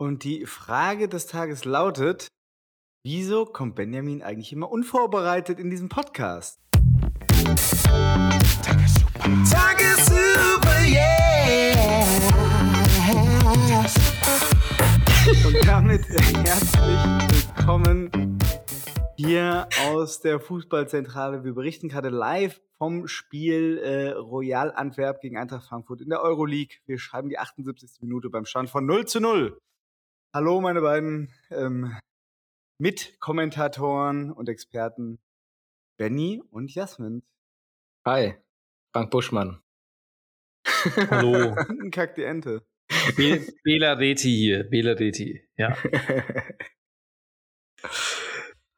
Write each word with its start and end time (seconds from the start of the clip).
Und 0.00 0.22
die 0.22 0.46
Frage 0.46 1.08
des 1.08 1.26
Tages 1.26 1.64
lautet: 1.64 2.28
Wieso 3.04 3.44
kommt 3.44 3.74
Benjamin 3.74 4.22
eigentlich 4.22 4.52
immer 4.52 4.70
unvorbereitet 4.70 5.58
in 5.58 5.70
diesen 5.70 5.88
Podcast? 5.88 6.60
Tagessuper, 9.50 10.84
yeah! 10.86 12.04
Und 15.44 15.66
damit 15.66 16.08
herzlich 16.08 17.56
willkommen 17.56 18.38
hier 19.16 19.68
aus 19.88 20.20
der 20.20 20.38
Fußballzentrale. 20.38 21.42
Wir 21.42 21.54
berichten 21.54 21.88
gerade 21.88 22.10
live 22.10 22.60
vom 22.78 23.08
Spiel 23.08 23.78
äh, 23.78 24.10
Royal 24.10 24.70
Antwerp 24.70 25.20
gegen 25.20 25.36
Eintracht 25.36 25.66
Frankfurt 25.66 26.02
in 26.02 26.10
der 26.10 26.22
Euroleague. 26.22 26.76
Wir 26.86 27.00
schreiben 27.00 27.28
die 27.30 27.40
78. 27.40 28.00
Minute 28.00 28.30
beim 28.30 28.44
Stand 28.44 28.70
von 28.70 28.86
0 28.86 29.06
zu 29.06 29.18
0. 29.18 29.58
Hallo, 30.38 30.60
meine 30.60 30.80
beiden 30.82 31.34
ähm, 31.50 31.98
Mitkommentatoren 32.80 34.30
und 34.30 34.48
Experten 34.48 35.18
Benny 35.98 36.40
und 36.52 36.72
Jasmin. 36.72 37.24
Hi, 38.06 38.36
Frank 38.94 39.10
Buschmann. 39.10 39.60
Hallo. 41.10 41.56
Kack 41.90 42.14
die 42.14 42.22
Ente. 42.22 42.64
Be 43.16 43.52
Bela 43.64 43.94
Reti 43.94 44.30
hier, 44.30 44.62
Bela 44.62 44.92
Reti, 44.92 45.44
ja. 45.56 45.76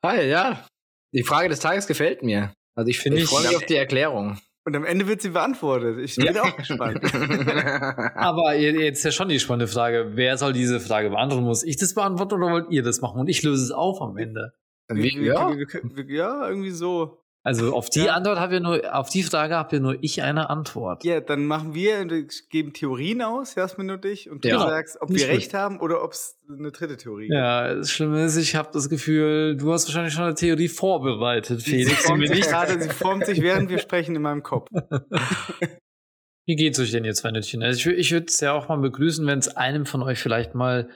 Hi, 0.03 0.31
ja. 0.31 0.67
Die 1.15 1.25
Frage 1.25 1.51
des 1.51 1.61
Tages 1.61 1.87
gefällt 1.87 2.23
mir. 2.23 2.55
Also 2.75 2.89
ich, 2.89 3.01
Finde 3.01 3.19
ich 3.19 3.25
ich- 3.25 3.29
freue 3.29 3.47
mich 3.49 3.57
auf 3.57 3.67
die 3.67 3.77
Erklärung. 3.77 4.41
Und 4.71 4.77
am 4.77 4.85
Ende 4.85 5.09
wird 5.09 5.21
sie 5.21 5.31
beantwortet. 5.31 5.99
Ich 5.99 6.15
bin 6.15 6.39
auch 6.39 6.57
gespannt. 6.57 7.01
Aber 8.15 8.55
je- 8.55 8.71
jetzt 8.85 8.99
ist 8.99 9.05
ja 9.05 9.11
schon 9.11 9.29
die 9.29 9.41
spannende 9.41 9.67
Frage, 9.67 10.13
wer 10.15 10.37
soll 10.39 10.53
diese 10.53 10.79
Frage 10.79 11.11
beantworten? 11.11 11.45
Muss 11.45 11.65
ich 11.65 11.77
das 11.77 11.93
beantworten 11.93 12.35
oder 12.35 12.53
wollt 12.53 12.71
ihr 12.71 12.85
das 12.85 13.01
machen? 13.01 13.19
Und 13.21 13.29
ich 13.29 13.43
löse 13.43 13.65
es 13.65 13.73
auf 13.73 14.01
am 14.01 14.17
Ende. 14.17 14.53
Wir, 14.89 15.03
Wie, 15.03 15.21
wir, 15.23 15.35
ja, 15.35 15.51
wir, 15.57 16.05
ja, 16.15 16.49
irgendwie 16.49 16.71
so. 16.71 17.19
Also 17.43 17.75
auf 17.75 17.89
die 17.89 18.01
Ja. 18.01 18.15
Antwort 18.15 18.39
habe 18.39 18.57
ich 18.57 18.61
nur, 18.61 18.95
auf 18.95 19.09
die 19.09 19.23
Frage 19.23 19.57
habe 19.57 19.77
ja 19.77 19.81
nur 19.81 19.97
ich 20.03 20.23
eine 20.23 20.51
Antwort. 20.51 21.05
Ja, 21.05 21.21
dann 21.21 21.47
machen 21.47 21.73
wir, 21.75 22.05
geben 22.51 22.75
Theorien 22.75 23.23
aus, 23.23 23.55
Jasmin 23.55 23.91
und 23.91 24.05
ich, 24.05 24.29
und 24.29 24.45
du 24.45 24.49
Ja. 24.49 24.59
sagst, 24.59 25.01
ob 25.01 25.09
wir 25.09 25.27
recht 25.29 25.55
haben 25.55 25.81
oder 25.81 26.05
ob 26.05 26.13
es 26.13 26.37
eine 26.51 26.71
dritte 26.71 26.99
Theorie 26.99 27.29
gibt. 27.29 27.35
Ja, 27.35 27.75
das 27.75 27.91
Schlimme 27.91 28.23
ist, 28.25 28.37
ich 28.37 28.57
habe 28.57 28.69
das 28.73 28.91
Gefühl, 28.91 29.57
du 29.57 29.73
hast 29.73 29.87
wahrscheinlich 29.87 30.13
schon 30.13 30.25
eine 30.25 30.35
Theorie 30.35 30.69
vorbereitet, 30.69 31.61
Sie 31.63 31.71
Felix. 31.71 31.89
die 31.91 31.97
formt 31.97 32.29
sich 32.29 32.41
gerade, 32.43 32.81
sie 32.81 32.91
formt 32.91 33.25
sich, 33.25 33.41
während 33.41 33.71
wir 33.71 33.79
sprechen, 33.79 34.15
in 34.17 34.23
meinem 34.23 34.43
Kopf. 34.43 34.69
Wie 36.47 36.57
geht's 36.57 36.79
euch 36.81 36.91
denn 36.91 37.05
jetzt, 37.05 37.25
Nützchen? 37.25 37.63
Also 37.63 37.91
ich, 37.91 37.99
ich 37.99 38.13
würde 38.13 38.27
es 38.27 38.41
ja 38.41 38.53
auch 38.53 38.69
mal 38.69 38.79
begrüßen, 38.79 39.27
wenn 39.27 39.39
es 39.39 39.57
einem 39.57 39.87
von 39.87 40.03
euch 40.03 40.19
vielleicht 40.19 40.55
mal 40.55 40.91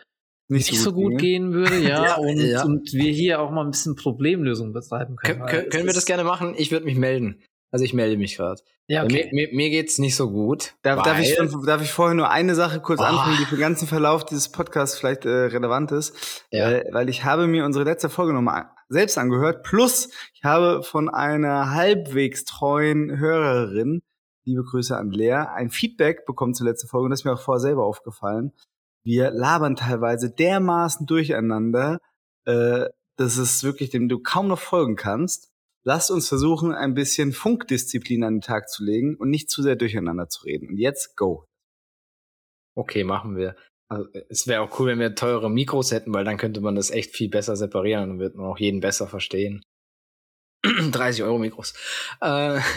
nicht, 0.48 0.78
so 0.78 0.92
gut 0.92 1.18
ginge. 1.18 1.22
gehen 1.22 1.52
würde, 1.52 1.78
ja, 1.78 2.04
Ja, 2.04 2.16
und, 2.16 2.36
ja. 2.38 2.64
und 2.64 2.92
wir 2.92 3.12
hier 3.12 3.40
auch 3.40 3.50
mal 3.50 3.64
ein 3.64 3.70
bisschen 3.70 3.96
Problemlösung 3.96 4.72
betreiben 4.72 5.16
können. 5.16 5.40
Können, 5.40 5.62
weil 5.62 5.68
können, 5.70 5.86
wir 5.86 5.94
das 5.94 6.04
gerne 6.04 6.24
machen? 6.24 6.54
Ich 6.56 6.70
würde 6.70 6.84
mich 6.84 6.96
melden. 6.96 7.42
Also 7.70 7.84
ich 7.84 7.92
melde 7.94 8.16
mich 8.16 8.36
gerade. 8.36 8.60
Ja, 8.86 9.02
okay. 9.04 9.30
Mir, 9.32 9.48
mir, 9.48 9.56
mir 9.56 9.70
geht's 9.70 9.98
nicht 9.98 10.14
so 10.14 10.30
gut. 10.30 10.74
Darf, 10.82 11.02
darf, 11.02 11.18
ich, 11.18 11.36
darf 11.66 11.82
ich 11.82 11.90
vorher 11.90 12.14
nur 12.14 12.30
eine 12.30 12.54
Sache 12.54 12.80
kurz 12.80 13.00
Oh. 13.00 13.04
anfangen, 13.04 13.36
die 13.40 13.46
für 13.46 13.56
den 13.56 13.62
ganzen 13.62 13.88
Verlauf 13.88 14.24
dieses 14.24 14.50
Podcasts 14.50 14.98
vielleicht 14.98 15.24
äh, 15.24 15.28
relevant 15.46 15.90
ist? 15.90 16.44
Ja. 16.52 16.70
Äh, 16.70 16.84
weil 16.92 17.08
ich 17.08 17.24
habe 17.24 17.46
mir 17.46 17.64
unsere 17.64 17.84
letzte 17.84 18.10
Folge 18.10 18.32
nochmal 18.32 18.66
selbst 18.90 19.16
angehört, 19.18 19.64
plus 19.64 20.10
ich 20.34 20.44
habe 20.44 20.82
von 20.82 21.08
einer 21.08 21.70
halbwegs 21.72 22.44
treuen 22.44 23.18
Hörerin, 23.18 24.02
liebe 24.44 24.62
Grüße 24.62 24.96
an 24.96 25.10
Lea, 25.10 25.32
ein 25.32 25.70
Feedback 25.70 26.26
bekommen 26.26 26.54
zur 26.54 26.66
letzten 26.66 26.86
Folge 26.86 27.06
und 27.06 27.10
das 27.10 27.20
ist 27.20 27.24
mir 27.24 27.32
auch 27.32 27.40
vorher 27.40 27.60
selber 27.60 27.84
aufgefallen. 27.86 28.52
Wir 29.04 29.30
labern 29.30 29.76
teilweise 29.76 30.30
dermaßen 30.30 31.06
durcheinander, 31.06 32.00
äh, 32.46 32.86
dass 33.16 33.36
es 33.36 33.62
wirklich 33.62 33.90
dem 33.90 34.08
du 34.08 34.18
kaum 34.18 34.48
noch 34.48 34.58
folgen 34.58 34.96
kannst. 34.96 35.50
Lasst 35.86 36.10
uns 36.10 36.28
versuchen, 36.28 36.72
ein 36.72 36.94
bisschen 36.94 37.32
Funkdisziplin 37.32 38.24
an 38.24 38.36
den 38.36 38.40
Tag 38.40 38.70
zu 38.70 38.82
legen 38.82 39.16
und 39.16 39.28
nicht 39.28 39.50
zu 39.50 39.62
sehr 39.62 39.76
durcheinander 39.76 40.28
zu 40.28 40.44
reden. 40.44 40.68
Und 40.68 40.78
jetzt 40.78 41.16
go. 41.16 41.44
Okay, 42.74 43.04
machen 43.04 43.36
wir. 43.36 43.54
Also, 43.90 44.08
es 44.30 44.46
wäre 44.46 44.62
auch 44.62 44.78
cool, 44.78 44.88
wenn 44.88 44.98
wir 44.98 45.14
teure 45.14 45.50
Mikros 45.50 45.92
hätten, 45.92 46.12
weil 46.14 46.24
dann 46.24 46.38
könnte 46.38 46.62
man 46.62 46.74
das 46.74 46.90
echt 46.90 47.14
viel 47.14 47.28
besser 47.28 47.54
separieren 47.54 48.12
und 48.12 48.18
wird 48.18 48.34
man 48.34 48.46
auch 48.46 48.58
jeden 48.58 48.80
besser 48.80 49.06
verstehen. 49.06 49.62
30 50.90 51.22
Euro 51.22 51.38
Mikros. 51.38 51.74
Äh, 52.22 52.60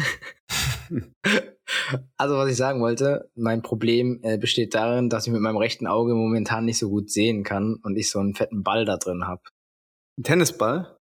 also, 2.18 2.36
was 2.38 2.50
ich 2.50 2.58
sagen 2.58 2.82
wollte, 2.82 3.30
mein 3.36 3.62
Problem 3.62 4.20
äh, 4.24 4.38
besteht 4.38 4.74
darin, 4.74 5.10
dass 5.10 5.28
ich 5.28 5.34
mit 5.34 5.42
meinem 5.42 5.58
rechten 5.58 5.88
Auge 5.88 6.14
momentan 6.16 6.66
nicht 6.66 6.78
so 6.80 6.90
gut 6.90 7.10
sehen 7.12 7.44
kann 7.44 7.76
und 7.84 7.98
ich 7.98 8.10
so 8.10 8.20
einen 8.20 8.36
fetten 8.36 8.64
Ball 8.64 8.86
da 8.86 8.98
drin 8.98 9.26
habe. 9.28 9.42
Ein 10.18 10.24
Tennisball. 10.24 10.94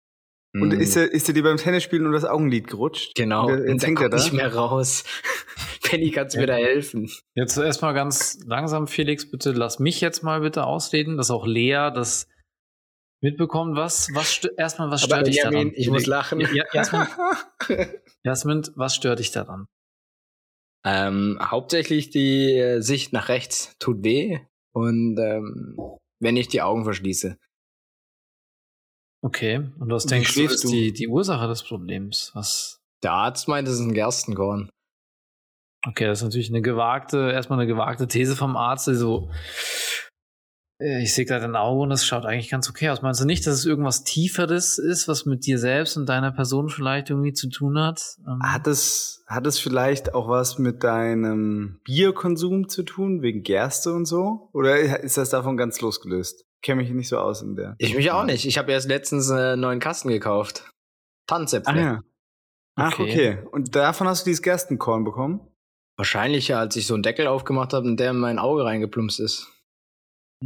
Und 0.58 0.72
Mm, 0.72 0.80
ist 0.80 0.96
er, 0.96 1.12
ist 1.12 1.28
dir 1.28 1.42
beim 1.42 1.58
Tennisspielen 1.58 2.04
nur 2.04 2.14
das 2.14 2.24
Augenlid 2.24 2.66
gerutscht? 2.68 3.14
genau, 3.14 3.48
Und 3.48 3.60
und 3.60 3.68
jetzt 3.68 3.86
hängt 3.86 4.00
er 4.00 4.08
da. 4.08 4.16
nicht 4.16 4.32
mehr 4.32 4.54
raus. 4.54 5.04
Penny, 5.82 6.10
kannst 6.10 6.34
du 6.34 6.40
mir 6.40 6.46
da 6.46 6.54
helfen? 6.54 7.10
Jetzt 7.34 7.56
erstmal 7.58 7.92
ganz 7.94 8.38
langsam, 8.46 8.86
Felix, 8.86 9.30
bitte 9.30 9.52
lass 9.52 9.78
mich 9.80 10.00
jetzt 10.00 10.22
mal 10.22 10.40
bitte 10.40 10.64
ausreden, 10.64 11.16
dass 11.18 11.30
auch 11.30 11.46
Lea 11.46 11.90
das 11.94 12.26
mitbekommt. 13.20 13.76
Was, 13.76 14.08
was 14.14 14.40
erstmal, 14.56 14.90
was 14.90 15.02
Aber 15.04 15.16
stört 15.16 15.26
dich 15.26 15.40
daran? 15.42 15.72
ich 15.74 15.90
muss 15.90 16.06
lachen. 16.06 16.40
Ja, 16.40 16.64
Jasmin, 16.72 17.06
Jasmin, 18.24 18.62
was 18.76 18.94
stört 18.94 19.18
dich 19.18 19.30
daran? 19.32 19.66
Ähm, 20.84 21.38
hauptsächlich 21.42 22.10
die 22.10 22.52
äh, 22.52 22.80
Sicht 22.80 23.12
nach 23.12 23.28
rechts 23.28 23.76
tut 23.78 24.04
weh 24.04 24.40
und 24.72 25.18
ähm, 25.18 25.76
wenn 26.20 26.36
ich 26.36 26.48
die 26.48 26.62
Augen 26.62 26.84
verschließe. 26.84 27.36
Okay, 29.22 29.56
und 29.78 29.90
was 29.90 30.04
Wie 30.04 30.10
denkst 30.10 30.34
du, 30.34 30.44
ist 30.44 30.64
du? 30.64 30.68
die, 30.68 30.92
die 30.92 31.08
Ursache 31.08 31.48
des 31.48 31.64
Problems? 31.64 32.30
Was? 32.34 32.80
Der 33.02 33.12
Arzt 33.12 33.48
meint, 33.48 33.66
es 33.66 33.74
ist 33.74 33.80
ein 33.80 33.94
Gerstenkorn. 33.94 34.70
Okay, 35.86 36.06
das 36.06 36.18
ist 36.18 36.24
natürlich 36.24 36.50
eine 36.50 36.62
gewagte, 36.62 37.30
erstmal 37.30 37.58
eine 37.58 37.68
gewagte 37.68 38.08
These 38.08 38.36
vom 38.36 38.56
Arzt. 38.56 38.88
Also, 38.88 39.30
äh, 39.30 40.05
ich 40.78 41.14
sehe 41.14 41.24
gerade 41.24 41.42
dein 41.42 41.56
Auge 41.56 41.80
und 41.82 41.90
das 41.90 42.04
schaut 42.06 42.26
eigentlich 42.26 42.50
ganz 42.50 42.68
okay 42.68 42.90
aus. 42.90 43.00
Meinst 43.02 43.20
du 43.20 43.24
nicht, 43.24 43.46
dass 43.46 43.54
es 43.54 43.64
irgendwas 43.64 44.04
Tieferes 44.04 44.78
ist, 44.78 45.08
was 45.08 45.24
mit 45.24 45.46
dir 45.46 45.58
selbst 45.58 45.96
und 45.96 46.06
deiner 46.06 46.32
Person 46.32 46.68
vielleicht 46.68 47.08
irgendwie 47.10 47.32
zu 47.32 47.48
tun 47.48 47.78
hat? 47.80 48.02
Ähm, 48.26 48.40
Hat 48.42 48.66
es, 48.66 49.24
hat 49.26 49.46
es 49.46 49.58
vielleicht 49.58 50.14
auch 50.14 50.28
was 50.28 50.58
mit 50.58 50.84
deinem 50.84 51.80
Bierkonsum 51.84 52.68
zu 52.68 52.82
tun, 52.82 53.22
wegen 53.22 53.42
Gerste 53.42 53.92
und 53.92 54.04
so? 54.04 54.50
Oder 54.52 55.00
ist 55.02 55.16
das 55.16 55.30
davon 55.30 55.56
ganz 55.56 55.80
losgelöst? 55.80 56.44
Kenne 56.62 56.82
mich 56.82 56.90
nicht 56.90 57.08
so 57.08 57.18
aus 57.18 57.42
in 57.42 57.56
der. 57.56 57.74
Ich 57.78 57.94
mich 57.94 58.10
auch 58.10 58.24
nicht. 58.24 58.44
Ich 58.44 58.58
habe 58.58 58.72
erst 58.72 58.88
letztens 58.88 59.30
äh, 59.30 59.34
einen 59.34 59.60
neuen 59.62 59.80
Kasten 59.80 60.08
gekauft. 60.08 60.70
Tanzäpfel. 61.26 61.74
Ah 61.74 61.80
ja. 61.80 62.00
Ach, 62.76 62.98
Okay. 62.98 63.38
okay. 63.38 63.48
Und 63.52 63.74
davon 63.74 64.06
hast 64.08 64.26
du 64.26 64.30
dieses 64.30 64.42
Gerstenkorn 64.42 65.04
bekommen? 65.04 65.40
Wahrscheinlich, 65.96 66.48
ja, 66.48 66.58
als 66.60 66.76
ich 66.76 66.86
so 66.86 66.92
einen 66.94 67.02
Deckel 67.02 67.26
aufgemacht 67.26 67.72
habe 67.72 67.86
und 67.88 67.98
der 67.98 68.10
in 68.10 68.18
mein 68.18 68.38
Auge 68.38 68.64
reingeplumpst 68.64 69.20
ist. 69.20 69.50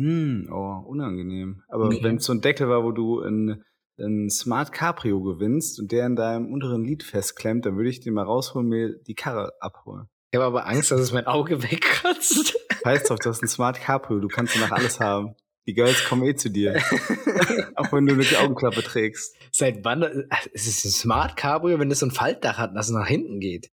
Hm, 0.00 0.48
oh, 0.52 0.82
unangenehm. 0.86 1.62
Aber 1.68 1.86
Okay. 1.86 2.00
wenn 2.02 2.16
es 2.16 2.24
so 2.24 2.32
ein 2.32 2.40
Deckel 2.40 2.68
war, 2.68 2.82
wo 2.84 2.92
du 2.92 3.20
ein, 3.20 3.62
ein 3.98 4.30
Smart 4.30 4.72
Cabrio 4.72 5.20
gewinnst 5.22 5.78
und 5.78 5.92
der 5.92 6.06
in 6.06 6.16
deinem 6.16 6.52
unteren 6.52 6.84
Lid 6.84 7.02
festklemmt, 7.02 7.66
dann 7.66 7.76
würde 7.76 7.90
ich 7.90 8.00
den 8.00 8.14
mal 8.14 8.24
rausholen, 8.24 8.68
mir 8.68 8.96
die 9.06 9.14
Karre 9.14 9.52
abholen. 9.60 10.06
Ich 10.32 10.36
habe 10.38 10.46
aber 10.46 10.66
Angst, 10.66 10.90
dass 10.90 11.00
es 11.00 11.12
mein 11.12 11.26
Auge 11.26 11.62
wegkratzt. 11.70 12.56
Heißt 12.84 13.10
doch, 13.10 13.18
du 13.18 13.28
hast 13.28 13.42
ein 13.42 13.48
Smart 13.48 13.80
Cabrio, 13.80 14.20
du 14.20 14.28
kannst 14.28 14.54
danach 14.56 14.72
alles 14.72 15.00
haben. 15.00 15.34
Die 15.66 15.74
Girls 15.74 16.04
kommen 16.04 16.24
eh 16.24 16.34
zu 16.34 16.48
dir. 16.50 16.76
Auch 17.76 17.92
wenn 17.92 18.06
du 18.06 18.14
nur 18.14 18.24
die 18.24 18.36
Augenklappe 18.36 18.82
trägst. 18.82 19.36
Seit 19.52 19.84
wann? 19.84 20.02
äh, 20.02 20.24
Es 20.54 20.66
ist 20.66 20.84
ein 20.86 20.90
Smart 20.90 21.36
Cabrio, 21.36 21.78
wenn 21.78 21.90
das 21.90 21.98
so 21.98 22.06
ein 22.06 22.10
Faltdach 22.10 22.56
hat, 22.58 22.74
dass 22.74 22.88
es 22.88 22.94
nach 22.94 23.06
hinten 23.06 23.40
geht. 23.40 23.70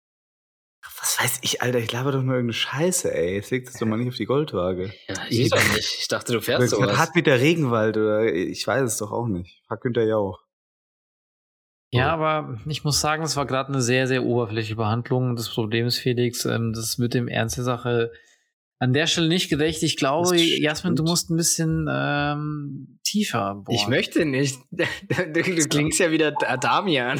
Was 1.20 1.24
weiß 1.24 1.40
ich, 1.42 1.62
Alter, 1.62 1.80
ich 1.80 1.92
laber 1.92 2.12
doch 2.12 2.22
nur 2.22 2.36
irgendeine 2.36 2.54
Scheiße, 2.54 3.14
ey. 3.14 3.36
Jetzt 3.36 3.50
leg 3.52 3.66
das 3.66 3.74
doch 3.76 3.86
mal 3.88 3.98
nicht 3.98 4.10
auf 4.10 4.16
die 4.16 4.26
Goldwaage. 4.26 4.94
Ja, 5.08 5.16
ich 5.30 5.50
doch 5.50 5.74
nicht. 5.74 5.98
Ich 6.00 6.08
dachte, 6.08 6.34
du 6.34 6.42
fährst 6.42 6.74
Oder 6.74 6.86
sowas. 6.90 6.98
hat 7.00 7.16
mit 7.16 7.26
der 7.28 7.40
Regenwald 7.40 7.98
oder 7.98 8.26
ich 8.34 8.66
weiß 8.66 8.84
es 8.84 8.98
doch 8.98 9.12
auch 9.12 9.28
nicht. 9.28 9.62
Frag 9.68 9.82
Günther 9.82 10.06
Jauch. 10.06 10.40
Ja, 11.92 12.10
aber 12.14 12.60
ich 12.68 12.84
muss 12.84 13.00
sagen, 13.00 13.24
es 13.24 13.36
war 13.38 13.46
gerade 13.46 13.70
eine 13.70 13.82
sehr, 13.82 14.08
sehr 14.08 14.24
oberflächliche 14.24 14.76
Behandlung 14.76 15.36
des 15.36 15.50
Problems, 15.50 15.98
Felix. 15.98 16.46
Ähm, 16.46 16.74
das 16.74 16.84
ist 16.84 16.98
mit 16.98 17.14
dem 17.14 17.28
Ernst 17.30 17.58
der 17.58 17.64
Sache 17.64 18.12
an 18.80 18.94
der 18.94 19.08
Stelle 19.08 19.30
nicht 19.30 19.50
gerecht. 19.50 19.82
Ich 19.84 19.96
glaube, 19.98 20.36
Jasmin, 20.36 20.96
du 20.96 21.04
musst 21.04 21.32
ein 21.32 21.38
bisschen 21.38 21.88
ähm, 21.90 23.00
tiefer 23.04 23.56
bohren. 23.56 23.76
Ich 23.76 23.88
möchte 23.88 24.26
nicht. 24.26 24.60
Du, 24.70 24.84
du 25.34 25.42
klingst 25.70 26.00
ja 26.00 26.12
wieder 26.12 26.32
Da- 26.32 26.58
Damian. 26.58 27.20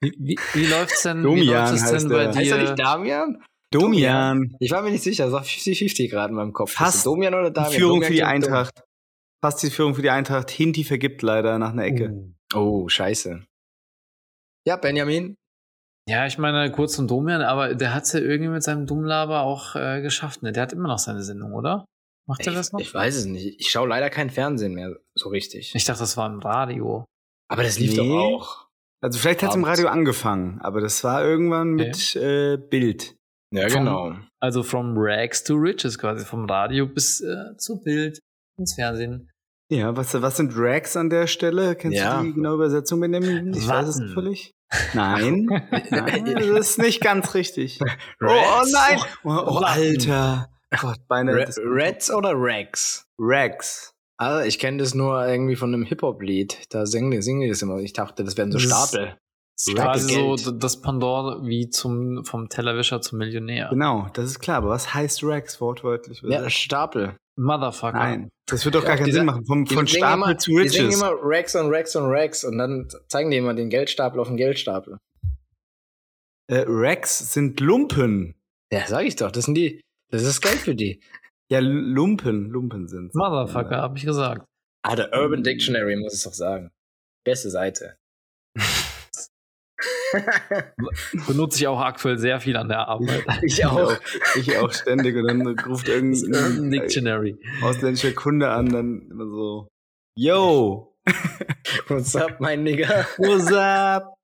Wie, 0.00 0.14
wie, 0.18 0.38
wie 0.54 0.66
läuft's 0.66 1.02
denn, 1.02 1.18
wie 1.18 1.22
Domian 1.22 1.46
läuft 1.46 1.74
es 1.74 1.82
heißt 1.82 2.02
denn 2.04 2.08
bei 2.10 2.24
der. 2.26 2.34
Heißt 2.34 2.50
er 2.50 2.58
dir? 2.58 2.64
nicht 2.64 2.78
Damian? 2.78 3.42
Domian. 3.72 4.56
Ich 4.60 4.70
war 4.70 4.82
mir 4.82 4.90
nicht 4.90 5.02
sicher. 5.02 5.24
Das 5.24 5.32
war 5.32 5.42
50-50 5.42 6.08
gerade 6.08 6.30
in 6.30 6.36
meinem 6.36 6.52
Kopf. 6.52 6.72
Fast 6.72 6.98
es 6.98 7.04
Domian 7.04 7.34
oder 7.34 7.50
Die 7.50 7.54
Damian? 7.54 7.72
Führung 7.72 7.94
Domian 8.00 8.08
für 8.08 8.14
die. 8.14 8.22
Eintracht. 8.22 8.82
Fast 9.44 9.62
die 9.62 9.70
Führung 9.70 9.94
für 9.94 10.02
die 10.02 10.10
Eintracht. 10.10 10.50
Hinti 10.50 10.84
vergibt 10.84 11.22
leider 11.22 11.58
nach 11.58 11.72
einer 11.72 11.84
Ecke. 11.84 12.32
Oh, 12.54 12.88
scheiße. 12.88 13.44
Ja, 14.66 14.76
Benjamin. 14.76 15.34
Ja, 16.08 16.26
ich 16.26 16.38
meine, 16.38 16.72
kurz 16.72 16.94
zum 16.94 17.06
Domian, 17.06 17.42
aber 17.42 17.74
der 17.74 17.92
hat's 17.94 18.12
ja 18.14 18.20
irgendwie 18.20 18.50
mit 18.50 18.62
seinem 18.62 18.86
Dummlaber 18.86 19.42
auch 19.42 19.76
äh, 19.76 20.00
geschafft. 20.00 20.42
Ne? 20.42 20.52
Der 20.52 20.62
hat 20.62 20.72
immer 20.72 20.88
noch 20.88 20.98
seine 20.98 21.22
Sendung, 21.22 21.52
oder? 21.52 21.84
Macht 22.26 22.46
er 22.46 22.52
das 22.54 22.72
noch? 22.72 22.80
Ich 22.80 22.92
weiß 22.94 23.14
es 23.16 23.24
nicht. 23.26 23.60
Ich 23.60 23.70
schaue 23.70 23.88
leider 23.88 24.08
kein 24.10 24.30
Fernsehen 24.30 24.72
mehr 24.74 24.96
so 25.14 25.28
richtig. 25.28 25.74
Ich 25.74 25.84
dachte, 25.84 26.00
das 26.00 26.16
war 26.16 26.26
im 26.32 26.40
Radio. 26.40 27.04
Aber 27.50 27.62
das 27.62 27.78
lief 27.78 27.90
Nee. 27.92 27.96
doch 27.98 28.10
auch. 28.10 28.67
Also 29.00 29.18
vielleicht 29.18 29.42
hat 29.42 29.50
es 29.50 29.56
im. 29.56 29.64
Radio 29.64 29.88
angefangen, 29.88 30.60
aber 30.60 30.80
das 30.80 31.04
war 31.04 31.24
irgendwann 31.24 31.70
mit 31.74 32.16
äh, 32.16 32.56
Bild. 32.56 33.14
Ja, 33.52 33.68
Vom- 33.68 33.78
genau. 33.84 34.16
Also 34.40 34.62
from 34.62 34.94
Rags 34.96 35.42
to 35.44 35.54
Riches 35.54 35.98
quasi, 35.98 36.24
vom 36.24 36.44
Radio 36.46 36.86
bis 36.86 37.20
äh, 37.20 37.56
zu 37.56 37.80
Bild, 37.82 38.20
ins 38.58 38.74
Fernsehen. 38.74 39.30
Ja, 39.70 39.96
was, 39.96 40.14
was 40.20 40.36
sind 40.36 40.52
Rags 40.56 40.96
an 40.96 41.10
der 41.10 41.26
Stelle? 41.26 41.76
Kennst 41.76 41.98
Ja. 41.98 42.18
du 42.20 42.26
die 42.26 42.32
genaue 42.34 42.54
Übersetzung, 42.56 43.00
Benjamin? 43.00 43.52
Ich 43.54 43.66
weiß 43.68 43.88
es 43.88 44.00
Watten. 44.00 44.14
völlig. 44.14 44.52
Nein, 44.94 45.46
nein, 45.90 46.24
das 46.34 46.70
ist 46.70 46.78
nicht 46.78 47.00
ganz 47.00 47.34
richtig. 47.34 47.78
Oh, 48.20 48.26
oh 48.28 48.64
nein! 48.70 48.98
Oh, 49.24 49.28
oh 49.30 49.60
Watten. 49.62 49.64
Alter. 49.64 50.48
Gott, 50.80 50.98
beinahe. 51.08 51.36
Reds 51.56 52.10
oder 52.10 52.32
Rags? 52.34 53.06
Rags. 53.18 53.94
Also 54.18 54.44
ich 54.46 54.58
kenne 54.58 54.78
das 54.78 54.94
nur 54.94 55.26
irgendwie 55.26 55.56
von 55.56 55.72
einem 55.72 55.84
Hip-Hop-Lied. 55.84 56.66
Da 56.70 56.86
singen 56.86 57.10
die, 57.12 57.22
singen 57.22 57.40
die 57.42 57.48
das 57.48 57.62
immer. 57.62 57.78
Ich 57.78 57.92
dachte, 57.92 58.24
das 58.24 58.36
wären 58.36 58.50
so 58.50 58.58
Stapel. 58.58 59.16
Das 59.56 59.66
ist 59.66 59.72
Stapel 59.72 59.84
quasi 59.84 60.14
so 60.14 60.34
Geld. 60.50 60.62
das 60.62 60.80
Pendant 60.80 61.46
wie 61.46 61.70
zum, 61.70 62.24
vom 62.24 62.48
Tellerwischer 62.48 63.00
zum 63.00 63.18
Millionär. 63.18 63.68
Genau, 63.70 64.08
das 64.14 64.26
ist 64.26 64.40
klar. 64.40 64.58
Aber 64.58 64.70
was 64.70 64.92
heißt 64.92 65.22
Rags 65.24 65.60
wortwörtlich? 65.60 66.20
Ja, 66.22 66.48
Stapel. 66.50 67.16
Motherfucker. 67.36 67.96
Nein, 67.98 68.30
das 68.46 68.64
wird 68.64 68.74
doch 68.74 68.82
gar 68.82 68.90
Ja, 68.90 68.96
keinen 68.96 69.06
die 69.06 69.12
Sinn 69.12 69.24
machen. 69.26 69.46
Von, 69.46 69.64
von 69.66 69.86
Stapel 69.86 70.14
immer, 70.14 70.38
zu 70.38 70.50
Die 70.58 70.68
singen 70.68 70.86
Riches. 70.86 71.00
immer 71.00 71.12
Rags 71.22 71.54
und 71.54 71.72
Rags 71.72 71.94
und 71.94 72.04
Rags 72.10 72.44
und 72.44 72.58
dann 72.58 72.88
zeigen 73.06 73.30
die 73.30 73.36
immer 73.36 73.54
den 73.54 73.70
Geldstapel 73.70 74.18
auf 74.18 74.26
den 74.26 74.36
Geldstapel. 74.36 74.98
Äh, 76.50 76.64
Rags 76.66 77.32
sind 77.32 77.60
Lumpen. 77.60 78.34
Ja, 78.72 78.86
sag 78.88 79.04
ich 79.06 79.14
doch. 79.14 79.30
Das 79.30 79.44
sind 79.44 79.54
die. 79.54 79.80
Das 80.10 80.22
ist 80.22 80.40
Geld 80.40 80.56
für 80.56 80.74
die. 80.74 81.00
Ja, 81.50 81.60
Lumpen. 81.60 82.50
Lumpen 82.50 82.88
sind 82.88 83.14
Motherfucker, 83.14 83.78
hab 83.82 83.96
ich 83.96 84.04
gesagt. 84.04 84.44
Ah, 84.84 84.96
der 84.96 85.12
Urban 85.12 85.42
Dictionary 85.42 85.96
muss 85.96 86.14
es 86.14 86.22
doch 86.24 86.32
sagen. 86.34 86.70
Beste 87.24 87.50
Seite. 87.50 87.96
Benutze 91.26 91.58
ich 91.58 91.66
auch 91.68 91.80
aktuell 91.80 92.18
sehr 92.18 92.40
viel 92.40 92.56
an 92.56 92.68
der 92.68 92.88
Arbeit. 92.88 93.24
ich 93.42 93.64
auch. 93.64 93.94
Ich 94.36 94.56
auch 94.56 94.72
ständig. 94.72 95.16
Und 95.16 95.26
dann 95.28 95.46
ruft 95.60 95.88
Das 95.88 95.94
Urban 95.96 96.14
irgendein 96.14 96.70
Dictionary. 96.70 97.38
ausländischer 97.62 98.12
Kunde 98.12 98.50
an, 98.50 98.68
dann 98.70 99.08
immer 99.10 99.26
so, 99.26 99.68
Yo, 100.16 100.96
What's 101.88 102.14
up, 102.16 102.40
mein 102.40 102.62
Nigga? 102.64 103.06
what's 103.18 103.52
up? 103.52 104.14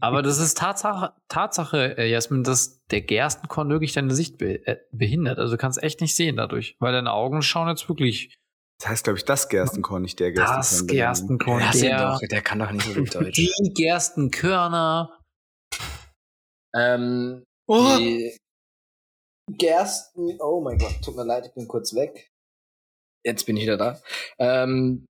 Aber 0.00 0.22
das 0.22 0.38
ist 0.38 0.58
Tatsache, 0.58 1.12
Tatsache 1.28 1.96
äh, 1.98 2.08
Jasmin, 2.10 2.44
dass 2.44 2.84
der 2.86 3.00
Gerstenkorn 3.00 3.70
wirklich 3.70 3.92
deine 3.92 4.14
Sicht 4.14 4.38
be 4.38 4.64
äh, 4.66 4.76
behindert. 4.92 5.38
Also 5.38 5.54
du 5.54 5.58
kannst 5.58 5.82
echt 5.82 6.00
nicht 6.00 6.14
sehen 6.14 6.36
dadurch, 6.36 6.76
weil 6.78 6.92
deine 6.92 7.12
Augen 7.12 7.42
schauen 7.42 7.68
jetzt 7.68 7.88
wirklich 7.88 8.36
Das 8.80 8.88
heißt, 8.90 9.04
glaube 9.04 9.18
ich, 9.18 9.24
das 9.24 9.48
Gerstenkorn, 9.48 10.02
nicht 10.02 10.20
der 10.20 10.32
Gerstenkorn. 10.32 10.60
das 10.60 10.86
Gerstenkorn. 10.86 11.72
Der, 11.72 11.98
doch, 11.98 12.20
der 12.20 12.42
kann 12.42 12.58
doch 12.60 12.70
nicht 12.70 12.86
so 12.86 12.94
gut 12.94 13.14
Deutsch. 13.14 13.36
die 13.36 13.72
Gerstenkörner. 13.74 15.18
ähm, 16.74 17.42
Oh, 17.70 17.96
die 17.98 18.34
Gersten. 19.50 20.38
Oh 20.40 20.60
mein 20.60 20.78
Gott, 20.78 20.94
tut 21.04 21.16
mir 21.16 21.24
leid, 21.24 21.46
ich 21.46 21.54
bin 21.54 21.68
kurz 21.68 21.94
weg. 21.94 22.30
Jetzt 23.24 23.44
bin 23.44 23.56
ich 23.56 23.64
wieder 23.64 23.76
da. 23.76 24.00
Ähm, 24.38 25.04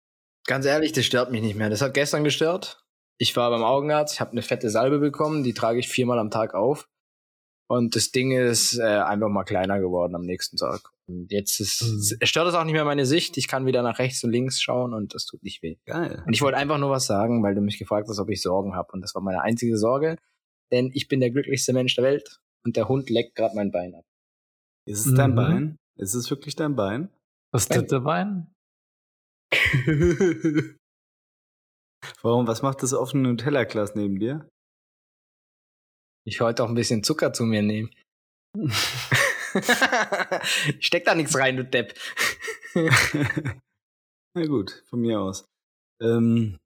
ganz 0.47 0.65
ehrlich, 0.65 0.93
das 0.93 1.05
stört 1.05 1.31
mich 1.31 1.43
nicht 1.43 1.57
mehr. 1.57 1.69
Das 1.69 1.83
hat 1.83 1.93
gestern 1.95 2.25
gestört. 2.25 2.83
Ich 3.19 3.35
war 3.37 3.51
beim 3.51 3.63
Augenarzt, 3.65 4.15
ich 4.15 4.21
habe 4.21 4.33
eine 4.33 4.43
fette 4.43 4.69
Salbe 4.71 4.99
bekommen, 4.99 5.43
die 5.43 5.55
trage 5.55 5.79
ich 5.79 5.89
viermal 5.89 6.19
am 6.19 6.31
Tag 6.31 6.55
auf. 6.55 6.89
Und 7.69 7.97
das 7.97 8.13
Ding 8.13 8.31
ist 8.31 8.79
äh, 8.79 8.83
einfach 8.83 9.29
mal 9.29 9.43
kleiner 9.45 9.81
geworden 9.81 10.15
am 10.15 10.23
nächsten 10.23 10.57
Tag. 10.57 10.91
Und 11.09 11.33
jetzt 11.33 11.59
ist, 11.61 11.83
Mhm. 11.83 12.17
es 12.21 12.29
stört 12.29 12.47
es 12.49 12.55
auch 12.55 12.65
nicht 12.65 12.75
mehr 12.75 12.85
meine 12.85 13.07
Sicht. 13.07 13.37
Ich 13.39 13.49
kann 13.49 13.67
wieder 13.67 13.83
nach 13.83 13.99
rechts 13.99 14.23
und 14.23 14.31
links 14.31 14.61
schauen 14.61 14.93
und 14.95 15.15
das 15.15 15.25
tut 15.27 15.43
nicht 15.43 15.63
weh. 15.63 15.77
geil. 15.87 16.23
Und 16.27 16.33
ich 16.33 16.43
wollte 16.43 16.59
einfach 16.59 16.79
nur 16.79 16.91
was 16.91 17.07
sagen, 17.07 17.43
weil 17.43 17.55
du 17.55 17.61
mich 17.61 17.79
gefragt 17.79 18.09
hast, 18.09 18.19
ob 18.21 18.29
ich 18.31 18.41
Sorgen 18.43 18.77
habe. 18.77 18.93
Und 18.93 19.01
das 19.01 19.15
war 19.15 19.23
meine 19.23 19.43
einzige 19.43 19.77
Sorge. 19.79 20.17
Denn 20.71 20.91
ich 20.95 21.09
bin 21.09 21.21
der 21.21 21.31
glücklichste 21.31 21.73
Mensch 21.73 21.95
der 21.97 22.05
Welt 22.05 22.41
und 22.65 22.77
der 22.77 22.89
Hund 22.89 23.09
leckt 23.11 23.35
gerade 23.35 23.55
mein 23.57 23.71
Bein 23.73 23.95
ab. 23.95 24.05
Ist 24.87 25.07
es 25.07 25.15
dein 25.15 25.31
Mhm. 25.33 25.37
Bein? 25.37 25.77
Ist 25.99 26.15
es 26.15 26.31
wirklich 26.31 26.55
dein 26.55 26.77
Bein? 26.77 27.09
Das 27.53 27.69
dritte 27.69 28.01
Bein? 28.01 28.53
Warum, 32.23 32.47
was 32.47 32.63
macht 32.63 32.83
das 32.83 32.93
offene 32.95 33.29
Nutella-Glas 33.29 33.95
neben 33.95 34.19
dir? 34.19 34.49
Ich 36.27 36.41
wollte 36.41 36.65
auch 36.65 36.69
ein 36.69 36.75
bisschen 36.75 37.05
Zucker 37.05 37.33
zu 37.33 37.45
mir 37.45 37.63
nehmen. 37.63 37.91
steck 40.81 41.05
da 41.05 41.15
nichts 41.15 41.39
rein, 41.39 41.57
du 41.57 41.65
Depp. 41.65 41.95
Na 44.35 44.47
gut, 44.47 44.83
von 44.89 45.01
mir 45.01 45.21
aus. 45.21 45.47
Ähm, 46.03 46.59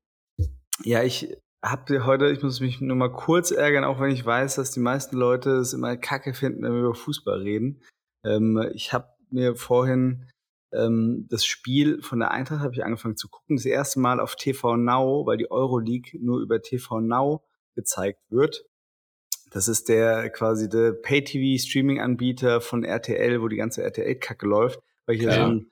ja, 0.82 1.02
ich 1.02 1.36
habe 1.64 2.06
heute, 2.06 2.30
ich 2.30 2.42
muss 2.42 2.60
mich 2.60 2.80
nur 2.80 2.96
mal 2.96 3.12
kurz 3.12 3.50
ärgern, 3.50 3.84
auch 3.84 4.00
wenn 4.00 4.10
ich 4.10 4.24
weiß, 4.24 4.56
dass 4.56 4.70
die 4.70 4.80
meisten 4.80 5.16
Leute 5.16 5.50
es 5.50 5.72
immer 5.72 5.96
kacke 5.96 6.32
finden, 6.32 6.62
wenn 6.62 6.72
wir 6.72 6.80
über 6.80 6.94
Fußball 6.94 7.40
reden. 7.40 7.82
Ähm, 8.24 8.70
ich 8.74 8.92
habe 8.92 9.14
mir 9.30 9.54
vorhin 9.56 10.28
ähm, 10.72 11.26
das 11.28 11.44
Spiel 11.44 12.02
von 12.02 12.20
der 12.20 12.30
Eintracht 12.30 12.60
habe 12.60 12.74
ich 12.74 12.84
angefangen 12.84 13.16
zu 13.16 13.28
gucken, 13.28 13.56
das 13.56 13.66
erste 13.66 14.00
Mal 14.00 14.20
auf 14.20 14.36
TV 14.36 14.76
Now, 14.76 15.26
weil 15.26 15.36
die 15.36 15.50
Euroleague 15.50 16.18
nur 16.20 16.40
über 16.40 16.62
TV 16.62 17.00
Now 17.00 17.42
gezeigt 17.74 18.20
wird. 18.30 18.64
Das 19.50 19.66
ist 19.66 19.88
der 19.88 20.30
quasi 20.30 20.68
der 20.68 20.92
Pay-TV-Streaming-Anbieter 20.92 22.60
von 22.60 22.84
RTL, 22.84 23.42
wo 23.42 23.48
die 23.48 23.56
ganze 23.56 23.82
RTL-Kacke 23.82 24.46
läuft, 24.46 24.80
weil 25.06 25.16
ich 25.16 25.22
ja 25.22 25.34
so 25.34 25.40
ein 25.40 25.70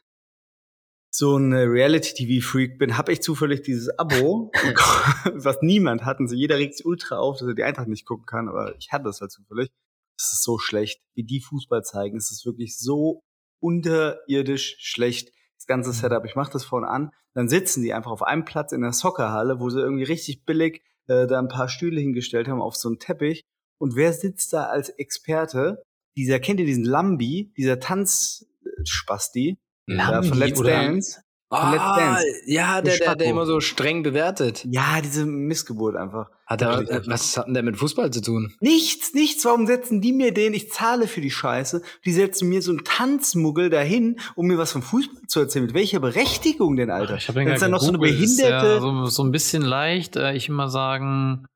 so 1.10 1.36
ein 1.36 1.52
Reality-TV-Freak 1.52 2.78
bin, 2.78 2.98
habe 2.98 3.12
ich 3.12 3.22
zufällig 3.22 3.62
dieses 3.62 3.88
Abo, 3.98 4.50
was 5.34 5.58
niemand 5.62 6.04
hat. 6.04 6.20
Und 6.20 6.28
so 6.28 6.34
jeder 6.34 6.58
regt 6.58 6.76
sich 6.76 6.86
ultra 6.86 7.16
auf, 7.16 7.38
dass 7.38 7.48
er 7.48 7.54
die 7.54 7.64
Eintracht 7.64 7.88
nicht 7.88 8.06
gucken 8.06 8.26
kann, 8.26 8.48
aber 8.48 8.76
ich 8.76 8.92
hatte 8.92 9.04
das 9.04 9.20
halt 9.20 9.32
zufällig. 9.32 9.70
Es 10.18 10.32
ist 10.32 10.42
so 10.42 10.58
schlecht, 10.58 11.00
wie 11.14 11.24
die 11.24 11.40
Fußball 11.40 11.82
zeigen. 11.82 12.16
Es 12.16 12.30
ist 12.30 12.44
wirklich 12.44 12.76
so 12.76 13.22
unterirdisch 13.60 14.76
schlecht. 14.80 15.32
Das 15.56 15.66
ganze 15.66 15.92
Setup. 15.92 16.24
Ich 16.24 16.34
mache 16.36 16.52
das 16.52 16.64
vorne 16.64 16.88
an, 16.88 17.10
dann 17.34 17.48
sitzen 17.48 17.82
die 17.82 17.92
einfach 17.92 18.10
auf 18.10 18.22
einem 18.22 18.44
Platz 18.44 18.72
in 18.72 18.80
der 18.80 18.92
Soccerhalle, 18.92 19.60
wo 19.60 19.70
sie 19.70 19.80
irgendwie 19.80 20.04
richtig 20.04 20.44
billig 20.44 20.82
äh, 21.08 21.26
da 21.26 21.38
ein 21.38 21.48
paar 21.48 21.68
Stühle 21.68 22.00
hingestellt 22.00 22.48
haben 22.48 22.62
auf 22.62 22.76
so 22.76 22.88
einen 22.88 22.98
Teppich. 22.98 23.44
Und 23.78 23.94
wer 23.96 24.12
sitzt 24.12 24.52
da 24.52 24.64
als 24.64 24.88
Experte? 24.88 25.82
Dieser, 26.16 26.40
kennt 26.40 26.58
ihr 26.60 26.66
diesen 26.66 26.84
Lambi, 26.84 27.52
dieser 27.56 27.78
Tanzspasti? 27.78 29.58
Ja, 29.86 30.22
von 30.22 30.38
Let's 30.38 30.60
oder- 30.60 30.70
Dance. 30.70 31.20
Ah, 31.50 32.20
ja, 32.44 32.82
der, 32.82 32.98
der, 32.98 33.16
der 33.16 33.26
immer 33.26 33.46
so 33.46 33.60
streng 33.60 34.02
bewertet. 34.02 34.66
Ja, 34.68 35.00
diese 35.02 35.24
Missgeburt 35.24 35.96
einfach. 35.96 36.28
Hat 36.46 36.60
er, 36.60 36.80
äh, 36.80 37.06
was 37.06 37.38
hat 37.38 37.46
denn 37.46 37.54
der 37.54 37.62
mit 37.62 37.78
Fußball 37.78 38.10
zu 38.10 38.20
tun? 38.20 38.54
Nichts, 38.60 39.14
nichts. 39.14 39.46
Warum 39.46 39.66
setzen 39.66 40.02
die 40.02 40.12
mir 40.12 40.34
den? 40.34 40.52
Ich 40.52 40.70
zahle 40.70 41.06
für 41.06 41.22
die 41.22 41.30
Scheiße. 41.30 41.80
Die 42.04 42.12
setzen 42.12 42.50
mir 42.50 42.60
so 42.60 42.70
einen 42.70 42.84
Tanzmuggel 42.84 43.70
dahin, 43.70 44.20
um 44.34 44.46
mir 44.46 44.58
was 44.58 44.72
vom 44.72 44.82
Fußball 44.82 45.22
zu 45.26 45.40
erzählen. 45.40 45.64
Mit 45.64 45.74
welcher 45.74 46.00
Berechtigung 46.00 46.76
denn, 46.76 46.90
Alter? 46.90 47.16
Ich 47.16 47.28
habe 47.28 47.38
den 47.38 47.46
Wenn 47.46 47.54
es 47.54 47.60
gerade 47.60 47.70
dann 47.70 47.78
noch 47.78 47.82
so 47.82 47.88
eine 47.88 47.98
behinderte. 47.98 48.66
Ja 48.66 48.80
so, 48.80 49.06
so 49.06 49.24
ein 49.24 49.30
bisschen 49.30 49.62
leicht. 49.62 50.16
Äh, 50.16 50.34
ich 50.34 50.50
immer 50.50 50.68
sagen, 50.68 51.46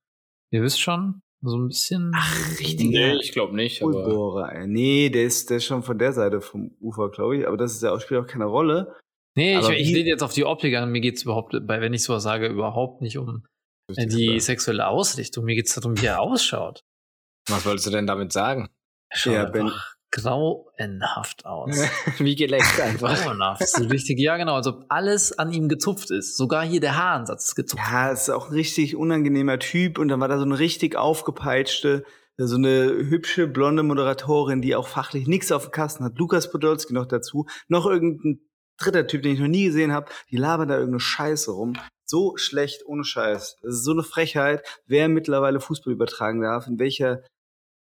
ihr 0.51 0.63
wisst 0.63 0.81
schon, 0.81 1.21
so 1.43 1.59
ein 1.59 1.69
bisschen. 1.69 2.13
Ach, 2.15 2.59
richtiger 2.59 3.17
ich 3.17 3.33
glaube 3.33 3.55
nicht. 3.55 3.83
Aber 3.83 3.95
Ulbohrer, 3.95 4.53
ey. 4.53 4.67
Nee, 4.67 5.11
der 5.11 5.25
ist, 5.25 5.51
der 5.51 5.59
ist 5.59 5.65
schon 5.65 5.83
von 5.83 5.99
der 5.99 6.13
Seite 6.13 6.41
vom 6.41 6.71
Ufer, 6.81 7.11
glaube 7.11 7.37
ich. 7.37 7.47
Aber 7.47 7.59
das 7.59 7.73
ist 7.73 7.83
ja 7.83 7.93
auch, 7.93 8.01
spielt 8.01 8.21
auch 8.21 8.27
keine 8.27 8.47
Rolle. 8.47 8.95
Nee, 9.35 9.53
ich, 9.59 9.65
Aber 9.65 9.77
ich 9.77 9.89
wie- 9.89 9.95
rede 9.97 10.09
jetzt 10.11 10.23
auf 10.23 10.33
die 10.35 10.45
Optik 10.45 10.75
an. 10.77 10.91
Mir 10.93 11.01
geht's 11.01 11.23
überhaupt, 11.23 11.55
bei, 11.67 11.81
wenn 11.81 11.95
ich 11.95 12.03
sowas 12.03 12.23
sage, 12.23 12.47
überhaupt 12.49 13.01
nicht 13.01 13.17
um 13.19 13.45
äh, 13.97 14.07
die 14.07 14.39
sexuelle 14.41 14.87
Ausrichtung. 14.87 15.45
Mir 15.45 15.55
geht's 15.55 15.75
darum, 15.75 16.01
wie 16.01 16.07
er 16.07 16.21
ausschaut. 16.21 16.85
was 17.49 17.65
wolltest 17.65 17.87
du 17.87 17.91
denn 17.91 18.07
damit 18.07 18.33
sagen? 18.33 18.69
Er 19.11 19.17
schaut 19.19 19.33
Ja, 19.35 19.45
einfach 19.45 19.97
grauenhaft 20.11 21.47
aus. 21.47 21.77
Wie 22.19 22.37
geleckt 22.37 22.79
einfach. 22.81 23.15
grauenhaft. 23.25 23.67
So 23.67 23.85
richtig, 23.87 24.19
ja 24.19 24.37
genau, 24.37 24.57
als 24.57 24.67
ob 24.67 24.85
alles 24.91 25.39
an 25.39 25.53
ihm 25.53 25.69
gezupft 25.69 26.11
ist. 26.11 26.37
Sogar 26.37 26.65
hier 26.67 26.81
der 26.81 26.97
Haaransatz 26.97 27.47
ist 27.47 27.55
gezupft. 27.55 27.83
Ja, 27.91 28.11
ist 28.11 28.29
auch 28.31 28.49
ein 28.49 28.53
richtig 28.55 28.97
unangenehmer 28.97 29.59
Typ. 29.59 29.99
Und 29.99 30.09
dann 30.09 30.21
war 30.21 30.29
da 30.29 30.37
so 30.39 30.45
eine 30.45 30.59
richtig 30.59 30.97
aufgepeitschte, 30.97 32.05
so 32.37 32.57
eine 32.57 32.87
hübsche, 32.89 33.47
blonde 33.47 33.83
Moderatorin, 33.83 34.61
die 34.62 34.75
auch 34.75 34.89
fachlich 34.89 35.27
nichts 35.27 35.53
auf 35.53 35.65
dem 35.65 35.73
Kasten 35.73 36.05
hat. 36.05 36.19
Lukas 36.19 36.51
Podolski 36.51 36.93
noch 36.93 37.07
dazu. 37.07 37.47
Noch 37.69 37.87
irgendein 37.87 38.41
dritter 38.83 39.07
Typ, 39.07 39.23
den 39.23 39.33
ich 39.35 39.41
noch 39.41 39.49
nie 39.49 39.65
gesehen 39.67 39.93
habe. 39.93 40.11
Die 40.31 40.37
labern 40.37 40.69
da 40.69 40.75
irgendeine 40.75 41.01
Scheiße 41.01 41.51
rum. 41.51 41.75
So 42.05 42.37
schlecht, 42.37 42.85
ohne 42.87 43.05
Scheiß. 43.05 43.59
Das 43.62 43.75
ist 43.75 43.85
so 43.85 43.93
eine 43.93 44.03
Frechheit, 44.03 44.67
wer 44.87 45.09
mittlerweile 45.09 45.61
Fußball 45.61 45.93
übertragen 45.93 46.43
darf, 46.43 46.67
in 46.67 46.79
welcher, 46.79 47.23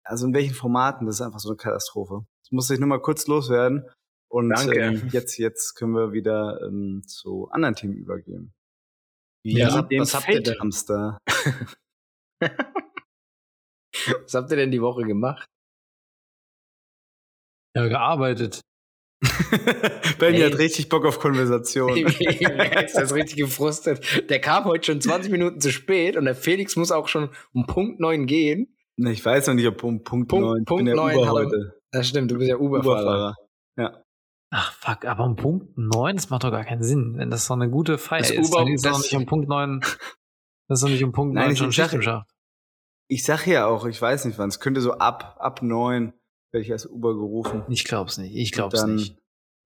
also 0.05 0.27
in 0.27 0.35
welchen 0.35 0.55
Formaten, 0.55 1.07
das 1.07 1.17
ist 1.17 1.23
einfach 1.23 1.41
so 1.41 1.49
eine 1.49 1.57
Katastrophe. 1.57 2.25
Das 2.43 2.53
muss 2.53 2.71
ich 2.71 2.79
nur 2.79 2.89
mal 2.89 3.01
kurz 3.01 3.27
loswerden. 3.27 3.89
Und 4.29 4.51
Danke. 4.51 4.79
Ähm, 4.79 5.09
jetzt, 5.13 5.39
jetzt 5.39 5.75
können 5.75 5.93
wir 5.93 6.13
wieder 6.13 6.61
ähm, 6.63 7.03
zu 7.07 7.49
anderen 7.51 7.75
Themen 7.75 7.95
übergehen. 7.95 8.53
Wie 9.45 9.59
Ja, 9.59 9.83
dem 9.83 10.01
was 10.01 10.15
habt 10.15 10.29
ihr 10.29 10.35
denn? 10.35 10.45
Feldhamster. 10.45 11.19
Was 14.25 14.35
habt 14.35 14.51
ihr 14.51 14.57
denn 14.57 14.71
die 14.71 14.83
Woche 14.83 15.05
gemacht? 15.05 15.47
Ja, 17.77 17.89
gearbeitet. 17.89 18.61
Benny 20.19 20.41
hat 20.41 20.59
richtig 20.59 20.89
Bock 20.89 21.05
auf 21.05 21.19
Konversation. 21.19 21.95
der 21.95 22.85
ist 22.87 23.15
richtig 23.15 23.37
gefrustet. 23.37 24.29
Der 24.31 24.41
kam 24.41 24.65
heute 24.65 24.87
schon 24.87 25.01
20 25.01 25.31
Minuten 25.33 25.61
zu 25.61 25.71
spät 25.73 26.17
und 26.17 26.25
der 26.25 26.35
Felix 26.35 26.77
muss 26.77 26.91
auch 26.93 27.09
schon 27.09 27.31
um 27.53 27.67
Punkt 27.67 28.01
9 28.01 28.27
gehen. 28.27 28.77
Ich 28.97 29.25
weiß 29.25 29.49
noch 29.49 29.55
nicht, 29.55 29.67
ob 29.67 29.83
um 29.83 30.03
Punkt, 30.05 30.29
Punkt- 30.29 30.47
9. 30.47 30.65
Punkt 30.65 30.83
ich 30.83 30.87
bin 30.87 30.87
ja 30.87 30.95
9 30.95 31.17
Uber 31.17 31.27
hat 31.27 31.29
er- 31.29 31.33
heute. 31.33 31.81
Das 31.91 32.09
stimmt, 32.09 32.31
du 32.31 32.39
bist 32.39 32.49
ja 32.51 32.57
Uberfahrer. 32.57 33.01
Uberfahrer. 33.01 33.35
Ja. 33.77 34.03
Ach 34.51 34.73
fuck, 34.75 35.05
aber 35.05 35.25
um 35.25 35.37
Punkt 35.37 35.77
9, 35.77 36.17
das 36.17 36.31
macht 36.31 36.45
doch 36.45 36.51
gar 36.53 36.65
keinen 36.65 36.83
Sinn. 36.83 37.15
Wenn 37.17 37.31
das 37.31 37.47
so 37.47 37.55
eine 37.55 37.69
gute 37.71 37.99
Feier 37.99 38.21
Das 38.21 38.31
ist, 38.31 38.49
Uber- 38.53 38.59
dann 38.65 38.73
ist 38.73 38.85
doch 38.85 38.93
das- 38.93 39.03
nicht 39.03 39.17
um 39.17 39.27
Punkt 39.27 39.49
9. 39.49 39.81
Das 40.67 40.79
ist 40.79 40.85
doch 40.85 40.89
nicht 40.91 41.05
um 41.05 41.13
Punkt 41.13 41.35
Nein, 41.35 41.45
9 41.45 41.53
ich 41.53 41.59
schon 41.59 41.73
Schicht 41.73 41.93
im 41.93 42.01
Schacht. 42.01 42.27
Ich 43.07 43.23
sag 43.25 43.47
ja 43.47 43.67
auch, 43.67 43.85
ich 43.85 44.01
weiß 44.01 44.25
nicht 44.25 44.39
wann. 44.39 44.49
Es 44.49 44.61
könnte 44.61 44.81
so 44.81 44.93
ab, 44.93 45.37
ab 45.39 45.61
9 45.61 46.15
werde 46.55 46.65
ich 46.65 46.73
als 46.73 46.87
Uber 46.87 47.13
gerufen. 47.15 47.65
Ich 47.69 47.85
glaub's 47.85 48.17
nicht. 48.17 48.35
Ich 48.35 48.53
glaub's 48.53 48.81
Dann- 48.81 48.95
nicht. 48.95 49.19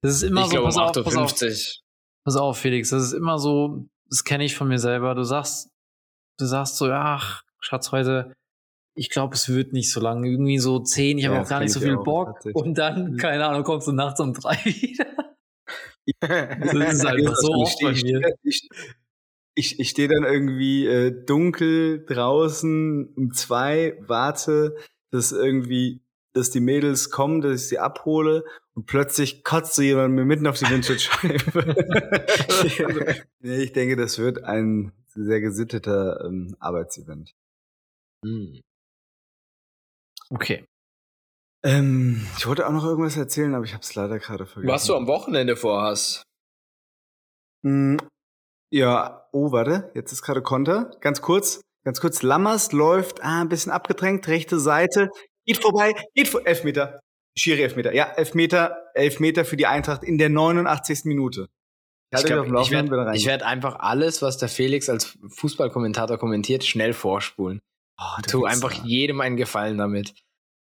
Das 0.03 0.13
ist 0.15 0.23
immer 0.23 0.43
Ich 0.43 0.47
so, 0.47 0.51
glaube 0.53 0.69
um 0.69 0.75
pass 0.75 0.97
auf, 0.97 1.05
pass 1.05 1.17
auf, 1.17 1.25
58. 1.33 1.83
pass 2.25 2.37
auf, 2.37 2.57
Felix. 2.59 2.91
Das 2.91 3.03
ist 3.03 3.13
immer 3.13 3.39
so, 3.39 3.89
das 4.09 4.25
kenne 4.25 4.45
ich 4.45 4.55
von 4.57 4.69
mir 4.69 4.79
selber. 4.79 5.15
Du 5.15 5.23
sagst, 5.25 5.71
du 6.39 6.47
sagst 6.47 6.77
so, 6.77 6.87
ach, 6.91 7.43
Schatz, 7.61 7.91
heute, 7.93 8.33
ich 8.95 9.11
glaube, 9.11 9.35
es 9.35 9.49
wird 9.49 9.73
nicht 9.73 9.91
so 9.93 10.01
lang. 10.01 10.25
Irgendwie 10.25 10.59
so 10.59 10.79
10, 10.79 11.19
ich 11.19 11.27
habe 11.27 11.37
Ja, 11.37 11.43
auch 11.43 11.49
gar 11.49 11.61
nicht 11.61 11.73
so 11.73 11.81
viel 11.81 11.97
auch, 11.97 12.05
Bock. 12.05 12.39
Und 12.55 12.79
dann, 12.79 13.17
keine 13.17 13.45
Ahnung, 13.47 13.65
kommst 13.65 13.87
du 13.89 13.93
nachts 13.93 14.21
um 14.21 14.33
drei 14.35 14.55
wieder. 14.65 15.07
Das 16.21 16.95
ist 16.95 17.05
einfach 17.05 17.37
so 17.37 17.49
ich 17.49 17.63
oft 17.63 17.79
bei 17.83 17.93
mir. 17.93 18.35
Ich, 18.43 18.69
ich, 19.55 19.79
ich 19.81 19.89
stehe 19.91 20.09
dann 20.09 20.25
irgendwie 20.25 20.87
äh, 20.87 21.25
dunkel 21.27 22.05
draußen 22.07 23.13
um 23.15 23.33
zwei, 23.35 23.99
warte, 24.07 24.77
dass 25.11 25.33
irgendwie, 25.33 26.03
dass 26.33 26.51
die 26.51 26.61
Mädels 26.61 27.11
kommen, 27.11 27.41
dass 27.41 27.63
ich 27.63 27.69
sie 27.69 27.79
abhole 27.79 28.45
und 28.75 28.87
plötzlich 28.87 29.45
kotzt 29.45 29.75
so 29.75 29.83
jemand 29.83 30.15
mir 30.15 30.25
mitten 30.25 30.47
auf 30.47 30.59
die 30.59 30.69
Windschutzscheibe. 30.71 31.75
ich 33.43 33.73
denke, 33.73 33.97
das 33.97 34.19
wird 34.19 34.45
ein 34.45 34.93
sehr 35.07 35.41
gesitteter 35.41 36.25
ähm, 36.25 36.57
Arbeitsevent. 36.61 37.35
Hm. 38.25 38.61
Okay. 40.31 40.65
Ähm, 41.65 42.27
ich 42.37 42.47
wollte 42.47 42.67
auch 42.67 42.73
noch 42.73 42.85
irgendwas 42.85 43.17
erzählen, 43.17 43.55
aber 43.55 43.65
ich 43.65 43.73
habe 43.73 43.83
es 43.83 43.95
leider 43.95 44.19
gerade 44.19 44.47
vergessen. 44.47 44.73
Was 44.73 44.87
du 44.87 44.95
am 44.95 45.07
Wochenende 45.07 45.57
vorhast. 45.57 46.23
Mm, 47.63 47.97
Ja, 48.71 49.29
oh, 49.33 49.51
warte, 49.51 49.91
jetzt 49.95 50.13
ist 50.13 50.23
gerade 50.23 50.43
Konter. 50.43 50.91
Ganz 51.01 51.23
kurz, 51.23 51.63
ganz 51.85 52.01
kurz. 52.01 52.23
Lammers 52.23 52.73
läuft, 52.73 53.25
ah, 53.25 53.41
ein 53.41 53.49
bisschen 53.49 53.73
abgedrängt, 53.73 54.29
rechte 54.29 54.61
Seite. 54.61 55.11
Geht 55.49 55.63
vorbei, 55.63 55.95
geht 56.15 56.29
vor, 56.29 56.47
Elfmeter. 56.47 57.01
Schiri 57.35 57.63
Elfmeter. 57.63 57.95
Ja, 57.95 58.05
Elfmeter, 58.05 58.91
Elfmeter 58.93 59.47
für 59.47 59.57
die 59.57 59.67
Eintracht 59.67 60.05
in 60.05 60.19
der 60.19 60.29
89. 60.29 61.07
Minute. 61.07 61.49
Ich, 62.13 62.23
ich 62.23 62.31
er 62.31 62.37
werde 62.37 63.25
werd 63.25 63.43
einfach 63.43 63.77
alles, 63.79 64.21
was 64.21 64.37
der 64.37 64.51
Felix 64.51 64.91
als 64.91 65.19
Fußballkommentator 65.29 66.19
kommentiert, 66.19 66.65
schnell 66.65 66.93
vorspulen. 66.93 67.61
Oh, 67.99 68.21
du 68.23 68.31
Tu 68.31 68.45
einfach 68.45 68.73
jedem 68.85 69.23
einen 69.23 69.39
Gefallen 69.39 69.79
damit. 69.79 70.13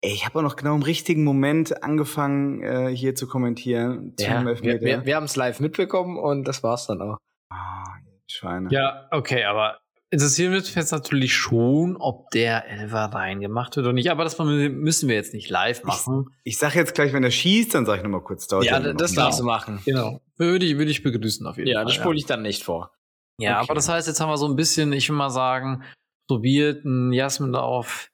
Ey, 0.02 0.12
ich 0.14 0.24
habe 0.26 0.38
auch 0.38 0.44
noch 0.44 0.56
genau 0.56 0.76
im 0.76 0.84
richtigen 0.84 1.24
Moment 1.24 1.84
angefangen, 1.84 2.62
äh, 2.62 2.96
hier 2.96 3.16
zu 3.16 3.28
kommentieren. 3.28 4.14
Zum 4.18 4.28
Ja, 4.28 4.44
wir 4.44 4.50
Elfmeter. 4.52 4.82
wir, 4.82 5.06
wir 5.06 5.16
haben 5.16 5.24
es 5.24 5.36
live 5.36 5.60
mitbekommen 5.60 6.20
und 6.20 6.48
das 6.48 6.62
war's 6.62 6.86
dann 6.86 7.02
auch. 7.02 7.18
Ah, 7.52 7.86
Schweine. 8.30 8.70
Ja, 8.70 9.08
okay, 9.10 9.46
aber 9.46 9.80
interessieren 10.12 10.54
wird 10.54 10.74
jetzt 10.76 10.92
natürlich 10.92 11.34
schon, 11.34 11.98
ob 11.98 12.30
der 12.32 12.68
Elfer 12.70 13.06
reingemacht 13.06 13.76
wird 13.76 13.86
oder 13.86 13.94
nicht. 13.94 14.10
Aber 14.12 14.24
das 14.24 14.38
müssen 14.40 15.10
wir 15.10 15.16
jetzt 15.16 15.34
nicht 15.34 15.50
live 15.50 15.84
machen. 15.84 16.28
Ich 16.44 16.58
sag 16.58 16.76
jetzt 16.76 16.96
gleich, 16.96 17.12
wenn 17.14 17.24
er 17.24 17.32
schießt, 17.32 17.74
dann 17.76 17.86
sag 17.86 17.98
ich 17.98 18.04
nochmal 18.04 18.22
kurz. 18.22 18.48
Dauert 18.48 18.66
Ja, 18.66 18.80
das 18.80 19.12
einen 19.12 19.16
darfst 19.18 19.40
du 19.40 19.44
machen. 19.44 19.80
Genau. 19.86 20.22
Würde 20.38 20.66
ich, 20.66 20.78
würde 20.78 20.92
ich 20.92 21.04
begrüßen 21.04 21.46
auf 21.48 21.58
jeden 21.58 21.70
Ja, 21.70 21.80
Fall. 21.80 21.86
das 21.86 21.94
spule 21.96 22.18
ich 22.18 22.26
dann 22.26 22.42
nicht 22.42 22.64
vor. 22.64 22.92
Ja, 23.40 23.58
Okay. 23.58 23.66
aber 23.66 23.76
das 23.76 23.90
heißt, 23.90 24.08
jetzt 24.08 24.20
haben 24.22 24.30
wir 24.30 24.38
so 24.38 24.48
ein 24.48 24.56
bisschen, 24.56 24.94
ich 24.94 25.10
will 25.10 25.16
mal 25.18 25.30
sagen, 25.30 25.84
probiert, 26.30 26.86
einen 26.86 27.12
Jasmin 27.12 27.52
da 27.54 27.60
auf 27.60 28.10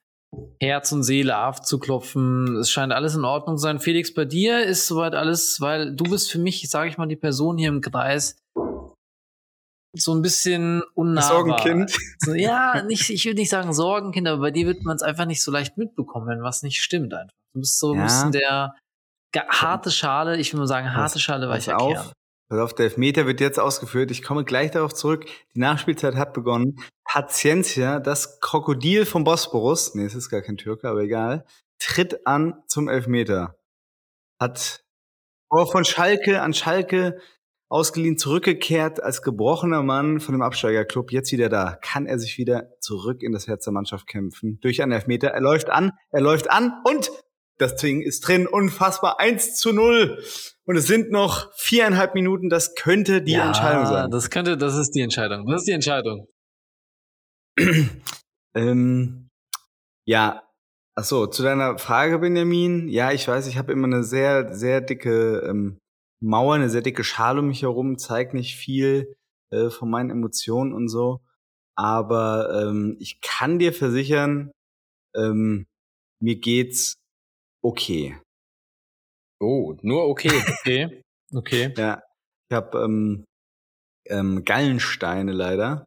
Herz 0.60 0.92
und 0.94 1.04
Seele 1.04 1.38
aufzuklopfen. 1.46 2.56
Es 2.58 2.72
scheint 2.72 2.94
alles 2.94 3.16
in 3.16 3.26
Ordnung 3.26 3.58
zu 3.58 3.64
sein. 3.64 3.80
Felix, 3.80 4.14
bei 4.14 4.26
dir 4.26 4.64
ist 4.64 4.88
soweit 4.88 5.14
alles, 5.14 5.60
weil 5.60 5.96
du 5.96 6.06
bist 6.06 6.32
für 6.32 6.40
mich, 6.40 6.70
sage 6.70 6.90
ich 6.90 6.98
mal, 6.98 7.08
die 7.08 7.16
Person 7.18 7.58
hier 7.58 7.70
im 7.70 7.82
Kreis, 7.82 8.38
so 9.94 10.14
ein 10.14 10.22
bisschen 10.22 10.82
unnahbar. 10.96 11.30
Sorgenkind. 11.32 11.98
So, 12.20 12.34
ja, 12.34 12.82
nicht, 12.84 13.10
ich 13.10 13.26
würde 13.26 13.40
nicht 13.40 13.50
sagen 13.50 13.74
Sorgenkind, 13.74 14.28
aber 14.28 14.42
bei 14.42 14.52
dir 14.52 14.66
wird 14.68 14.84
man 14.84 14.96
es 14.96 15.02
einfach 15.02 15.26
nicht 15.26 15.44
so 15.44 15.52
leicht 15.52 15.78
mitbekommen, 15.78 16.28
wenn 16.28 16.44
was 16.44 16.64
nicht 16.64 16.82
stimmt 16.82 17.14
einfach. 17.14 17.34
Du 17.54 17.60
bist 17.60 17.80
so 17.80 17.92
ein 17.92 17.98
Ja. 18.00 18.04
bisschen 18.06 18.32
der 18.32 18.74
harte 19.50 19.92
Schale, 19.92 20.38
ich 20.38 20.54
will 20.54 20.60
mal 20.60 20.68
sagen, 20.68 20.94
harte 20.94 21.14
Pass- 21.14 21.22
Schale 21.22 21.50
weicher 21.50 21.80
auf. 21.80 21.94
Kern. 21.94 22.12
Pass 22.50 22.60
auf, 22.60 22.74
der 22.76 22.86
Elfmeter 22.86 23.26
wird 23.28 23.40
jetzt 23.40 23.60
ausgeführt. 23.60 24.12
Ich 24.12 24.24
komme 24.24 24.44
gleich 24.44 24.72
darauf 24.72 24.94
zurück. 24.94 25.26
Die 25.56 25.60
Nachspielzeit 25.60 26.16
hat 26.16 26.34
begonnen. 26.34 26.80
Paciencia, 27.06 28.00
das 28.00 28.40
Krokodil 28.42 29.06
vom 29.06 29.24
Bosporus, 29.24 29.96
nee, 29.96 30.06
es 30.06 30.16
ist 30.16 30.30
gar 30.30 30.42
kein 30.42 30.58
Türke, 30.58 30.90
aber 30.90 31.02
egal, 31.02 31.46
tritt 31.80 32.26
an 32.28 32.62
zum 32.68 32.88
Elfmeter. 32.90 33.56
Hat 34.40 34.84
oh, 35.50 35.66
von 35.66 35.86
Schalke 35.86 36.42
an 36.42 36.54
Schalke 36.54 37.20
ausgeliehen 37.72 38.18
zurückgekehrt 38.18 39.02
als 39.02 39.22
gebrochener 39.22 39.82
Mann 39.82 40.20
von 40.20 40.34
dem 40.34 40.42
Absteigerclub. 40.42 41.12
Jetzt 41.12 41.32
wieder 41.32 41.48
da. 41.48 41.78
Kann 41.82 42.06
er 42.06 42.20
sich 42.20 42.38
wieder 42.38 42.68
zurück 42.82 43.24
in 43.24 43.32
das 43.32 43.48
Herz 43.48 43.64
der 43.64 43.72
Mannschaft 43.72 44.08
kämpfen. 44.08 44.60
Durch 44.62 44.82
einen 44.82 44.92
Elfmeter. 44.92 45.30
Er 45.30 45.40
läuft 45.40 45.70
an, 45.70 45.94
er 46.10 46.22
läuft 46.22 46.52
an 46.52 46.74
und 46.84 47.12
das 47.58 47.78
Ding 47.78 48.02
ist 48.02 48.28
drin. 48.28 48.46
Unfassbar. 48.46 49.22
1 49.22 49.56
zu 49.56 49.72
0. 49.72 50.22
Und 50.66 50.76
es 50.76 50.86
sind 50.86 51.12
noch 51.12 51.50
viereinhalb 51.56 52.14
Minuten. 52.14 52.50
Das 52.50 52.76
könnte 52.76 53.22
die 53.22 53.34
ja, 53.34 53.48
Entscheidung 53.48 53.86
sein. 53.86 54.12
Das 54.12 54.30
könnte, 54.30 54.58
das 54.58 54.76
ist 54.76 54.92
die 54.92 55.02
Entscheidung. 55.02 55.48
Das 55.48 55.62
ist 55.62 55.68
die 55.68 55.72
Entscheidung. 55.72 56.28
ähm, 58.54 59.30
ja, 60.06 60.44
ach 60.96 61.06
so, 61.06 61.26
zu 61.28 61.42
deiner 61.42 61.78
Frage, 61.78 62.20
Benjamin. 62.20 62.90
Ja, 62.90 63.14
ich 63.14 63.26
weiß, 63.28 63.48
ich 63.48 63.58
habe 63.58 63.72
immer 63.72 63.88
eine 63.88 64.04
sehr, 64.04 64.54
sehr 64.54 64.82
dicke 64.82 65.46
ähm, 65.48 65.78
Mauer, 66.22 66.56
eine 66.56 66.70
sehr 66.70 66.82
dicke 66.82 67.04
Schale 67.04 67.40
um 67.40 67.48
mich 67.48 67.64
herum, 67.64 67.98
zeigt 67.98 68.34
nicht 68.34 68.56
viel 68.56 69.16
äh, 69.52 69.70
von 69.70 69.90
meinen 69.90 70.12
Emotionen 70.12 70.74
und 70.74 70.88
so. 70.88 71.22
Aber 71.76 72.64
ähm, 72.64 72.98
ich 73.00 73.22
kann 73.22 73.60
dir 73.60 73.74
versichern, 73.74 74.52
ähm, 75.16 75.66
mir 76.22 76.36
geht's 76.36 76.96
okay. 77.64 78.18
Oh, 79.40 79.76
nur 79.82 80.08
okay. 80.08 80.32
Okay. 80.60 81.02
Okay. 81.34 81.74
Ja, 81.78 82.04
ich 82.50 82.54
habe 82.58 82.78
ähm, 82.84 83.24
ähm, 84.06 84.44
Gallensteine 84.44 85.32
leider 85.32 85.86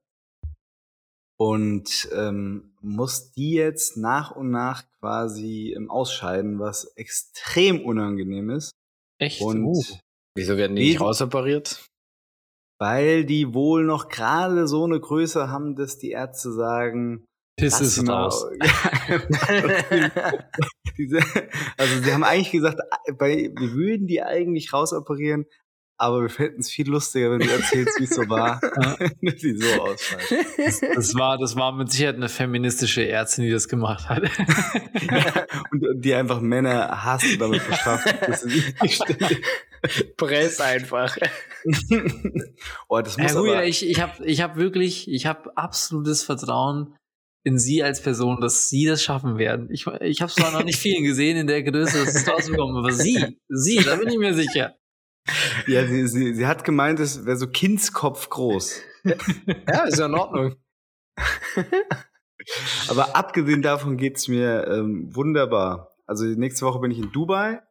und 1.39 2.09
ähm, 2.15 2.75
muss 2.81 3.33
die 3.33 3.53
jetzt 3.53 3.99
nach 3.99 4.31
und 4.31 4.51
nach 4.51 4.85
quasi 5.01 5.75
ähm, 5.77 5.91
ausscheiden, 5.91 6.59
was 6.61 6.87
extrem 6.97 7.85
unangenehm 7.85 8.49
ist. 8.49 8.71
Echt? 9.19 9.43
Und 9.43 9.65
Uh. 9.65 9.83
Wieso 10.37 10.57
werden 10.57 10.77
die 10.77 10.83
Wie- 10.83 10.89
nicht 10.91 11.01
rausoperiert? 11.01 11.87
weil 12.81 13.25
die 13.25 13.55
wohl 13.55 13.85
noch 13.85 14.09
gerade 14.09 14.67
so 14.67 14.85
eine 14.85 14.99
Größe 14.99 15.49
haben, 15.49 15.77
dass 15.77 15.97
die 15.99 16.11
Ärzte 16.11 16.53
sagen, 16.53 17.25
Piss 17.57 17.79
sie 17.79 18.03
mal- 18.03 18.25
raus. 18.25 18.45
Also 21.79 22.01
sie 22.03 22.13
haben 22.13 22.25
eigentlich 22.25 22.51
gesagt, 22.51 22.79
bei, 23.17 23.51
wir 23.57 23.73
würden 23.73 24.07
die 24.07 24.23
eigentlich 24.23 24.73
rausoperieren, 24.73 25.47
aber 25.99 26.23
wir 26.23 26.29
fänden 26.29 26.61
es 26.61 26.71
viel 26.71 26.89
lustiger, 26.89 27.31
wenn 27.31 27.41
du 27.41 27.51
erzählst, 27.51 27.99
wie 28.01 28.05
es 28.05 28.11
so 28.11 28.29
war, 28.29 28.61
wenn 29.21 29.37
die 29.37 29.57
so 29.57 29.83
ausfallen. 29.83 30.45
Das 30.95 31.15
war, 31.15 31.39
das 31.39 31.57
war 31.57 31.73
mit 31.73 31.91
Sicherheit 31.93 32.17
eine 32.17 32.29
feministische 32.29 33.07
Ärztin, 33.09 33.45
die 33.45 33.51
das 33.51 33.69
gemacht 33.69 34.09
hat. 34.09 34.23
und, 35.71 35.87
und 35.87 36.01
die 36.05 36.15
einfach 36.15 36.41
Männer 36.41 37.05
hasst 37.05 37.25
und 37.33 37.41
damit 37.41 37.67
bestraft. 37.69 38.13
Press 40.17 40.61
einfach. 40.61 41.17
oh, 42.89 43.01
das 43.01 43.17
muss 43.17 43.33
Herr 43.33 43.41
Huja, 43.41 43.53
aber, 43.53 43.67
ich, 43.67 43.89
ich 43.89 44.01
habe 44.01 44.25
ich 44.25 44.41
hab 44.41 44.57
wirklich, 44.57 45.11
ich 45.11 45.27
habe 45.27 45.57
absolutes 45.57 46.23
Vertrauen 46.23 46.97
in 47.45 47.59
Sie 47.59 47.83
als 47.83 48.03
Person, 48.03 48.41
dass 48.41 48.69
Sie 48.69 48.87
das 48.87 49.03
schaffen 49.03 49.37
werden. 49.37 49.69
Ich, 49.71 49.87
ich 49.87 50.23
habe 50.23 50.33
zwar 50.33 50.53
noch 50.53 50.65
nicht 50.65 50.79
vielen 50.81 51.05
gesehen 51.05 51.37
in 51.37 51.47
der 51.47 51.63
Größe, 51.63 52.05
dass 52.05 52.15
es 52.15 52.29
rausbekommen, 52.29 52.77
aber 52.77 52.93
Sie, 52.93 53.39
Sie, 53.49 53.77
da 53.77 53.97
bin 53.97 54.09
ich 54.09 54.19
mir 54.19 54.35
sicher. 54.35 54.77
ja, 55.67 55.87
sie, 55.87 56.07
sie, 56.07 56.35
sie 56.35 56.47
hat 56.47 56.65
gemeint, 56.65 57.01
es 57.01 57.25
wäre 57.25 57.39
so 57.39 57.47
Kindskopf 57.47 58.29
groß. 58.29 58.83
Ja, 59.05 59.85
ist 59.85 59.99
ja 59.99 60.07
in 60.07 60.15
Ordnung. 60.15 60.57
Aber 62.89 63.17
abgesehen 63.17 63.63
davon 63.63 63.97
geht's 63.97 64.29
mir 64.29 64.67
ähm, 64.69 65.15
wunderbar. 65.15 65.97
Also 66.07 66.25
nächste 66.25 66.67
Woche 66.67 66.81
bin 66.81 66.91
ich 66.91 66.99
in 66.99 67.11
Dubai. 67.11 67.63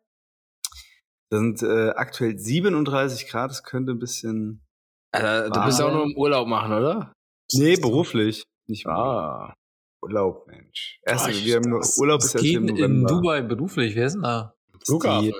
Da 1.34 1.40
sind 1.40 1.64
äh, 1.64 1.90
aktuell 1.96 2.38
37 2.38 3.28
Grad. 3.28 3.50
Das 3.50 3.64
könnte 3.64 3.92
ein 3.92 3.98
bisschen. 4.00 4.62
Also, 5.12 5.50
du 5.50 5.60
Wow. 5.60 5.66
bist 5.66 5.82
auch 5.82 5.92
nur 5.92 6.04
im 6.04 6.16
Urlaub 6.16 6.48
machen, 6.48 6.72
oder? 6.74 7.12
Nee, 7.54 7.76
beruflich. 7.76 8.44
Nicht 8.68 8.86
Ah. 8.86 9.54
Urlaub, 10.04 10.46
Mensch. 10.48 11.00
Erst 11.04 11.28
ich- 11.30 11.44
wieder 11.46 11.58
im 11.58 11.72
das- 11.72 11.98
Urlaub 11.98 12.20
das 12.20 12.28
ist 12.30 12.36
erst 12.36 12.44
geht 12.46 12.56
im 12.58 12.68
in. 12.76 13.06
Dubai 13.08 13.42
beruflich, 13.42 13.96
wer 13.96 14.06
ist 14.06 14.14
denn 14.14 14.22
da? 14.22 14.54
Flughafen. 14.86 15.34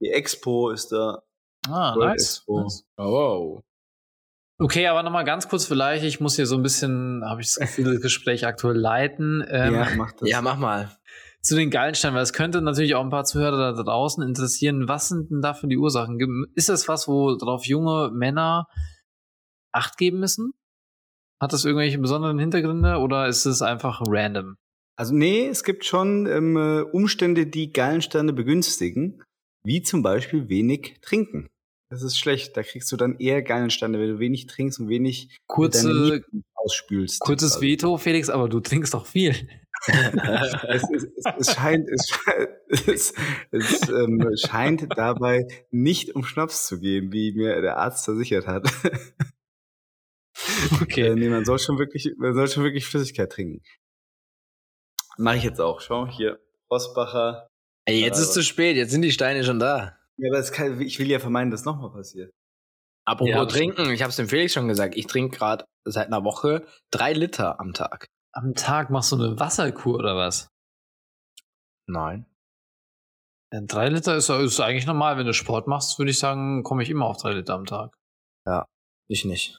Die 0.00 0.08
Expo 0.10 0.70
ist 0.70 0.90
da. 0.92 1.22
Ah, 1.68 1.94
World 1.96 2.12
nice. 2.12 2.22
Expo. 2.38 2.62
nice. 2.62 2.84
Oh. 2.96 3.60
Okay, 4.58 4.86
aber 4.86 5.02
nochmal 5.02 5.24
ganz 5.24 5.48
kurz 5.50 5.66
vielleicht, 5.66 6.02
ich 6.04 6.18
muss 6.20 6.36
hier 6.36 6.46
so 6.46 6.56
ein 6.56 6.62
bisschen, 6.62 7.22
habe 7.26 7.42
ich 7.42 7.48
das 7.48 7.56
Gefühl, 7.58 7.92
das 7.94 8.02
Gespräch 8.02 8.46
aktuell 8.46 8.76
leiten. 8.76 9.44
Ähm, 9.48 9.74
ja, 9.74 9.94
macht 9.96 10.22
das. 10.22 10.30
Ja, 10.30 10.40
mach 10.40 10.56
mal. 10.56 10.96
Zu 11.46 11.54
den 11.54 11.70
Gallensteinen, 11.70 12.16
weil 12.16 12.24
es 12.24 12.32
könnte 12.32 12.60
natürlich 12.60 12.96
auch 12.96 13.04
ein 13.04 13.10
paar 13.10 13.22
Zuhörer 13.22 13.72
da 13.72 13.82
draußen 13.84 14.20
interessieren. 14.20 14.88
Was 14.88 15.06
sind 15.08 15.30
denn 15.30 15.42
dafür 15.42 15.68
die 15.68 15.76
Ursachen? 15.76 16.18
Ist 16.56 16.68
das 16.68 16.88
was, 16.88 17.06
wo 17.06 17.36
drauf 17.36 17.66
junge 17.66 18.10
Männer 18.12 18.66
Acht 19.72 19.96
geben 19.96 20.18
müssen? 20.18 20.54
Hat 21.40 21.52
das 21.52 21.64
irgendwelche 21.64 21.98
besonderen 21.98 22.40
Hintergründe 22.40 22.96
oder 22.96 23.28
ist 23.28 23.46
es 23.46 23.62
einfach 23.62 24.02
random? 24.04 24.56
Also 24.98 25.14
nee, 25.14 25.46
es 25.46 25.62
gibt 25.62 25.84
schon 25.84 26.26
ähm, 26.26 26.56
äh, 26.56 26.80
Umstände, 26.80 27.46
die 27.46 27.72
Gallensteine 27.72 28.32
begünstigen, 28.32 29.22
wie 29.64 29.82
zum 29.82 30.02
Beispiel 30.02 30.48
wenig 30.48 30.98
trinken. 31.00 31.46
Das 31.90 32.02
ist 32.02 32.18
schlecht. 32.18 32.56
Da 32.56 32.64
kriegst 32.64 32.90
du 32.90 32.96
dann 32.96 33.20
eher 33.20 33.42
Gallensteine, 33.42 34.00
wenn 34.00 34.08
du 34.08 34.18
wenig 34.18 34.46
trinkst 34.46 34.80
und 34.80 34.88
wenig 34.88 35.38
Kurze, 35.46 36.24
ausspülst. 36.54 37.20
kurzes 37.20 37.54
Also, 37.54 37.62
Veto, 37.62 37.96
Felix, 37.98 38.28
aber 38.28 38.48
du 38.48 38.58
trinkst 38.58 38.94
doch 38.94 39.06
viel. 39.06 39.34
Es, 39.88 40.82
es, 40.82 40.82
es, 40.90 41.24
es 41.38 41.54
scheint, 41.54 41.88
es, 41.88 42.88
es, 42.88 43.14
es 43.50 43.88
ähm, 43.88 44.28
scheint 44.36 44.86
dabei 44.96 45.46
nicht 45.70 46.14
um 46.14 46.24
Schnaps 46.24 46.66
zu 46.66 46.80
gehen, 46.80 47.12
wie 47.12 47.32
mir 47.32 47.60
der 47.60 47.76
Arzt 47.78 48.04
versichert 48.04 48.46
hat. 48.46 48.68
Okay. 50.82 51.08
Äh, 51.08 51.14
nee, 51.14 51.28
man 51.28 51.44
soll 51.44 51.58
schon 51.58 51.78
wirklich, 51.78 52.12
man 52.18 52.34
soll 52.34 52.48
schon 52.48 52.64
wirklich 52.64 52.86
Flüssigkeit 52.86 53.30
trinken. 53.30 53.62
Mache 55.18 55.36
ich 55.38 55.44
jetzt 55.44 55.60
auch. 55.60 55.80
Schau 55.80 56.06
hier, 56.08 56.38
Rosbacher. 56.70 57.48
Ey, 57.86 58.00
jetzt 58.00 58.18
ist 58.18 58.34
zu 58.34 58.42
spät, 58.42 58.76
jetzt 58.76 58.90
sind 58.90 59.02
die 59.02 59.12
Steine 59.12 59.44
schon 59.44 59.58
da. 59.58 59.96
Ja, 60.18 60.30
aber 60.30 60.38
es 60.38 60.52
kann, 60.52 60.80
ich 60.80 60.98
will 60.98 61.08
ja 61.10 61.20
vermeiden, 61.20 61.50
dass 61.50 61.64
nochmal 61.64 61.92
passiert. 61.92 62.32
Apropos 63.06 63.30
Ja. 63.30 63.46
trinken, 63.46 63.90
ich 63.90 64.02
hab's 64.02 64.16
dem 64.16 64.28
Felix 64.28 64.52
schon 64.52 64.66
gesagt, 64.68 64.96
ich 64.96 65.06
trinke 65.06 65.36
gerade 65.36 65.64
seit 65.84 66.08
einer 66.08 66.24
Woche 66.24 66.66
drei 66.90 67.12
Liter 67.12 67.60
am 67.60 67.72
Tag. 67.72 68.08
Am 68.36 68.54
Tag 68.54 68.90
machst 68.90 69.12
du 69.12 69.16
eine 69.16 69.40
Wasserkur 69.40 69.94
oder 69.94 70.14
was? 70.14 70.48
Nein. 71.88 72.26
Ja, 73.52 73.60
drei 73.62 73.88
Liter 73.88 74.16
ist, 74.16 74.28
ist 74.28 74.60
eigentlich 74.60 74.86
normal. 74.86 75.16
Wenn 75.16 75.24
du 75.26 75.32
Sport 75.32 75.66
machst, 75.68 75.98
würde 75.98 76.10
ich 76.10 76.18
sagen, 76.18 76.62
komme 76.62 76.82
ich 76.82 76.90
immer 76.90 77.06
auf 77.06 77.16
drei 77.16 77.32
Liter 77.32 77.54
am 77.54 77.64
Tag. 77.64 77.96
Ich 79.08 79.24
nicht. 79.24 79.58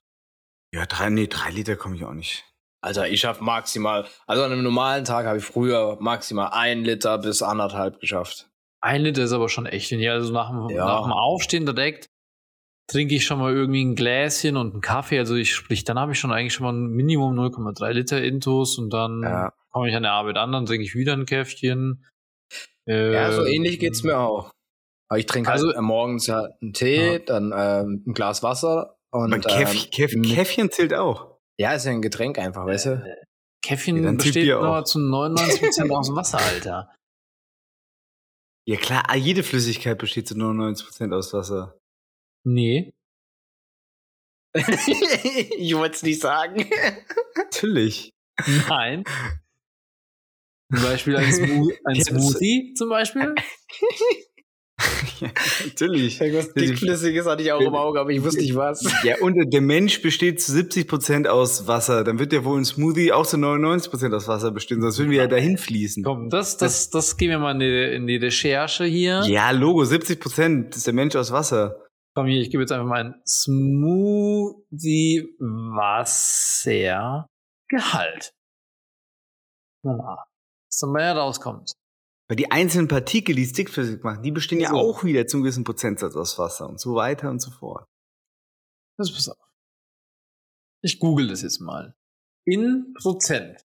Ja, 0.75 0.86
drei, 0.86 1.10
nee, 1.10 1.27
drei 1.27 1.50
Liter 1.51 1.77
komme 1.77 1.96
ich 1.96 2.03
auch 2.03 2.13
nicht. 2.13 2.43
Also 2.84 3.01
ich 3.03 3.22
schaff 3.22 3.39
maximal, 3.39 4.05
also 4.27 4.43
an 4.43 4.51
einem 4.51 4.62
normalen 4.62 5.05
Tag 5.05 5.25
habe 5.25 5.38
ich 5.38 5.46
früher 5.46 5.98
maximal 6.01 6.50
ein 6.51 6.84
Liter 6.84 7.17
bis 7.17 7.41
anderthalb 7.41 8.00
geschafft. 8.01 8.50
Ein 8.84 9.01
Liter 9.03 9.24
ist 9.24 9.31
aber 9.31 9.48
schon 9.48 9.65
echt 9.65 9.89
wenig. 9.91 10.10
Also 10.10 10.34
nach 10.34 10.50
dem, 10.50 10.69
Ja. 10.69 10.86
nach 10.86 11.03
dem 11.03 11.13
Aufstehen 11.13 11.65
direkt 11.65 12.07
trinke 12.89 13.15
ich 13.15 13.25
schon 13.25 13.39
mal 13.39 13.53
irgendwie 13.53 13.84
ein 13.84 13.96
Gläschen 13.96 14.56
und 14.58 14.72
einen 14.74 14.82
Kaffee. 14.82 15.20
Also 15.20 15.36
ich 15.36 15.53
sprich, 15.53 15.84
dann 15.84 16.00
habe 16.00 16.13
ich 16.13 16.20
schon 16.20 16.32
eigentlich 16.32 16.53
schon 16.53 16.65
mal 16.65 16.74
ein 16.74 16.88
Minimum 16.88 17.36
0,3 17.38 17.91
Liter 17.91 18.24
Intus 18.24 18.77
und 18.77 18.91
dann 18.91 19.22
Ja. 19.24 19.53
komme 19.72 19.89
ich 19.89 19.96
an 19.96 20.03
der 20.03 20.13
Arbeit 20.13 20.38
an, 20.38 20.51
dann 20.51 20.65
trinke 20.65 20.84
ich 20.86 20.96
wieder 20.96 21.13
ein 21.13 21.25
Käffchen. 21.25 22.06
Äh, 22.88 23.13
Ja, 23.13 23.32
so 23.34 23.46
ähnlich 23.46 23.79
geht's 23.79 24.03
mir 24.03 24.17
auch. 24.17 24.51
Aber 25.10 25.20
ich 25.20 25.25
trinke 25.25 25.51
Also- 25.51 25.67
also 25.70 25.82
morgens 25.82 26.27
ja 26.27 26.48
einen 26.62 26.74
Tee, 26.74 27.20
dann 27.20 27.53
ähm, 27.56 28.03
ein 28.08 28.13
Glas 28.13 28.44
Wasser 28.44 28.98
und 29.12 29.34
Aber 29.34 29.39
Käff, 29.41 29.74
ähm, 29.74 29.91
Käff, 29.91 30.13
mit- 30.13 30.29
Käffchen 30.34 30.72
zählt 30.72 30.94
auch. 30.94 31.38
ja, 31.60 31.74
ist 31.74 31.86
ja 31.86 31.91
ein 31.91 32.01
Getränk 32.01 32.39
einfach, 32.39 32.65
weißt 32.65 32.86
du? 32.88 33.17
Käffchen 33.63 34.01
Ja, 34.03 34.12
besteht 34.13 34.48
nur 34.48 34.79
auch. 34.79 34.84
zu 34.86 35.00
99% 35.00 35.91
aus 35.91 36.15
Wasser, 36.15 36.39
Alter. 36.39 36.89
Ja 38.70 38.75
klar, 38.77 39.15
jede 39.15 39.44
Flüssigkeit 39.44 39.98
besteht 39.98 40.27
zu 40.27 40.36
99% 40.36 41.13
aus 41.13 41.34
Wasser. 41.34 41.77
Nee. 42.44 42.94
ich 44.56 45.75
wollte 45.75 45.96
es 45.96 46.03
nicht 46.03 46.22
sagen. 46.22 46.70
Natürlich. 47.35 48.14
Nein. 48.68 49.03
Zum 50.74 50.83
Beispiel 50.83 51.16
ein, 51.16 51.31
Smo 51.31 51.72
ein 51.85 52.01
Smoothie 52.03 52.74
zum 52.75 52.90
Beispiel. 52.90 53.33
ja, 55.22 55.29
natürlich. 55.66 56.20
Irgendwas 56.20 56.53
dickflüssiges 56.53 57.25
hatte 57.25 57.42
ich 57.42 57.51
auch 57.53 57.61
im 57.61 57.74
Auge, 57.74 58.01
aber 58.01 58.09
ich 58.09 58.22
wusste 58.22 58.42
nicht 58.42 58.55
was. 58.55 58.83
Ja, 59.03 59.16
und 59.22 59.35
der 59.53 59.61
Mensch 59.61 60.01
besteht 60.01 60.42
zu 60.42 60.51
70% 60.51 61.27
aus 61.27 61.68
Wasser. 61.68 62.03
Dann 62.03 62.20
wird 62.20 62.33
ja 62.33 62.44
wohl 62.44 62.59
ein 62.59 62.66
Smoothie 62.66 63.14
auch 63.14 63.25
zu 63.25 63.38
99% 63.38 64.14
aus 64.14 64.27
Wasser 64.27 64.51
bestehen, 64.51 64.81
sonst 64.81 65.00
würden 65.00 65.11
wir 65.11 65.20
ja 65.20 65.27
dahin 65.27 65.57
fließen. 65.57 66.03
Komm, 66.03 66.29
das, 66.29 66.57
das, 66.57 66.90
das 66.90 67.16
gehen 67.16 67.29
wir 67.29 67.40
mal 67.40 67.53
in 67.53 67.59
die, 67.59 67.96
in 67.96 68.07
die 68.07 68.18
Recherche 68.18 68.83
hier. 68.83 69.24
Ja, 69.25 69.51
Logo, 69.51 69.83
70% 69.83 70.75
ist 70.75 70.85
der 70.85 70.94
Mensch 70.94 71.16
aus 71.16 71.31
Wasser. 71.31 71.86
Komm 72.18 72.25
hier, 72.25 72.42
ich 72.42 72.50
gebe 72.50 72.64
jetzt 72.64 72.72
einfach 72.72 72.88
mal 72.88 73.06
ein 73.06 73.22
Smoothie 73.27 73.75
Wasser 75.38 77.30
Gehalt. 77.70 78.34
Voilà. 79.86 80.25
Was 80.68 80.80
dann 80.80 80.94
mal 80.94 81.12
rauskommt. 81.12 81.74
Weil 82.27 82.38
die 82.38 82.50
einzelnen 82.50 82.88
Partikel, 82.88 83.36
die 83.36 83.51
dickflüssig 83.51 84.01
machen, 84.01 84.24
die 84.24 84.32
bestehen 84.32 84.60
ja 84.60 84.70
So. 84.70 84.77
auch 84.77 85.03
wieder 85.03 85.27
zu 85.27 85.38
einem 85.38 85.44
gewissen 85.44 85.64
Prozentsatz 85.64 86.16
aus 86.16 86.40
Wasser 86.40 86.68
und 86.68 86.80
so 86.80 86.96
weiter 86.96 87.30
und 87.30 87.40
so 87.40 87.51
fort. 87.51 87.86
Das 88.98 89.14
pass 89.14 89.30
auf. 89.30 89.38
Ich 90.82 90.98
google 90.98 91.27
das 91.27 91.44
jetzt 91.44 91.60
mal. 91.60 91.94
In 92.46 92.96
Prozent. 93.00 93.62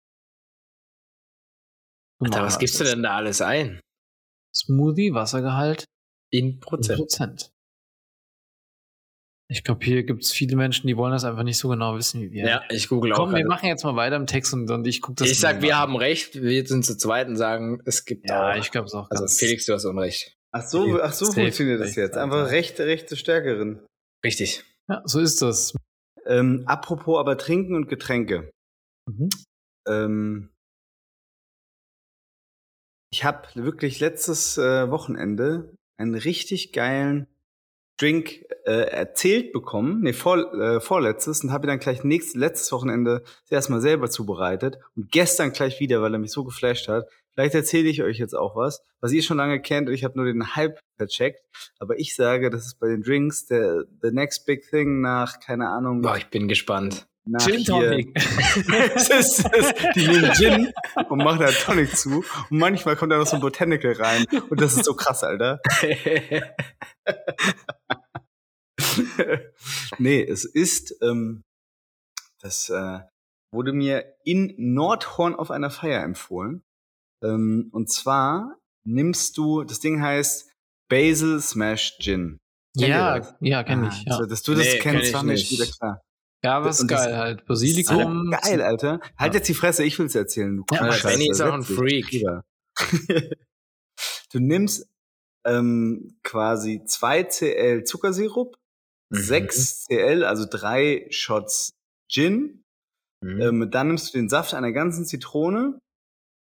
Alter, 2.21 2.45
was 2.45 2.61
gibst 2.61 2.79
du 2.79 2.85
denn 2.85 3.03
da 3.03 3.17
alles 3.17 3.41
ein? 3.41 3.81
Smoothie 4.55 5.15
Wassergehalt 5.15 5.85
In 6.31 6.47
in 6.53 6.61
Prozent. 6.61 7.56
Ich 9.49 9.63
glaube, 9.63 9.85
hier 9.85 10.03
gibt 10.03 10.25
es 10.25 10.33
viele 10.33 10.57
Menschen, 10.57 10.89
die 10.89 10.97
wollen 10.97 11.13
das 11.13 11.23
einfach 11.25 11.45
nicht 11.45 11.59
so 11.59 11.69
genau 11.69 11.97
wissen 11.97 12.21
wie 12.21 12.33
wir. 12.33 12.45
Ja, 12.49 12.63
ich 12.69 12.89
google 12.89 13.13
auch. 13.13 13.19
Komm, 13.19 13.31
wir 13.31 13.39
gerade. 13.39 13.49
machen 13.49 13.67
jetzt 13.69 13.85
mal 13.85 13.95
weiter 13.95 14.17
im 14.17 14.27
Text 14.27 14.53
und, 14.53 14.69
und 14.71 14.87
ich 14.89 15.01
gucke 15.01 15.17
das 15.17 15.31
ich 15.31 15.39
sag, 15.39 15.63
wir 15.63 15.77
an. 15.77 15.83
haben 15.83 15.97
recht, 15.97 16.43
wir 16.43 16.67
sind 16.67 16.85
zu 16.85 16.97
zweit 16.97 17.29
und 17.29 17.37
sagen, 17.37 17.81
es 17.85 18.05
gibt 18.05 18.29
Ja, 18.29 18.51
auch. 18.53 18.57
ich 18.57 18.73
glaube 18.73 18.87
es 18.87 18.95
auch. 18.95 19.09
also 19.11 19.23
ganz- 19.23 19.39
Felix, 19.39 19.65
du 19.67 19.73
hast 19.75 19.85
Unrecht. 19.85 20.37
Ach 20.53 20.63
so, 20.67 21.01
ach 21.01 21.13
so 21.13 21.27
Safe 21.27 21.43
funktioniert 21.43 21.81
das 21.81 21.89
recht, 21.89 21.97
jetzt. 21.99 22.17
Einfach 22.17 22.51
rechte, 22.51 22.87
rechte 22.87 23.15
Stärkerin. 23.17 23.85
Richtig. 24.25 24.65
Ja, 24.89 25.03
so 25.05 25.21
ist 25.21 25.43
das. 25.43 25.75
Ähm, 26.25 26.65
apropos 26.67 27.19
aber 27.21 27.39
Trinken 27.39 27.77
und 27.77 27.89
Getränke. 27.89 28.51
Mhm. 29.09 29.29
Ähm, 29.87 30.51
ich 33.13 33.25
habe 33.25 33.47
wirklich 33.55 34.01
letztes 34.01 34.59
äh, 34.59 34.91
Wochenende 34.91 35.73
einen 35.99 36.15
richtig 36.17 36.73
geilen 36.73 37.27
Drink 37.99 38.45
äh, 38.65 38.91
erzählt 38.91 39.53
bekommen, 39.53 40.01
nee, 40.03 40.13
vor, 40.13 40.53
äh, 40.55 40.81
vorletztes, 40.81 41.43
und 41.43 41.51
habe 41.51 41.67
dann 41.67 41.79
gleich 41.79 42.05
nächstes, 42.05 42.35
letztes 42.35 42.71
Wochenende 42.73 43.23
das 43.43 43.51
erste 43.51 43.73
Mal 43.73 43.81
selber 43.81 44.11
zubereitet 44.11 44.79
und 44.95 45.11
gestern 45.11 45.53
gleich 45.53 45.81
wieder, 45.81 46.03
weil 46.03 46.13
er 46.13 46.19
mich 46.19 46.33
so 46.33 46.45
geflasht 46.45 46.89
hat. 46.89 47.09
Vielleicht 47.33 47.55
erzähle 47.55 47.89
ich 47.89 48.03
euch 48.03 48.19
jetzt 48.19 48.35
auch 48.35 48.57
was, 48.57 48.83
was 49.01 49.13
ihr 49.13 49.23
schon 49.23 49.37
lange 49.37 49.61
kennt 49.61 49.89
und 49.89 49.95
ich 49.95 50.05
habe 50.05 50.17
nur 50.17 50.27
den 50.27 50.57
Hype 50.57 50.79
vercheckt. 50.97 51.41
Aber 51.79 51.99
ich 51.99 52.15
sage, 52.15 52.51
das 52.51 52.67
ist 52.67 52.81
bei 52.81 52.89
den 52.89 53.03
Drinks 53.03 53.47
der 53.47 53.85
the 54.03 54.11
next 54.11 54.47
big 54.47 54.69
thing 54.69 55.01
nach, 55.01 55.41
keine 55.41 55.69
Ahnung, 55.69 56.03
Boah, 56.03 56.17
ich 56.17 56.29
bin 56.29 56.49
gespannt. 56.49 57.07
Nach 57.27 57.45
Gin 57.45 57.65
Tonic. 57.65 58.17
ist, 58.17 59.45
die 59.95 60.07
nehmen 60.07 60.33
Gin 60.35 60.73
und 61.09 61.19
machen 61.19 61.41
da 61.41 61.51
Tonic 61.51 61.97
zu. 61.97 62.25
Und 62.51 62.59
manchmal 62.59 62.97
kommt 62.97 63.12
da 63.12 63.19
noch 63.19 63.27
so 63.27 63.37
ein 63.37 63.43
Botanical 63.43 63.93
rein. 63.93 64.25
Und 64.49 64.61
das 64.61 64.75
ist 64.75 64.85
so 64.85 64.95
krass, 64.95 65.25
Alter. 65.25 65.61
nee, 69.99 70.23
es 70.23 70.45
ist, 70.45 70.97
ähm, 71.03 71.43
das 72.41 72.69
äh, 72.71 73.01
wurde 73.53 73.73
mir 73.73 74.05
in 74.25 74.55
Nordhorn 74.57 75.35
auf 75.35 75.51
einer 75.51 75.71
Feier 75.71 76.03
empfohlen. 76.03 76.62
Ähm, 77.25 77.69
und 77.73 77.91
zwar 77.91 78.57
nimmst 78.85 79.37
du, 79.37 79.65
das 79.65 79.81
Ding 79.81 80.01
heißt 80.01 80.51
Basil 80.89 81.41
Smash 81.41 81.99
Gin. 81.99 82.39
Kennt 82.79 82.91
ja, 82.91 83.37
ja, 83.41 83.65
kenne 83.65 83.89
ich. 83.89 83.95
Ah, 83.95 84.03
Ja, 84.07 84.12
also, 84.17 84.27
Dass 84.27 84.43
du 84.43 84.55
das 84.55 84.67
Nee, 84.67 84.79
kenn 84.79 84.93
kennst, 84.93 85.09
ich 85.09 85.15
war 85.15 85.23
mir 85.23 85.33
nicht. 85.33 85.51
wieder 85.51 85.67
klar. 85.67 86.03
Ja 86.44 86.57
aber 86.59 86.70
ist 86.70 86.87
geil 86.87 87.16
halt. 87.16 87.46
Basilikum. 87.46 88.33
Alter, 88.33 88.49
geil, 88.49 88.62
Alter. 88.62 89.01
Halt 89.18 89.35
jetzt 89.35 89.49
die 89.49 89.55
Fresse, 89.55 89.85
ich 89.85 89.99
will's 89.99 90.14
erzählen. 90.14 90.57
Du 90.57 90.64
Ja, 90.75 90.87
Kuhscheiße, 90.87 91.09
Benny 91.09 91.31
ist 91.31 91.40
auch 91.40 91.53
ein. 91.55 91.62
Freak. 91.62 92.11
Du 94.33 94.40
nimmst 94.40 94.88
ähm, 95.46 96.18
quasi 96.22 96.83
2 96.85 97.25
Cl 97.25 97.85
Zuckersirup, 97.85 98.57
Mhm. 99.11 99.16
6 99.18 99.85
Cl, 99.87 100.25
also 100.25 100.46
drei 100.51 101.07
Shots 101.11 101.70
Gin. 102.11 102.64
Mhm. 103.22 103.40
Ähm, 103.40 103.70
dann 103.70 103.87
nimmst 103.88 104.12
du 104.12 104.18
den 104.18 104.29
Saft 104.29 104.53
einer 104.53 104.72
ganzen 104.72 105.05
Zitrone 105.07 105.79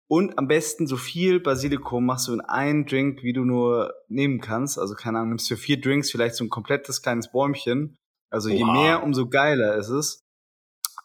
und 0.09 0.37
am 0.37 0.47
besten 0.47 0.85
so 0.85 0.97
viel 0.97 1.39
Basilikum 1.39 2.05
machst 2.05 2.27
du 2.27 2.33
in 2.33 2.41
einen 2.41 2.85
Drink, 2.85 3.23
wie 3.23 3.31
du 3.33 3.45
nur 3.45 3.93
nehmen 4.09 4.41
kannst. 4.41 4.77
Also 4.77 4.93
keine 4.95 5.17
Ahnung, 5.19 5.29
nimmst 5.29 5.47
für 5.47 5.55
vier 5.57 5.79
Drinks 5.79 6.11
vielleicht 6.11 6.35
so 6.35 6.43
ein 6.43 6.49
komplettes 6.49 7.01
kleines 7.01 7.31
Bäumchen. 7.31 7.95
Also 8.31 8.49
je 8.49 8.63
Wow. 8.63 8.73
mehr, 8.73 9.03
umso 9.03 9.27
geiler 9.29 9.75
ist 9.75 9.89
es. 9.89 10.23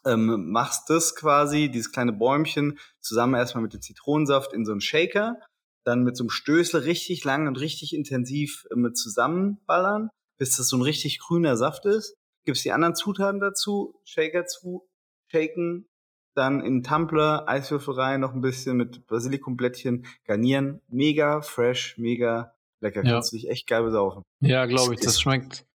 Ähm, 0.06 0.50
machst 0.52 0.88
das 0.88 1.14
quasi, 1.16 1.68
dieses 1.68 1.90
kleine 1.90 2.12
Bäumchen, 2.12 2.78
zusammen 3.00 3.34
erstmal 3.34 3.62
mit 3.62 3.72
dem 3.74 3.82
Zitronensaft 3.82 4.52
in 4.52 4.64
so 4.64 4.72
einen 4.72 4.80
Shaker. 4.80 5.36
dann 5.84 6.02
mit 6.02 6.16
so 6.16 6.24
einem 6.24 6.30
Stößel 6.30 6.80
richtig 6.80 7.22
lang 7.22 7.46
und 7.46 7.60
richtig 7.60 7.94
intensiv 7.94 8.66
äh, 8.72 8.74
mit 8.76 8.96
zusammenballern, 8.96 10.10
bis 10.36 10.56
das 10.56 10.68
so 10.68 10.76
ein 10.76 10.82
richtig 10.82 11.20
grüner 11.20 11.56
Saft 11.56 11.86
ist. 11.86 12.16
Gibst 12.44 12.64
die 12.64 12.72
anderen 12.72 12.96
Zutaten 12.96 13.38
dazu, 13.40 14.00
Shaker 14.04 14.46
zu, 14.46 14.88
shaken, 15.30 15.86
dann 16.34 16.60
in 16.60 16.82
Tumbler, 16.82 17.48
Eiswürfel 17.48 17.94
rein, 17.94 18.20
noch 18.20 18.34
ein 18.34 18.40
bisschen 18.40 18.76
mit 18.76 19.06
Basilikumblättchen 19.06 20.06
garnieren. 20.24 20.80
Mega 20.88 21.40
fresh, 21.40 21.96
mega 21.98 22.52
lecker. 22.80 23.04
Ja. 23.04 23.12
Kannst 23.12 23.32
du 23.32 23.36
dich 23.36 23.48
echt 23.48 23.68
geil 23.68 23.84
besaufen. 23.84 24.22
Ja, 24.40 24.66
glaube 24.66 24.94
ich. 24.94 25.00
Das 25.00 25.20
schmeckt, 25.20 25.66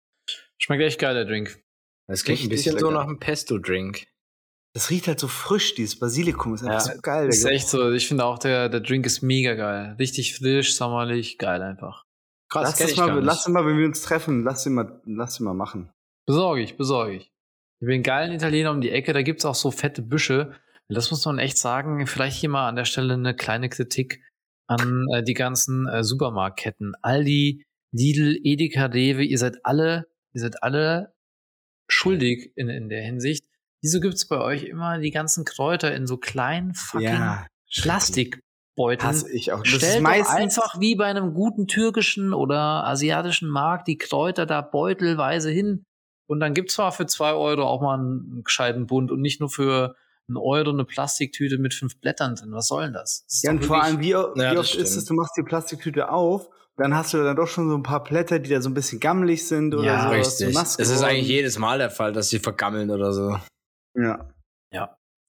schmeckt 0.63 0.83
echt 0.83 0.99
geil, 0.99 1.15
der 1.15 1.25
Drink. 1.25 1.59
Das 2.07 2.25
klingt 2.25 2.43
ein 2.43 2.49
bisschen 2.49 2.79
so 2.79 2.87
lecker. 2.89 2.99
nach 3.01 3.07
einem 3.09 3.19
Pesto-Drink. 3.19 4.07
Das 4.73 4.91
riecht 4.91 5.09
halt 5.09 5.19
so 5.19 5.27
frisch, 5.29 5.75
dieses 5.75 5.99
Basilikum 5.99 6.55
ist 6.55 6.63
einfach 6.63 6.87
Ja. 6.87 6.95
so 6.95 7.01
geil. 7.01 7.27
Das 7.27 7.39
ist 7.39 7.45
echt 7.45 7.69
so. 7.69 7.91
Ich 7.93 8.07
finde 8.07 8.25
auch, 8.25 8.39
der, 8.39 8.69
der 8.69 8.81
Drink 8.81 9.05
ist 9.07 9.23
mega 9.23 9.55
geil. 9.55 9.97
Richtig 9.99 10.37
frisch, 10.37 10.75
sommerlich, 10.75 11.39
geil 11.39 11.63
einfach. 11.63 12.05
Krass, 12.49 12.79
Lass 12.79 12.79
das 12.79 12.97
mal, 12.97 13.21
lass 13.21 13.45
das 13.45 13.53
mal, 13.53 13.65
wenn 13.67 13.79
wir 13.79 13.87
uns 13.87 14.03
treffen, 14.03 14.43
lass 14.45 14.67
ihn 14.67 14.75
mal, 14.75 15.01
lass 15.05 15.41
ihn 15.41 15.45
mal 15.45 15.55
machen. 15.55 15.91
Besorge 16.27 16.63
ich, 16.63 16.77
besorge 16.77 17.15
ich. 17.15 17.33
Ich 17.81 17.89
einen 17.89 18.03
geilen 18.03 18.33
Italiener 18.33 18.71
um 18.73 18.81
die 18.81 18.91
Ecke, 18.91 19.13
da 19.13 19.23
gibt's 19.23 19.45
auch 19.45 19.55
so 19.55 19.71
fette 19.71 20.03
Büsche. 20.03 20.55
Das 20.89 21.11
muss 21.13 21.25
man 21.25 21.39
echt 21.39 21.59
sagen. 21.59 22.07
Vielleicht 22.09 22.37
hier 22.39 22.49
mal 22.49 22.69
an 22.69 22.75
der 22.77 22.85
Stelle 22.85 23.15
eine 23.15 23.35
kleine 23.35 23.69
Kritik 23.69 24.21
an 24.67 25.07
äh, 25.15 25.23
die 25.23 25.35
ganzen 25.35 25.87
äh, 25.89 26.03
Supermarktketten. 26.05 26.95
Aldi, 27.03 27.65
Lidl, 27.93 28.39
Edeka, 28.43 28.87
Rewe, 28.87 29.25
ihr 29.25 29.39
seid 29.39 29.59
alle, 29.65 30.10
ihr 30.33 30.41
seid 30.41 30.63
alle 30.63 31.15
schuldig 31.89 32.53
in, 32.57 32.69
in 32.69 32.89
der 32.89 33.03
Hinsicht. 33.03 33.45
Wieso 33.83 34.01
gibt's 34.01 34.27
bei 34.27 34.39
euch 34.39 34.65
immer 34.65 34.99
die 34.99 35.11
ganzen 35.11 35.45
Kräuter 35.45 35.95
in 35.95 36.07
so 36.07 36.17
kleinen 36.19 36.75
fucking 36.75 37.39
Plastikbeuteln? 37.81 39.09
hasse 39.09 39.33
ich 39.33 39.53
auch. 39.53 39.63
Das 39.63 39.73
Stellt 39.73 39.97
ist 39.97 40.03
meistens 40.03 40.37
einfach 40.37 40.81
wie 40.81 40.95
bei 40.95 41.07
einem 41.07 41.35
guten 41.35 41.67
türkischen 41.67 42.35
oder 42.35 42.85
asiatischen 42.87 43.49
Markt 43.49 43.89
die 43.89 43.97
Kräuter 43.97 44.47
da 44.47 44.61
beutelweise 44.61 45.51
hin. 45.51 45.85
Und 46.27 46.41
dann 46.41 46.55
gibt's 46.55 46.75
zwar 46.75 46.93
für 46.93 47.07
zwei 47.07 47.33
Euro 47.33 47.65
auch 47.65 47.81
mal 47.81 47.99
einen 47.99 48.45
gescheiten 48.45 48.87
Bund 48.87 49.11
und 49.11 49.21
nicht 49.21 49.41
nur 49.41 49.51
für 49.51 49.97
einen 50.29 50.37
Euro 50.37 50.71
eine 50.71 50.85
Plastiktüte 50.85 51.59
mit 51.59 51.75
fünf 51.75 51.99
Blättern 52.01 52.37
drin. 52.37 52.53
Was 52.53 52.69
soll 52.69 52.85
denn 52.85 52.93
das? 52.93 53.25
das 53.25 53.37
ist 53.37 53.43
Ja, 53.45 53.51
und 53.51 53.65
vor 53.65 53.83
allem, 53.83 54.01
wie, 54.01 54.11
Ja, 54.11 54.33
wie 54.35 54.39
das 54.39 54.59
oft 54.59 54.75
ist 54.77 54.91
stimmt. 54.91 54.97
es, 54.99 55.05
du 55.07 55.15
machst 55.15 55.37
die 55.37 55.43
Plastiktüte 55.43 56.11
auf, 56.11 56.49
dann 56.81 56.95
hast 56.95 57.15
du 57.15 57.23
dann 57.23 57.37
doch 57.37 57.47
schon 57.47 57.69
so 57.69 57.77
ein 57.77 57.83
paar 57.83 58.03
Blätter, 58.03 58.39
die 58.39 58.51
da 58.51 58.61
so 58.61 58.71
ein 58.71 58.75
bisschen 58.75 59.01
gammelig 59.01 59.47
sind 59.47 59.75
oder 59.75 59.85
Ja, 59.85 60.03
so. 60.05 60.09
Richtig. 60.09 60.55
Das 60.55 60.79
ist 60.79 61.03
eigentlich 61.03 61.29
jedes 61.29 61.59
Mal 61.59 61.79
der 61.79 61.91
Fall, 61.91 62.13
dass 62.13 62.31
sie 62.31 62.39
vergammeln 62.39 62.91
oder 62.91 63.13
so. 63.13 63.37
Ja. 63.95 64.29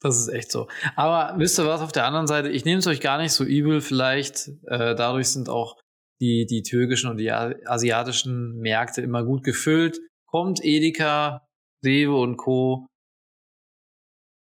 Das 0.03 0.17
ist 0.17 0.29
echt 0.29 0.51
so. 0.51 0.67
Aber 0.95 1.37
wisst 1.37 1.59
ihr 1.59 1.67
was 1.67 1.81
auf 1.81 1.91
der 1.91 2.05
anderen 2.05 2.25
Seite? 2.25 2.49
Ich 2.49 2.65
nehme 2.65 2.79
es 2.79 2.87
euch 2.87 3.01
gar 3.01 3.19
nicht 3.19 3.33
so 3.33 3.43
übel. 3.43 3.81
Vielleicht 3.81 4.47
äh, 4.65 4.95
dadurch 4.95 5.27
sind 5.27 5.47
auch 5.47 5.79
die, 6.19 6.47
die 6.47 6.63
türkischen 6.63 7.09
und 7.09 7.17
die 7.17 7.31
asiatischen 7.31 8.57
Märkte 8.57 9.01
immer 9.01 9.23
gut 9.23 9.43
gefüllt. 9.43 9.99
Kommt 10.27 10.59
Edeka, 10.63 11.45
Rewe 11.85 12.15
und 12.15 12.37
Co. 12.37 12.87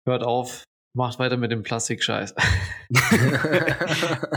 Hört 0.07 0.23
auf, 0.23 0.63
macht 0.97 1.19
weiter 1.19 1.37
mit 1.37 1.51
dem 1.53 1.63
Plastikscheiß. 1.63 2.35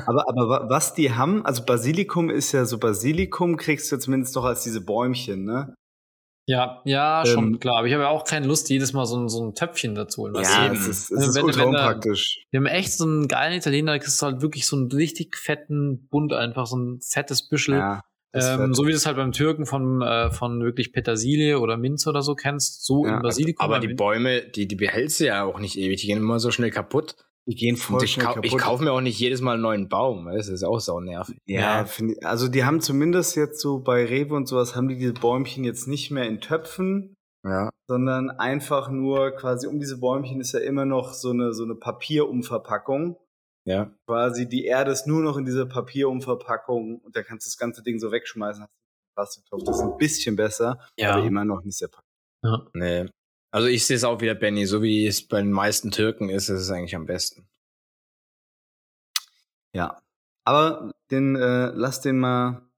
Aber, 0.05 0.23
aber 0.27 0.49
wa- 0.49 0.65
was 0.69 0.93
die 0.93 1.13
haben, 1.13 1.45
also 1.45 1.63
Basilikum 1.65 2.29
ist 2.29 2.51
ja 2.51 2.65
so, 2.65 2.77
Basilikum 2.79 3.57
kriegst 3.57 3.91
du 3.91 3.97
zumindest 3.97 4.35
doch 4.35 4.43
als 4.45 4.63
diese 4.63 4.81
Bäumchen, 4.81 5.45
ne? 5.45 5.73
Ja, 6.47 6.81
ja, 6.83 7.23
schon 7.27 7.53
Ähm, 7.53 7.59
klar. 7.59 7.77
Aber 7.77 7.87
ich 7.87 7.93
habe 7.93 8.03
ja 8.03 8.09
auch 8.09 8.23
keine 8.23 8.47
Lust, 8.47 8.69
jedes 8.71 8.91
Mal 8.93 9.05
so 9.05 9.17
ein, 9.19 9.29
so 9.29 9.45
ein 9.45 9.53
Töpfchen 9.53 9.93
dazu 9.93 10.23
holen. 10.23 10.33
Ja, 10.41 10.67
du? 10.69 10.73
es 10.73 10.87
ist, 10.87 11.11
es 11.11 11.17
Also 11.17 11.29
ist 11.29 11.35
wenn- 11.35 11.43
ultra 11.45 11.61
wenn 11.65 11.71
da- 11.73 11.85
unpraktisch. 11.87 12.43
Wir 12.49 12.59
haben 12.59 12.65
echt 12.65 12.93
so 12.93 13.03
einen 13.05 13.27
geilen 13.27 13.53
Italiener, 13.55 13.91
da 13.93 13.99
kriegst 13.99 14.19
du 14.19 14.25
halt 14.25 14.41
wirklich 14.41 14.65
so 14.65 14.75
einen 14.75 14.91
richtig 14.91 15.37
fetten 15.37 16.07
Bund 16.09 16.33
einfach, 16.33 16.65
so 16.65 16.75
ein 16.77 16.99
fettes 17.07 17.47
Büschel. 17.47 17.75
Ja, 17.77 17.95
das 17.97 18.03
Ähm, 18.33 18.73
so 18.73 18.85
wie 18.85 18.91
du 18.91 18.95
es 18.95 19.05
halt 19.05 19.17
beim 19.17 19.31
Türken 19.31 19.65
von, 19.65 20.01
äh, 20.01 20.29
von 20.31 20.61
wirklich 20.63 20.93
Petersilie 20.93 21.59
oder 21.59 21.77
Minze 21.77 22.09
oder 22.09 22.21
so 22.21 22.35
kennst, 22.35 22.85
so 22.85 23.05
Ja, 23.05 23.15
im 23.17 23.21
Basilikum. 23.23 23.63
Aber 23.65 23.79
die 23.79 23.93
Bäume, 23.93 24.43
die, 24.43 24.67
die 24.67 24.75
behältst 24.75 25.19
du 25.19 25.25
ja 25.25 25.43
auch 25.43 25.59
nicht 25.59 25.77
ewig. 25.77 26.01
Die 26.01 26.07
gehen 26.07 26.17
immer 26.19 26.39
so 26.39 26.51
schnell 26.51 26.69
kaputt. 26.69 27.15
die 27.47 27.55
gehen 27.55 27.75
voll 27.77 28.03
ich, 28.03 28.11
schnell 28.11 28.27
kau 28.27 28.33
kaputt. 28.35 28.45
ich 28.45 28.57
kaufe 28.57 28.83
mir 28.83 28.91
auch 28.91 29.01
nicht 29.01 29.19
jedes 29.19 29.41
Mal 29.41 29.53
einen 29.53 29.63
neuen 29.63 29.89
Baum. 29.89 30.29
Das 30.31 30.47
ist 30.47 30.63
auch 30.63 30.79
sau 30.79 30.99
nervig. 30.99 31.37
Ja, 31.47 31.85
find 31.85 32.11
ich, 32.11 32.25
also 32.25 32.47
die 32.47 32.63
haben 32.63 32.81
zumindest 32.81 33.35
jetzt 33.35 33.59
so 33.59 33.79
bei 33.79 34.05
Rewe 34.05 34.35
und 34.35 34.47
sowas, 34.47 34.75
haben 34.75 34.87
die 34.87 34.97
diese 34.99 35.13
Bäumchen 35.13 35.63
jetzt 35.63 35.87
nicht 35.87 36.11
mehr 36.11 36.27
in 36.27 36.39
Töpfen, 36.41 37.15
Ja. 37.43 37.71
sondern 37.87 38.29
einfach 38.29 38.91
nur 38.91 39.31
quasi 39.31 39.65
um 39.65 39.79
diese 39.79 39.97
Bäumchen 39.99 40.39
ist 40.39 40.51
ja 40.53 40.59
immer 40.59 40.85
noch 40.85 41.13
so 41.13 41.31
eine, 41.31 41.51
so 41.53 41.63
eine 41.63 41.73
Papierumverpackung. 41.73 43.17
Ja. 43.65 43.93
Quasi 44.07 44.47
die 44.47 44.65
Erde 44.65 44.91
ist 44.91 45.05
nur 45.05 45.21
noch 45.21 45.37
in 45.37 45.45
dieser 45.45 45.65
Papierumverpackung 45.65 46.99
und 46.99 47.15
da 47.15 47.23
kannst 47.23 47.45
du 47.45 47.49
das 47.49 47.57
ganze 47.57 47.83
Ding 47.83 47.99
so 47.99 48.11
wegschmeißen. 48.11 48.65
Plastiktopf. 49.15 49.63
Das 49.65 49.77
ist 49.77 49.83
ein 49.83 49.97
bisschen 49.97 50.35
besser, 50.35 50.79
ja. 50.97 51.15
aber 51.15 51.25
immer 51.25 51.43
noch 51.45 51.63
nicht 51.63 51.77
sehr 51.77 51.89
praktisch. 51.89 52.13
ja. 52.43 52.65
Nee. 52.73 53.09
Also 53.51 53.67
ich 53.67 53.85
sehe 53.85 53.97
es 53.97 54.03
auch 54.03 54.21
wieder, 54.21 54.35
Benny, 54.35 54.65
so 54.65 54.83
wie 54.83 55.07
es 55.07 55.27
bei 55.27 55.41
den 55.41 55.51
meisten 55.51 55.91
Türken 55.91 56.29
ist, 56.29 56.49
ist 56.49 56.61
es 56.61 56.69
eigentlich 56.69 56.95
am 56.95 57.07
besten. 57.07 57.49
Ja. 59.73 60.01
Aber 60.45 60.91
den, 61.11 61.35
äh, 61.35 61.71
lass 61.73 62.01
den 62.01 62.19
mal 62.19 62.69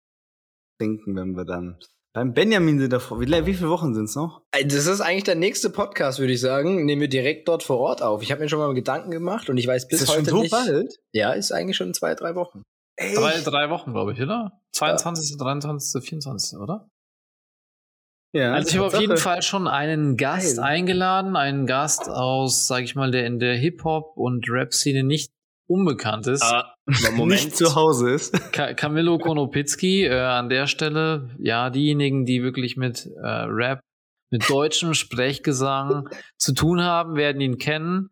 denken, 0.80 1.16
wenn 1.16 1.36
wir 1.36 1.46
dann 1.46 1.78
beim 2.14 2.34
Benjamin 2.34 2.80
sind 2.80 2.92
davor. 2.92 3.22
Wie, 3.22 3.28
wie 3.28 3.54
viele 3.54 3.70
Wochen 3.70 3.94
sind's 3.94 4.16
noch? 4.16 4.42
Ey, 4.52 4.68
Das 4.68 4.86
ist 4.86 5.02
eigentlich 5.02 5.24
der 5.24 5.36
nächste 5.36 5.70
Podcast, 5.70 6.20
würde 6.20 6.34
ich 6.34 6.42
sagen. 6.42 6.86
Nehmen 6.86 7.02
wir 7.02 7.08
direkt 7.10 7.48
dort 7.48 7.64
vor 7.64 7.80
Ort 7.80 8.02
auf. 8.02 8.22
Ich 8.22 8.32
habe 8.32 8.42
mir 8.42 8.50
schon 8.50 8.60
mal 8.60 8.74
Gedanken 8.74 9.12
gemacht 9.12 9.50
und 9.50 9.58
ich 9.58 9.68
weiß 9.68 9.88
bis 9.88 10.02
ist 10.02 10.10
das 10.10 10.18
heute 10.18 10.30
schon 10.30 10.38
so 10.38 10.42
nicht. 10.44 10.52
bald? 10.52 11.00
Ja, 11.14 11.32
ist 11.32 11.52
eigentlich 11.52 11.78
schon 11.78 11.94
zwei, 11.94 12.14
drei 12.16 12.36
Wochen. 12.36 12.64
Ey, 12.98 13.16
Drei, 13.16 13.40
drei 13.42 13.70
Wochen, 13.70 13.94
glaube 13.94 14.14
ich, 14.14 14.22
oder? 14.22 14.60
22., 14.74 15.38
23., 15.38 16.04
24., 16.08 16.60
oder? 16.60 16.90
ja, 18.36 18.54
Also 18.54 18.70
ich 18.70 18.76
habe 18.78 18.88
auf 18.88 19.00
jeden 19.00 19.18
Fall 19.18 19.42
schon 19.42 19.68
einen 19.68 20.18
Gast 20.18 20.58
Geil. 20.58 20.66
eingeladen, 20.66 21.36
einen 21.36 21.66
Gast 21.66 22.10
aus, 22.10 22.68
sag 22.68 22.84
ich 22.84 22.96
mal, 22.96 23.10
der 23.12 23.26
in 23.26 23.40
der 23.40 23.56
Hip-Hop- 23.56 24.18
und 24.18 24.46
Rap-Szene 24.50 25.04
nicht 25.04 25.32
unbekannt 25.68 26.28
ist. 26.28 26.44
Ah, 26.44 26.76
nicht 27.26 27.56
zu 27.56 27.76
Hause 27.76 28.12
ist. 28.12 28.52
Ka 28.52 28.74
Camillo 28.74 29.18
Konopitzki, 29.18 30.06
äh, 30.06 30.20
an 30.20 30.50
der 30.50 30.68
Stelle, 30.68 31.30
ja, 31.40 31.70
diejenigen, 31.70 32.26
die 32.26 32.44
wirklich 32.44 32.78
mit 32.78 33.08
äh, 33.22 33.28
Rap, 33.28 33.80
mit 34.32 34.50
deutschem 34.50 34.94
Sprechgesang 34.94 36.10
zu 36.38 36.54
tun 36.54 36.82
haben, 36.82 37.16
werden 37.16 37.42
ihn 37.42 37.58
kennen. 37.58 38.10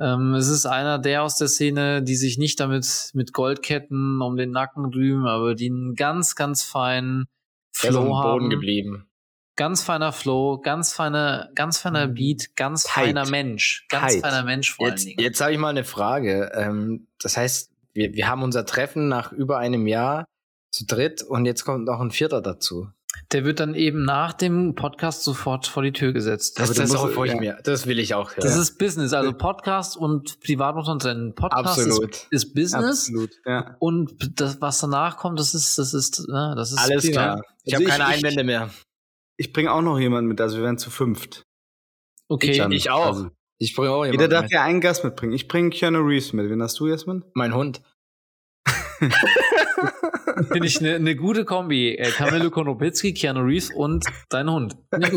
Ähm, 0.00 0.34
es 0.34 0.48
ist 0.48 0.66
einer 0.66 0.98
der 0.98 1.22
aus 1.22 1.36
der 1.36 1.48
Szene, 1.48 2.02
die 2.02 2.14
sich 2.14 2.38
nicht 2.38 2.60
damit 2.60 3.10
mit 3.14 3.32
Goldketten 3.32 4.20
um 4.22 4.36
den 4.36 4.50
Nacken 4.50 4.86
rühmen, 4.86 5.26
aber 5.26 5.54
die 5.54 5.70
einen 5.70 5.94
ganz, 5.94 6.34
ganz 6.34 6.62
feinen 6.62 7.26
auf 7.74 7.80
dem 7.82 7.90
Flow 7.92 8.04
Boden 8.04 8.44
haben. 8.44 8.50
geblieben. 8.50 9.07
Ganz 9.58 9.82
feiner 9.82 10.12
Flow, 10.12 10.58
ganz 10.60 10.92
feiner, 10.92 11.50
ganz 11.56 11.78
feiner 11.78 12.06
Beat, 12.06 12.54
ganz 12.56 12.84
Tight. 12.84 13.06
feiner 13.06 13.28
Mensch, 13.28 13.86
ganz 13.88 14.12
Tight. 14.14 14.22
feiner 14.22 14.44
Mensch 14.44 14.72
vor 14.72 14.86
allen 14.86 14.94
Jetzt, 14.94 15.04
Dingen. 15.06 15.18
jetzt 15.20 15.40
habe 15.40 15.52
ich 15.52 15.58
mal 15.58 15.70
eine 15.70 15.82
Frage. 15.82 16.52
Ähm, 16.54 17.08
das 17.20 17.36
heißt, 17.36 17.70
wir, 17.92 18.14
wir 18.14 18.28
haben 18.28 18.44
unser 18.44 18.64
Treffen 18.64 19.08
nach 19.08 19.32
über 19.32 19.58
einem 19.58 19.88
Jahr 19.88 20.24
zu 20.70 20.86
dritt 20.86 21.22
und 21.22 21.44
jetzt 21.44 21.64
kommt 21.64 21.86
noch 21.86 22.00
ein 22.00 22.12
vierter 22.12 22.40
dazu. 22.40 22.88
Der 23.32 23.44
wird 23.44 23.58
dann 23.58 23.74
eben 23.74 24.04
nach 24.04 24.32
dem 24.32 24.76
Podcast 24.76 25.24
sofort 25.24 25.66
vor 25.66 25.82
die 25.82 25.92
Tür 25.92 26.12
gesetzt. 26.12 26.58
Aber 26.60 26.68
Das, 26.68 26.76
das, 26.76 26.96
hoffe 26.96 27.26
ich 27.26 27.32
ja. 27.32 27.40
mir. 27.40 27.58
Das 27.64 27.86
will 27.88 27.98
ich 27.98 28.14
auch 28.14 28.30
hören. 28.30 28.42
Das 28.42 28.56
ist 28.56 28.78
Business, 28.78 29.12
also 29.12 29.32
Podcast 29.32 29.96
und 29.96 30.38
Privat 30.40 30.76
muss 30.76 30.86
man 30.86 31.00
trennen. 31.00 31.34
Podcast 31.34 31.80
Absolut. 31.80 32.10
Ist, 32.14 32.26
ist 32.30 32.54
Business 32.54 33.06
Absolut. 33.08 33.30
Ja. 33.44 33.74
und 33.80 34.40
das, 34.40 34.60
was 34.60 34.78
danach 34.78 35.16
kommt, 35.16 35.40
das 35.40 35.52
ist, 35.54 35.76
das 35.78 35.94
ist, 35.94 36.28
ne, 36.28 36.54
das 36.56 36.70
ist 36.70 36.78
Alles 36.78 37.10
klar. 37.10 37.42
Ich 37.64 37.74
Also 37.74 37.86
habe 37.86 37.98
keine 37.98 38.10
ich- 38.14 38.16
Einwände 38.24 38.44
mehr. 38.44 38.70
Ich 39.38 39.52
bringe 39.52 39.72
auch 39.72 39.82
noch 39.82 39.98
jemanden 39.98 40.28
mit, 40.28 40.40
also 40.40 40.56
wir 40.56 40.64
werden 40.64 40.78
zu 40.78 40.90
fünft. 40.90 41.44
Okay, 42.28 42.56
Dann, 42.58 42.72
ich 42.72 42.90
auch. 42.90 43.06
Also, 43.06 43.30
Ich 43.58 43.74
bringe 43.74 43.90
auch 43.90 44.04
jeder 44.04 44.12
jemanden 44.14 44.30
darf 44.32 44.42
mit. 44.42 44.52
ja 44.52 44.64
einen 44.64 44.80
Gast 44.80 45.04
mitbringen. 45.04 45.32
Ich 45.32 45.48
bringe 45.48 45.70
Keanu 45.70 46.00
Reeves 46.00 46.32
mit. 46.32 46.50
Wen 46.50 46.62
hast 46.62 46.78
du, 46.80 46.88
Jasmin? 46.88 47.24
Mein 47.34 47.54
Hund. 47.54 47.80
finde 48.98 50.66
ich 50.66 50.80
eine 50.80 50.98
ne 51.00 51.14
gute 51.16 51.44
Kombi. 51.44 51.94
Äh, 51.94 52.10
Camillo 52.10 52.50
Konopitzki, 52.50 53.14
Keanu 53.14 53.40
Reeves 53.40 53.70
und 53.70 54.04
dein 54.28 54.50
Hund. 54.50 54.76
Finde 54.92 55.08
ich 55.08 55.14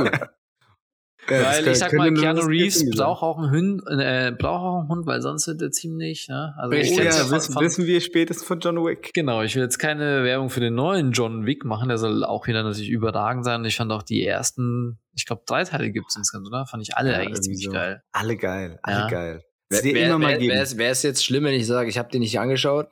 gut. 1.28 1.38
weil 1.38 1.68
ich 1.68 1.78
sag 1.78 1.94
mal, 1.94 2.14
Keanu 2.14 2.42
Reeves 2.42 2.90
braucht 2.92 3.22
auch 3.24 3.38
einen 3.38 3.52
Hund, 3.52 3.84
äh, 3.88 4.32
braucht 4.38 4.62
auch 4.64 4.80
einen 4.82 4.90
Hund, 4.90 5.06
weil 5.06 5.22
sonst 5.22 5.48
wird 5.48 5.62
er 5.62 5.72
ziemlich, 5.72 6.28
ne? 6.28 6.54
Also 6.58 6.76
Oh 6.76 6.80
ich 6.80 6.90
ja, 6.92 7.04
find's 7.12 7.32
wissen, 7.32 7.54
von- 7.54 7.64
wissen 7.64 7.86
wir 7.86 8.02
spätestens 8.02 8.48
von 8.48 8.60
John 8.60 8.78
Wick. 8.84 9.12
Genau, 9.14 9.42
ich 9.42 9.56
will 9.56 9.64
jetzt 9.64 9.78
keine 9.80 10.24
Werbung 10.24 10.50
für 10.50 10.60
den 10.60 10.76
neuen 10.76 11.12
John 11.12 11.46
Wick 11.46 11.66
machen, 11.66 11.90
der 11.90 11.98
soll 11.98 12.24
auch 12.24 12.48
wieder 12.48 12.64
natürlich 12.64 12.90
überragend 12.90 13.46
sein. 13.46 13.62
Und 13.62 13.66
ich 13.68 13.76
fand 13.76 13.92
auch 13.92 14.04
die 14.04 14.26
ersten, 14.26 15.00
ich 15.14 15.26
glaube, 15.26 15.44
drei 15.46 15.64
Teile 15.64 15.92
gibt's 15.92 16.16
insgesamt, 16.16 16.48
oder? 16.48 16.66
Fand 16.66 16.84
ich 16.84 16.96
alle 16.98 17.12
Ja, 17.12 17.18
eigentlich 17.20 17.42
ziemlich 17.42 17.66
so. 17.66 17.72
geil. 17.72 18.02
Alle 18.12 18.38
geil, 18.38 18.80
alle 18.84 18.96
Ja. 18.98 19.08
geil. 19.08 19.44
Wer, 19.70 19.84
Wer, 19.86 20.20
wer, 20.20 20.40
wer, 20.42 20.64
ist, 20.64 20.78
wer 20.78 20.92
ist 20.92 21.04
jetzt 21.04 21.24
schlimm, 21.24 21.46
wenn 21.46 21.54
ich 21.54 21.66
sage, 21.66 21.88
ich 21.90 21.98
habe 21.98 22.10
den 22.12 22.20
nicht 22.22 22.38
angeschaut? 22.40 22.88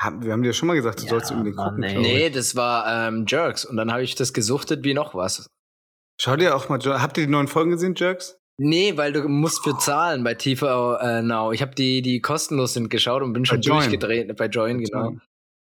Haben- 0.00 0.24
wir 0.24 0.32
haben 0.32 0.42
dir 0.42 0.54
schon 0.54 0.66
mal 0.66 0.74
gesagt, 0.74 1.00
du 1.00 1.04
Ja, 1.04 1.10
sollst 1.10 1.30
unbedingt 1.30 1.58
gucken. 1.58 1.82
ich. 1.84 1.94
Nee, 1.98 2.30
das 2.30 2.56
war 2.56 3.08
ähm, 3.08 3.26
Jerks. 3.28 3.66
Und 3.66 3.76
dann 3.76 3.92
habe 3.92 4.02
ich 4.02 4.14
das 4.14 4.32
gesuchtet 4.32 4.82
wie 4.82 4.94
noch 4.94 5.14
was. 5.14 5.46
Schau 6.20 6.36
dir 6.36 6.54
auch 6.56 6.68
mal, 6.68 6.78
habt 6.84 7.18
ihr 7.18 7.26
die 7.26 7.30
neuen 7.32 7.48
Folgen 7.48 7.70
gesehen, 7.70 7.94
Jerks? 7.96 8.38
Nee, 8.58 8.96
weil 8.96 9.12
du 9.12 9.28
musst 9.28 9.64
für 9.64 9.76
zahlen 9.78 10.22
bei 10.24 10.34
TV 10.34 10.96
äh, 10.96 11.22
Now. 11.22 11.52
Ich 11.52 11.62
habe 11.62 11.74
die, 11.74 12.02
die 12.02 12.20
kostenlos 12.20 12.74
sind, 12.74 12.90
geschaut 12.90 13.22
und 13.22 13.32
bin 13.32 13.44
schon 13.44 13.60
durchgedreht. 13.60 14.36
Bei 14.36 14.46
Join, 14.46 14.78
genau. 14.78 15.16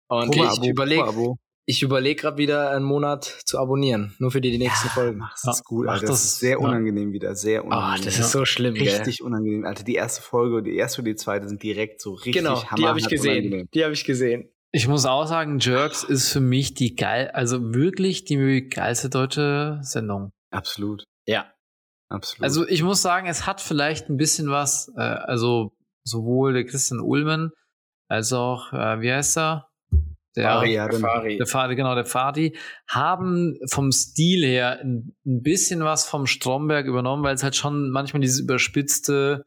Und 0.08 0.30
Probeabo, 0.30 0.62
ich 0.62 0.68
überlege 0.70 1.36
ich 1.68 1.82
überleg 1.82 2.20
gerade 2.20 2.38
wieder 2.38 2.70
einen 2.70 2.84
Monat 2.84 3.24
zu 3.24 3.58
abonnieren. 3.58 4.14
Nur 4.20 4.30
für 4.30 4.40
die, 4.40 4.52
die 4.52 4.58
nächsten 4.58 4.88
Folgen. 4.88 5.18
Mach 5.18 5.34
das 5.34 5.58
Ja, 5.58 5.62
gut, 5.64 5.86
mach 5.86 5.94
Alter. 5.94 6.06
Das, 6.06 6.22
das, 6.22 6.24
ist 6.24 6.38
sehr 6.38 6.52
ja. 6.52 6.58
unangenehm 6.58 7.12
wieder, 7.12 7.34
sehr 7.34 7.62
Ah, 7.62 7.64
unangenehm. 7.64 8.04
das 8.04 8.18
ist 8.20 8.30
so 8.30 8.44
schlimm, 8.44 8.74
gell? 8.74 8.88
richtig 8.88 9.20
unangenehm, 9.20 9.64
Alter. 9.64 9.82
Die 9.82 9.96
erste 9.96 10.22
Folge, 10.22 10.62
die 10.62 10.76
erste 10.76 11.00
und 11.00 11.06
die 11.06 11.16
zweite 11.16 11.48
sind 11.48 11.60
direkt 11.64 12.00
so 12.00 12.14
richtig 12.14 12.34
Genau, 12.34 12.62
die 12.78 12.86
habe 12.86 13.00
ich 13.00 13.08
gesehen. 13.08 13.38
unangenehm. 13.38 13.68
Die 13.74 13.82
habe 13.82 13.94
ich 13.94 14.04
gesehen. 14.04 14.48
Ich 14.76 14.86
muss 14.88 15.06
auch 15.06 15.24
sagen, 15.24 15.58
Jerks 15.58 16.04
ist 16.04 16.30
für 16.30 16.40
mich 16.40 16.74
die 16.74 16.94
geil, 16.96 17.30
also 17.32 17.72
wirklich 17.72 18.26
die 18.26 18.68
geilste 18.68 19.08
deutsche 19.08 19.78
Sendung. 19.80 20.32
Absolut, 20.50 21.02
Ja. 21.26 21.50
absolut. 22.10 22.44
Also 22.44 22.68
ich 22.68 22.82
muss 22.82 23.00
sagen, 23.00 23.26
es 23.26 23.46
hat 23.46 23.62
vielleicht 23.62 24.10
ein 24.10 24.18
bisschen 24.18 24.50
was, 24.50 24.92
äh, 24.98 25.00
also 25.00 25.72
sowohl 26.04 26.52
der 26.52 26.66
Christian 26.66 27.00
Ullmann 27.00 27.52
als 28.10 28.34
auch, 28.34 28.70
äh, 28.74 29.00
wie 29.00 29.10
heißt 29.10 29.38
er? 29.38 29.66
Der, 30.36 30.50
Fari, 30.50 30.74
ja, 30.74 30.88
dann- 30.88 31.00
Fari. 31.00 31.38
der 31.38 31.46
Fadi, 31.46 31.74
genau, 31.74 31.94
der 31.94 32.04
Fadi, 32.04 32.54
haben 32.86 33.56
vom 33.70 33.90
Stil 33.92 34.44
her 34.44 34.78
ein, 34.82 35.16
ein 35.24 35.40
bisschen 35.40 35.82
was 35.84 36.06
vom 36.06 36.26
Stromberg 36.26 36.84
übernommen, 36.84 37.24
weil 37.24 37.34
es 37.34 37.42
halt 37.42 37.56
schon 37.56 37.88
manchmal 37.88 38.20
dieses 38.20 38.40
überspitzte, 38.40 39.42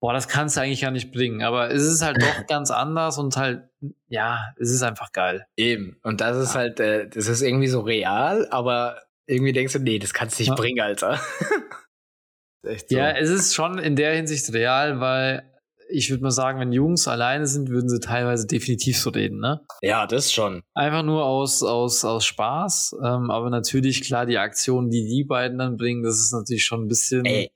boah, 0.00 0.12
das 0.12 0.28
kannst 0.28 0.56
du 0.56 0.62
eigentlich 0.62 0.80
gar 0.80 0.90
nicht 0.90 1.12
bringen, 1.12 1.42
aber 1.42 1.70
es 1.70 1.82
ist 1.82 2.02
halt 2.02 2.22
doch 2.22 2.46
ganz 2.48 2.70
anders 2.70 3.18
und 3.18 3.36
halt, 3.36 3.64
ja, 4.08 4.52
es 4.58 4.70
ist 4.70 4.82
einfach 4.82 5.12
geil. 5.12 5.46
Eben. 5.56 5.98
Und 6.02 6.20
das 6.20 6.36
ist 6.36 6.54
halt, 6.54 6.80
äh, 6.80 7.08
das 7.08 7.26
ist 7.26 7.42
irgendwie 7.42 7.68
so 7.68 7.80
real, 7.80 8.48
aber 8.50 9.02
irgendwie 9.26 9.52
denkst 9.52 9.74
du, 9.74 9.78
nee, 9.78 9.98
das 9.98 10.12
kannst 10.14 10.38
du 10.38 10.42
nicht 10.42 10.48
Ja. 10.50 10.54
bringen, 10.54 10.80
Alter. 10.80 11.20
so. 12.62 12.96
Ja, 12.96 13.10
es 13.10 13.30
ist 13.30 13.54
schon 13.54 13.78
in 13.78 13.96
der 13.96 14.14
Hinsicht 14.14 14.52
real, 14.52 15.00
weil 15.00 15.46
ich 15.92 16.08
würde 16.08 16.22
mal 16.22 16.30
sagen, 16.30 16.60
wenn 16.60 16.72
Jungs 16.72 17.08
alleine 17.08 17.46
sind, 17.46 17.68
würden 17.68 17.88
sie 17.88 17.98
teilweise 17.98 18.46
definitiv 18.46 18.96
so 18.98 19.10
reden, 19.10 19.40
ne? 19.40 19.60
Ja, 19.82 20.06
das 20.06 20.32
schon. 20.32 20.62
Einfach 20.74 21.02
nur 21.02 21.24
aus, 21.24 21.64
aus, 21.64 22.04
aus 22.04 22.24
Spaß, 22.24 22.96
ähm, 23.04 23.30
aber 23.30 23.50
natürlich, 23.50 24.02
klar, 24.02 24.24
die 24.24 24.38
Aktionen, 24.38 24.90
die 24.90 25.04
die 25.06 25.24
beiden 25.24 25.58
dann 25.58 25.76
bringen, 25.76 26.04
das 26.04 26.20
ist 26.20 26.32
natürlich 26.32 26.64
schon 26.64 26.84
ein 26.84 26.88
bisschen. 26.88 27.24
Ey, 27.24 27.50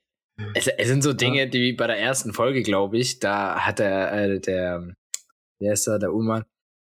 es, 0.53 0.67
es 0.67 0.87
sind 0.87 1.01
so 1.03 1.13
Dinge, 1.13 1.47
die 1.49 1.73
bei 1.73 1.87
der 1.87 1.97
ersten 1.99 2.33
Folge, 2.33 2.61
glaube 2.63 2.97
ich, 2.97 3.19
da 3.19 3.59
hat 3.65 3.79
der, 3.79 4.11
äh, 4.13 4.39
der, 4.39 4.93
wer 5.59 5.73
ist 5.73 5.87
da, 5.87 5.97
der 5.97 6.13
Ullmann, 6.13 6.43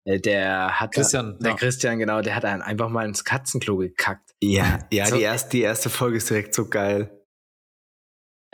äh, 0.04 0.18
der 0.20 0.80
hat 0.80 0.92
Christian, 0.94 1.32
Da, 1.38 1.38
der 1.44 1.50
ja. 1.52 1.56
Christian, 1.56 1.98
genau, 1.98 2.20
der 2.22 2.34
hat 2.36 2.44
einfach 2.44 2.88
mal 2.88 3.06
ins 3.06 3.24
Katzenklo 3.24 3.76
gekackt. 3.76 4.30
ja, 4.42 4.78
ja 4.92 5.06
So- 5.06 5.16
die, 5.16 5.22
erste, 5.22 5.50
die 5.50 5.62
erste 5.62 5.90
Folge 5.90 6.16
ist 6.18 6.30
direkt 6.30 6.54
so 6.54 6.68
geil. 6.68 7.15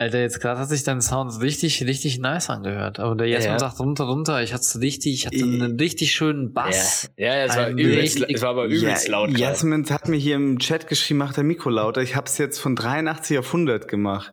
Alter, 0.03 0.19
jetzt 0.21 0.39
gerade 0.41 0.59
hat 0.59 0.69
sich 0.69 0.83
dein 0.83 1.01
Sound 1.01 1.39
richtig, 1.41 1.83
richtig 1.85 2.19
nice 2.19 2.49
angehört. 2.49 2.99
Aber 2.99 3.15
der 3.15 3.27
Jasmin 3.27 3.53
Ja. 3.53 3.59
sagt 3.59 3.79
runter, 3.79 4.03
runter. 4.05 4.43
Ich 4.43 4.53
hatte 4.53 4.79
richtig, 4.79 5.13
ich 5.13 5.25
hatte 5.25 5.43
einen 5.43 5.79
richtig 5.79 6.11
schönen 6.11 6.53
Bass. 6.53 7.09
Ja, 7.17 7.35
ja, 7.35 7.45
es 7.45 7.55
war 7.55 7.69
übelst, 7.69 8.17
richtig- 8.19 8.35
es 8.35 8.41
war 8.41 8.49
aber 8.49 8.65
übelst 8.65 9.07
laut. 9.07 9.29
gerade. 9.29 9.39
Jasmin 9.41 9.89
hat 9.89 10.07
mir 10.07 10.17
hier 10.17 10.35
im 10.35 10.59
Chat 10.59 10.87
geschrieben, 10.87 11.19
macht 11.19 11.37
der 11.37 11.43
Mikro 11.43 11.69
lauter. 11.69 12.01
Ich 12.01 12.15
habe 12.15 12.25
es 12.27 12.37
jetzt 12.37 12.59
von 12.59 12.75
83 12.75 13.37
auf 13.39 13.51
100 13.53 13.87
gemacht. 13.87 14.31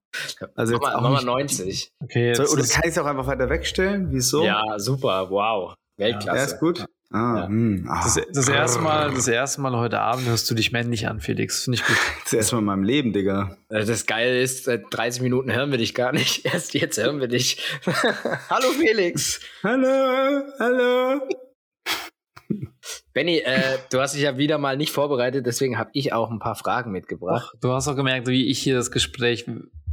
Also 0.56 0.74
jetzt 0.74 0.82
Mach 0.82 0.90
mal, 0.92 0.96
auch 0.96 1.02
mach 1.02 1.10
mal 1.24 1.42
nicht- 1.42 1.58
90. 1.58 1.90
Okay, 2.02 2.28
jetzt 2.28 2.36
Soll, 2.38 2.46
oder 2.48 2.62
kann 2.68 2.82
ich 2.84 2.90
es 2.90 2.98
auch 2.98 3.06
einfach 3.06 3.26
weiter 3.26 3.48
wegstellen? 3.48 4.08
Wieso? 4.10 4.44
Ja, 4.44 4.62
super, 4.78 5.30
wow. 5.30 5.74
Weltklasse. 5.98 6.38
Ja, 6.38 6.44
ist 6.44 6.58
gut. 6.60 6.84
Ah, 7.12 7.38
Ja. 7.40 7.46
hm, 7.48 7.86
ah. 7.88 8.02
das, 8.04 8.20
das 8.32 8.48
erste 8.48 8.80
Mal, 8.80 9.10
das 9.14 9.26
erste 9.26 9.60
Mal 9.60 9.76
heute 9.76 9.98
Abend 10.00 10.28
hörst 10.28 10.48
du 10.50 10.54
dich 10.54 10.70
männlich 10.70 11.08
an, 11.08 11.20
Felix. 11.20 11.64
Finde 11.64 11.78
ich 11.78 11.84
gut. 11.84 11.96
Das 12.24 12.32
erste 12.32 12.54
Mal 12.54 12.58
in 12.60 12.64
meinem 12.66 12.84
Leben, 12.84 13.12
Digga. 13.12 13.56
Äh, 13.68 13.84
Das 13.84 14.06
Geile 14.06 14.40
ist, 14.40 14.64
seit 14.64 14.84
30 14.90 15.20
Minuten 15.22 15.52
hören 15.52 15.70
wir 15.72 15.78
dich 15.78 15.94
gar 15.94 16.12
nicht. 16.12 16.44
Erst 16.52 16.74
jetzt 16.74 16.98
hören 17.02 17.18
wir 17.20 17.26
dich. 17.28 17.60
Hallo 18.50 18.68
Felix. 18.78 19.40
Hallo, 19.64 20.42
hallo. 20.60 21.20
Benny, 23.12 23.38
äh, 23.38 23.78
du 23.90 24.00
hast 24.00 24.14
dich 24.14 24.22
ja 24.22 24.38
wieder 24.38 24.58
mal 24.58 24.76
nicht 24.76 24.92
vorbereitet, 24.92 25.44
deswegen 25.46 25.78
habe 25.78 25.90
ich 25.94 26.12
auch 26.12 26.30
ein 26.30 26.38
paar 26.38 26.54
Fragen 26.54 26.92
mitgebracht. 26.92 27.56
Du 27.60 27.72
hast 27.72 27.88
auch 27.88 27.96
gemerkt, 27.96 28.28
wie 28.28 28.46
ich 28.46 28.60
hier 28.60 28.76
das 28.76 28.90
Gespräch 28.92 29.46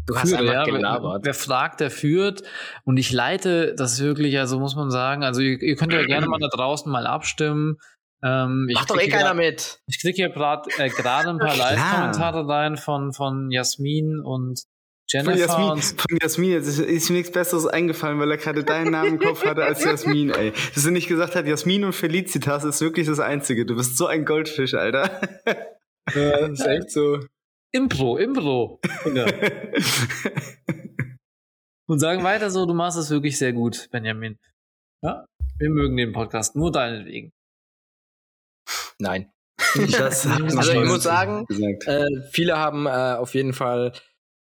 Du 0.07 0.15
hast 0.15 0.29
führe, 0.29 0.39
einfach 0.41 0.53
ja. 0.53 0.63
gelabert. 0.63 1.21
Wer, 1.23 1.25
wer 1.25 1.33
fragt, 1.33 1.79
der 1.81 1.91
führt. 1.91 2.41
Und 2.85 2.97
ich 2.97 3.11
leite 3.11 3.75
das 3.75 3.99
wirklich, 4.01 4.39
also 4.39 4.59
muss 4.59 4.75
man 4.75 4.89
sagen, 4.89 5.23
also 5.23 5.41
ihr, 5.41 5.61
ihr 5.61 5.75
könnt 5.75 5.93
ja 5.93 6.03
gerne 6.05 6.27
mal 6.27 6.39
da 6.39 6.47
draußen 6.47 6.91
mal 6.91 7.05
abstimmen. 7.05 7.75
Ähm, 8.23 8.65
ich 8.69 8.75
Macht 8.75 8.89
doch 8.89 8.99
eh 8.99 9.09
keiner 9.09 9.25
grad- 9.25 9.35
mit. 9.35 9.79
Ich 9.85 10.01
kriege 10.01 10.15
hier 10.15 10.29
gerade 10.29 10.69
äh, 10.77 10.89
gerade 10.89 11.29
ein 11.29 11.37
paar. 11.37 11.55
Live-Kommentare 11.57 12.47
rein 12.47 12.77
von, 12.77 13.13
von 13.13 13.51
Jasmin 13.51 14.19
und 14.23 14.61
Von 14.61 14.65
Jennifer. 15.07 15.37
Jasmin, 15.37 15.69
Und, 15.69 15.83
von 15.83 16.17
Jasmin, 16.21 16.51
jetzt 16.51 16.67
ist, 16.67 16.79
ist 16.79 17.09
mir 17.09 17.17
nichts 17.17 17.31
Besseres 17.31 17.67
eingefallen, 17.67 18.19
weil 18.19 18.31
er 18.31 18.37
gerade 18.37 18.63
deinen 18.63 18.91
Namen 18.91 19.13
im 19.15 19.19
Kopf 19.19 19.45
hatte 19.45 19.63
als 19.63 19.83
Jasmin, 19.83 20.31
ey. 20.31 20.51
Dass 20.73 20.85
er 20.85 20.91
nicht 20.91 21.07
gesagt 21.09 21.35
hat, 21.35 21.45
Jasmin 21.45 21.83
und 21.83 21.93
Felicitas 21.93 22.63
ist 22.63 22.81
wirklich 22.81 23.05
das 23.07 23.19
Einzige. 23.19 23.65
Du 23.65 23.75
bist 23.75 23.97
so 23.97 24.07
ein 24.07 24.25
Goldfisch, 24.25 24.73
Alter. 24.73 25.21
Ja, 26.15 26.37
ist 26.47 26.65
echt 26.65 26.89
so. 26.91 27.19
Impro, 27.71 28.17
Impro. 28.17 28.79
Und 31.89 31.99
sagen 31.99 32.23
weiter 32.23 32.49
so, 32.49 32.65
du 32.65 32.73
machst 32.73 32.97
es 32.97 33.09
wirklich 33.09 33.37
sehr 33.37 33.53
gut, 33.53 33.87
Benjamin. 33.91 34.37
Ja, 35.03 35.25
wir 35.57 35.69
mögen 35.69 35.95
den 35.95 36.11
Podcast 36.11 36.55
nur 36.55 36.71
deinetwegen. 36.71 37.31
Nein. 38.99 39.31
Also 39.77 40.31
ich 40.39 40.85
muss 40.85 41.03
sagen, 41.03 41.45
gesagt. 41.45 41.87
Äh, 41.87 42.07
viele 42.31 42.57
haben 42.57 42.85
äh, 42.87 43.15
auf 43.17 43.35
jeden 43.35 43.53
Fall 43.53 43.93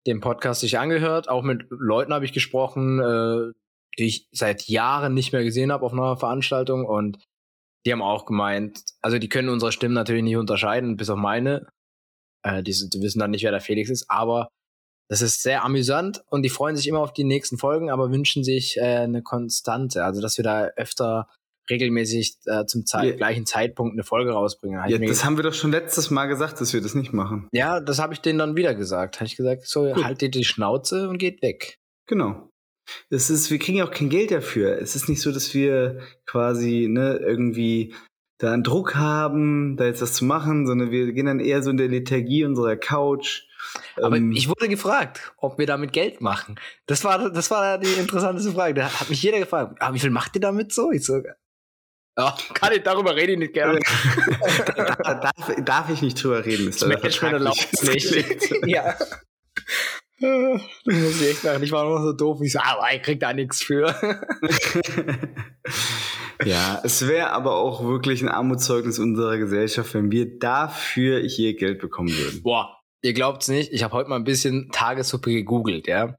den 0.06 0.20
Podcast 0.20 0.60
sich 0.60 0.78
angehört. 0.78 1.28
Auch 1.28 1.42
mit 1.42 1.66
Leuten 1.70 2.12
habe 2.12 2.24
ich 2.24 2.32
gesprochen, 2.32 2.98
äh, 2.98 3.52
die 3.98 4.06
ich 4.06 4.28
seit 4.32 4.68
Jahren 4.68 5.14
nicht 5.14 5.32
mehr 5.32 5.44
gesehen 5.44 5.70
habe 5.70 5.84
auf 5.84 5.92
einer 5.92 6.16
Veranstaltung. 6.16 6.86
Und 6.86 7.18
die 7.84 7.92
haben 7.92 8.02
auch 8.02 8.26
gemeint, 8.26 8.82
also 9.00 9.18
die 9.18 9.28
können 9.28 9.48
unsere 9.48 9.72
Stimmen 9.72 9.94
natürlich 9.94 10.22
nicht 10.22 10.36
unterscheiden, 10.36 10.96
bis 10.96 11.10
auf 11.10 11.18
meine. 11.18 11.68
Äh, 12.42 12.62
die, 12.62 12.72
die 12.88 13.00
wissen 13.02 13.18
dann 13.18 13.30
nicht, 13.30 13.44
wer 13.44 13.50
der 13.50 13.60
Felix 13.60 13.90
ist. 13.90 14.06
Aber 14.08 14.48
das 15.08 15.20
ist 15.22 15.42
sehr 15.42 15.64
amüsant 15.64 16.22
und 16.30 16.42
die 16.42 16.48
freuen 16.48 16.76
sich 16.76 16.88
immer 16.88 17.00
auf 17.00 17.12
die 17.12 17.24
nächsten 17.24 17.58
Folgen, 17.58 17.90
aber 17.90 18.10
wünschen 18.10 18.44
sich 18.44 18.76
äh, 18.78 18.80
eine 18.98 19.22
Konstante. 19.22 20.04
Also 20.04 20.20
dass 20.20 20.36
wir 20.38 20.44
da 20.44 20.66
öfter 20.76 21.28
regelmäßig 21.70 22.36
äh, 22.46 22.64
zum 22.66 22.86
Zei 22.86 23.08
Ja. 23.10 23.16
gleichen 23.16 23.46
Zeitpunkt 23.46 23.92
eine 23.94 24.04
Folge 24.04 24.32
rausbringen. 24.32 24.82
Ja, 24.88 24.98
das 24.98 25.24
haben 25.24 25.36
wir 25.36 25.44
doch 25.44 25.54
schon 25.54 25.70
letztes 25.70 26.10
Mal 26.10 26.26
gesagt, 26.26 26.60
dass 26.60 26.72
wir 26.72 26.80
das 26.80 26.94
nicht 26.94 27.12
machen. 27.12 27.48
ja, 27.52 27.80
das 27.80 27.98
habe 27.98 28.14
ich 28.14 28.20
denen 28.20 28.38
dann 28.38 28.56
wieder 28.56 28.74
gesagt. 28.74 29.16
Habe 29.16 29.26
ich 29.26 29.36
gesagt, 29.36 29.66
so 29.66 29.92
Gut. 29.92 30.04
haltet 30.04 30.34
die 30.34 30.44
Schnauze 30.44 31.08
und 31.08 31.18
geht 31.18 31.40
weg. 31.42 31.76
Genau. 32.08 32.48
Es 33.10 33.30
ist, 33.30 33.50
wir 33.50 33.60
kriegen 33.60 33.78
ja 33.78 33.86
auch 33.86 33.92
kein 33.92 34.08
Geld 34.08 34.32
dafür. 34.32 34.76
Es 34.80 34.96
ist 34.96 35.08
nicht 35.08 35.20
so, 35.20 35.30
dass 35.30 35.54
wir 35.54 36.00
quasi 36.26 36.88
ne, 36.90 37.16
irgendwie 37.22 37.94
da 38.42 38.52
einen 38.52 38.64
Druck 38.64 38.96
haben, 38.96 39.76
da 39.76 39.84
jetzt 39.84 40.02
was 40.02 40.14
zu 40.14 40.24
machen, 40.24 40.66
sondern 40.66 40.90
wir 40.90 41.12
gehen 41.12 41.26
dann 41.26 41.38
eher 41.38 41.62
so 41.62 41.70
in 41.70 41.76
der 41.76 41.86
Lethargie 41.86 42.44
unserer 42.44 42.76
Couch. 42.76 43.44
Aber 43.96 44.16
Ähm, 44.16 44.32
ich 44.32 44.48
wurde 44.48 44.68
gefragt, 44.68 45.32
ob 45.36 45.58
wir 45.58 45.66
damit 45.66 45.92
Geld 45.92 46.20
machen. 46.20 46.56
Das 46.86 47.04
war, 47.04 47.30
das 47.30 47.52
war 47.52 47.78
die 47.78 47.92
interessanteste 47.92 48.50
Frage. 48.50 48.74
Da 48.74 49.00
hat 49.00 49.10
mich 49.10 49.22
jeder 49.22 49.38
gefragt, 49.38 49.76
ah, 49.78 49.94
wie 49.94 50.00
viel 50.00 50.10
macht 50.10 50.34
ihr 50.34 50.40
damit 50.40 50.72
so? 50.72 50.90
Ich 50.90 51.04
so, 51.04 51.22
ja, 52.18 52.36
kann 52.52 52.72
ich, 52.72 52.82
darüber 52.82 53.14
rede 53.14 53.32
ich 53.32 53.38
nicht 53.38 53.54
gerne. 53.54 53.78
da, 54.76 55.14
darf, 55.14 55.54
darf 55.64 55.90
ich 55.90 56.02
nicht 56.02 56.22
drüber 56.22 56.44
reden. 56.44 56.72
Leider 56.72 56.88
Management 56.88 57.34
erlaubt 57.34 57.68
es 57.70 57.82
nicht. 57.84 58.52
ja. 58.66 58.96
Das 60.18 60.60
muss 60.84 61.20
ich 61.20 61.30
echt 61.30 61.44
machen. 61.44 61.62
Ich 61.62 61.70
war 61.70 61.84
nur 61.84 62.02
so 62.02 62.12
doof. 62.12 62.40
Ich 62.42 62.52
so, 62.52 62.58
aber 62.58 62.92
ich 62.92 63.02
krieg 63.02 63.20
da 63.20 63.32
nichts 63.32 63.62
für. 63.62 63.94
ja, 66.46 66.80
es 66.84 67.06
wäre 67.06 67.30
aber 67.30 67.56
auch 67.56 67.84
wirklich 67.84 68.22
ein 68.22 68.28
Armutszeugnis 68.28 68.98
unserer 68.98 69.38
Gesellschaft, 69.38 69.94
wenn 69.94 70.10
wir 70.10 70.38
dafür 70.38 71.20
hier 71.20 71.54
Geld 71.56 71.80
bekommen 71.80 72.10
würden. 72.10 72.42
Boah, 72.42 72.78
ihr 73.02 73.12
glaubt's 73.12 73.48
nicht, 73.48 73.72
ich 73.72 73.82
habe 73.82 73.94
heute 73.94 74.08
mal 74.10 74.16
ein 74.16 74.24
bisschen 74.24 74.70
Tagessuppe 74.72 75.30
gegoogelt, 75.32 75.86
ja. 75.86 76.16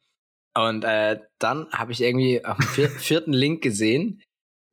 Und 0.56 0.84
äh, 0.84 1.20
dann 1.40 1.68
habe 1.72 1.92
ich 1.92 2.02
irgendwie 2.02 2.44
auf 2.46 2.58
dem 2.58 2.68
vier 2.68 2.90
vierten 3.00 3.34
Link 3.34 3.62
gesehen, 3.64 4.22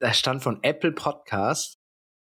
da 0.00 0.12
stand 0.12 0.42
von 0.42 0.58
Apple 0.62 0.92
Podcast, 0.92 1.76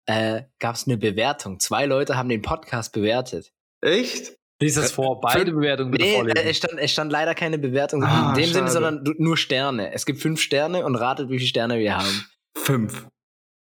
äh, 0.06 0.44
gab 0.60 0.76
es 0.76 0.88
eine 0.88 0.98
Bewertung. 0.98 1.60
Zwei 1.60 1.86
Leute 1.86 2.18
haben 2.18 2.30
den 2.30 2.42
Podcast 2.42 2.94
bewertet. 2.94 3.52
Echt? 3.82 4.34
Lies 4.62 4.76
das 4.76 4.92
vor, 4.92 5.22
beide 5.22 5.54
Bewertungen 5.54 5.92
bitte 5.92 6.04
Nee, 6.04 6.12
äh, 6.12 6.16
vorlesen. 6.18 6.48
es 6.50 6.58
stand, 6.58 6.74
es 6.80 6.92
stand 6.92 7.12
leider 7.14 7.34
keine 7.34 7.58
Bewertung 7.58 8.04
Ah, 8.04 8.32
in 8.32 8.36
dem 8.36 8.46
Sinne, 8.52 8.68
schade. 8.68 8.72
sondern 8.72 9.04
du- 9.06 9.14
nur 9.18 9.38
Sterne. 9.38 9.94
Es 9.94 10.06
gibt 10.06 10.20
fünf 10.20 10.42
Sterne 10.42 10.84
und 10.86 10.96
ratet, 10.96 11.30
wie 11.30 11.38
viele 11.38 11.48
Sterne 11.48 11.80
wir 11.80 11.96
haben. 11.98 12.26
Fünf. 12.58 13.08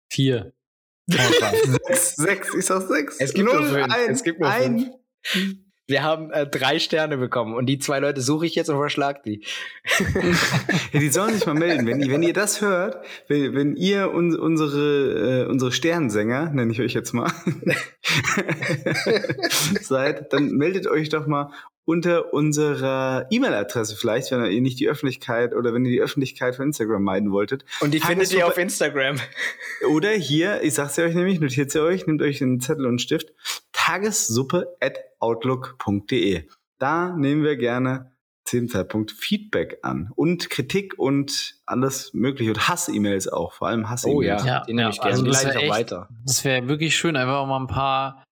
Vier. 0.09 0.53
Sechs, 1.09 2.15
sechs, 2.17 2.53
ich 2.53 2.65
sag 2.65 2.87
sechs. 2.87 3.17
Es 3.19 3.33
gibt 3.33 3.47
nur 3.51 3.59
Null, 3.59 3.69
fünf. 3.69 3.93
Ein, 3.93 4.11
Es 4.11 4.23
gibt 4.23 4.39
nur 4.39 4.49
ein. 4.49 4.93
Wir 5.87 6.03
haben 6.03 6.29
äh, 6.31 6.45
drei 6.45 6.77
Sterne 6.77 7.17
bekommen 7.17 7.55
und 7.55 7.65
die 7.65 7.79
zwei 7.79 7.97
Leute 7.99 8.21
suche 8.21 8.45
ich 8.45 8.53
jetzt 8.53 8.69
und 8.69 8.77
verschlag 8.77 9.23
die. 9.23 9.43
Ja, 10.93 10.99
die 10.99 11.09
sollen 11.09 11.33
sich 11.33 11.45
mal 11.47 11.55
melden. 11.55 11.87
Wenn, 11.87 11.99
ihr- 11.99 12.11
wenn 12.11 12.21
ihr 12.23 12.33
das 12.33 12.61
hört, 12.61 13.03
wenn, 13.27 13.55
wenn 13.55 13.75
ihr 13.75 14.13
un, 14.13 14.35
unsere, 14.35 15.45
äh, 15.45 15.49
unsere 15.49 15.71
Sternsänger, 15.71 16.51
nenne 16.51 16.71
ich 16.71 16.79
euch 16.79 16.93
jetzt 16.93 17.13
mal, 17.13 17.31
seid, 19.81 20.31
dann 20.33 20.49
meldet 20.51 20.87
euch 20.87 21.09
doch 21.09 21.27
mal 21.27 21.51
unter 21.85 22.33
unserer 22.33 23.25
E-Mail-Adresse 23.31 23.95
vielleicht, 23.95 24.31
wenn 24.31 24.45
ihr 24.45 24.61
nicht 24.61 24.79
die 24.79 24.87
Öffentlichkeit 24.87 25.55
oder 25.55 25.73
wenn 25.73 25.85
ihr 25.85 25.91
die 25.91 26.01
Öffentlichkeit 26.01 26.55
von 26.55 26.65
Instagram 26.67 27.01
meiden 27.03 27.31
wolltet. 27.31 27.65
Und 27.81 27.93
die 27.93 27.99
findet 27.99 28.31
ihr 28.31 28.45
auf 28.45 28.57
Instagram. 28.57 29.17
Oder 29.89 30.11
hier, 30.11 30.61
ich 30.61 30.75
sag's 30.75 30.97
ja 30.97 31.05
euch 31.05 31.15
nämlich, 31.15 31.39
notiert 31.39 31.71
sie 31.71 31.81
euch, 31.81 32.05
nehmt 32.05 32.21
euch 32.21 32.41
einen 32.43 32.59
Zettel 32.59 32.83
und 32.85 32.89
einen 32.91 32.99
Stift, 32.99 33.33
tagessuppe 33.71 34.67
at 34.81 34.97
outlook.de. 35.19 36.43
Da 36.77 37.15
nehmen 37.15 37.43
wir 37.43 37.55
gerne 37.57 38.11
zu 38.45 38.57
dem 38.57 38.67
Zeitpunkt 38.69 39.11
Feedback 39.11 39.79
an 39.83 40.11
und 40.15 40.49
Kritik 40.49 40.93
und 40.97 41.55
alles 41.65 42.13
mögliche 42.13 42.51
und 42.51 42.67
Hass-E-Mails 42.67 43.27
auch, 43.27 43.53
vor 43.53 43.67
allem 43.67 43.89
Hass-E-Mails. 43.89 44.17
Oh 44.43 44.45
ja, 44.45 44.45
Ja, 44.45 44.63
die 44.67 44.73
nehme 44.73 44.89
ich 44.89 44.97
gerne 44.99 45.11
also 45.11 45.25
das 45.25 45.41
gleich 45.41 45.55
echt- 45.55 45.69
weiter. 45.71 46.09
Das 46.25 46.43
wäre 46.45 46.67
wirklich 46.67 46.95
schön, 46.95 47.15
einfach 47.15 47.35
auch 47.37 47.47
mal 47.47 47.59
ein 47.59 47.67
paar, 47.67 48.23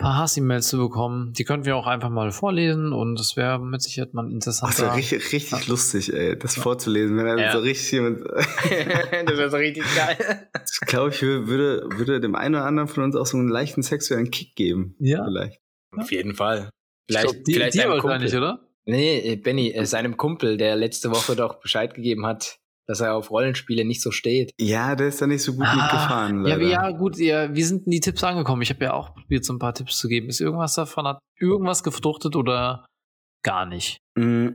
paar 0.00 0.16
Hass-E-Mails 0.18 0.68
zu 0.68 0.78
bekommen. 0.78 1.32
Die 1.34 1.44
könnten 1.44 1.66
wir 1.66 1.76
auch 1.76 1.86
einfach 1.86 2.10
mal 2.10 2.32
vorlesen 2.32 2.92
und 2.92 3.18
das 3.18 3.36
wäre 3.36 3.60
mit 3.60 3.82
Sicherheit 3.82 4.14
mal 4.14 4.22
ein 4.22 4.28
Ach, 4.30 4.34
interessanter. 4.34 4.86
so 4.88 4.88
richtig, 4.90 5.32
richtig 5.32 5.68
lustig, 5.68 6.12
ey, 6.12 6.36
das 6.38 6.56
vorzulesen, 6.56 7.16
wenn 7.16 7.26
er 7.26 7.38
Ja. 7.38 7.52
so 7.52 7.58
richtig 7.60 7.92
jemand, 7.92 8.20
das 9.26 9.36
wäre 9.38 9.50
so 9.50 9.56
richtig 9.58 9.84
geil. 9.94 10.48
ich 10.72 10.80
glaube, 10.88 11.10
ich 11.10 11.22
würde, 11.22 11.86
würde 11.96 12.20
dem 12.20 12.34
einen 12.34 12.56
oder 12.56 12.64
anderen 12.64 12.88
von 12.88 13.04
uns 13.04 13.14
auch 13.14 13.26
so 13.26 13.36
einen 13.36 13.48
leichten 13.48 13.82
sexuellen 13.82 14.30
Kick 14.30 14.56
geben. 14.56 14.96
Ja. 14.98 15.24
Vielleicht. 15.24 15.60
Auf 15.96 16.10
jeden 16.10 16.34
Fall. 16.34 16.70
Ich 17.08 17.16
Vielleicht, 17.16 17.32
glaub, 17.34 17.44
die, 17.44 17.54
vielleicht 17.54 17.74
die 17.74 17.78
wahrscheinlich, 17.80 18.32
Kumpel. 18.32 18.36
oder? 18.38 18.60
Nee, 18.86 19.18
äh, 19.32 19.36
Benny, 19.36 19.70
äh, 19.72 19.84
seinem 19.84 20.16
Kumpel, 20.16 20.56
der 20.56 20.76
letzte 20.76 21.10
Woche 21.10 21.36
doch 21.36 21.60
Bescheid 21.60 21.94
gegeben 21.94 22.24
hat, 22.26 22.58
dass 22.90 23.00
er 23.00 23.14
auf 23.14 23.30
Rollenspiele 23.30 23.84
nicht 23.84 24.02
so 24.02 24.10
steht. 24.10 24.50
Ja, 24.60 24.96
der 24.96 25.08
ist 25.08 25.22
da 25.22 25.26
nicht 25.26 25.42
so 25.42 25.54
gut 25.54 25.64
Ah, 25.66 25.74
mitgefahren, 25.76 26.44
Ja, 26.46 26.56
leider. 26.56 26.68
ja, 26.68 26.90
gut, 26.90 27.16
ja, 27.18 27.54
wie 27.54 27.62
sind 27.62 27.86
denn 27.86 27.92
die 27.92 28.00
Tipps 28.00 28.24
angekommen? 28.24 28.62
Ich 28.62 28.70
habe 28.70 28.84
ja 28.84 28.92
auch 28.94 29.14
probiert, 29.14 29.44
so 29.44 29.52
ein 29.52 29.58
paar 29.58 29.74
Tipps 29.74 29.96
zu 29.98 30.08
geben. 30.08 30.28
Ist 30.28 30.40
irgendwas 30.40 30.74
davon, 30.74 31.06
hat 31.06 31.18
irgendwas 31.38 31.82
gefruchtet 31.82 32.34
oder 32.36 32.84
gar 33.42 33.64
nicht? 33.66 33.98
Mm, 34.16 34.48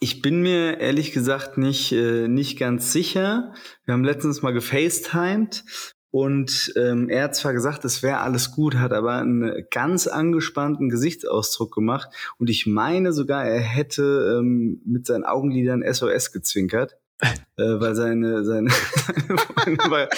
Ich 0.00 0.22
bin 0.22 0.40
mir 0.40 0.78
ehrlich 0.80 1.12
gesagt 1.12 1.58
nicht, 1.58 1.92
äh, 1.92 2.26
nicht 2.28 2.58
ganz 2.58 2.92
sicher. 2.92 3.52
Wir 3.84 3.92
haben 3.94 4.04
letztens 4.04 4.40
mal 4.40 4.52
gefacetimed 4.52 5.64
und 6.12 6.72
ähm, 6.76 7.08
er 7.08 7.24
hat 7.24 7.34
zwar 7.36 7.52
gesagt, 7.52 7.84
es 7.84 8.02
wäre 8.02 8.18
alles 8.18 8.50
gut, 8.52 8.76
hat 8.76 8.92
aber 8.92 9.14
einen 9.18 9.64
ganz 9.70 10.06
angespannten 10.06 10.88
Gesichtsausdruck 10.88 11.72
gemacht 11.74 12.08
und 12.38 12.48
ich 12.50 12.66
meine 12.66 13.12
sogar, 13.12 13.44
er 13.44 13.60
hätte 13.60 14.38
ähm, 14.40 14.80
mit 14.86 15.06
seinen 15.06 15.24
Augenlidern 15.24 15.82
SOS 15.86 16.32
gezwinkert. 16.32 16.96
Äh, 17.22 17.80
weil 17.80 17.94
seine, 17.94 18.44
seine, 18.44 18.70
seine 19.56 19.78
war, 19.78 20.08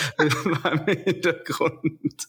war 0.62 0.72
im 0.88 0.96
Hintergrund. 0.96 2.28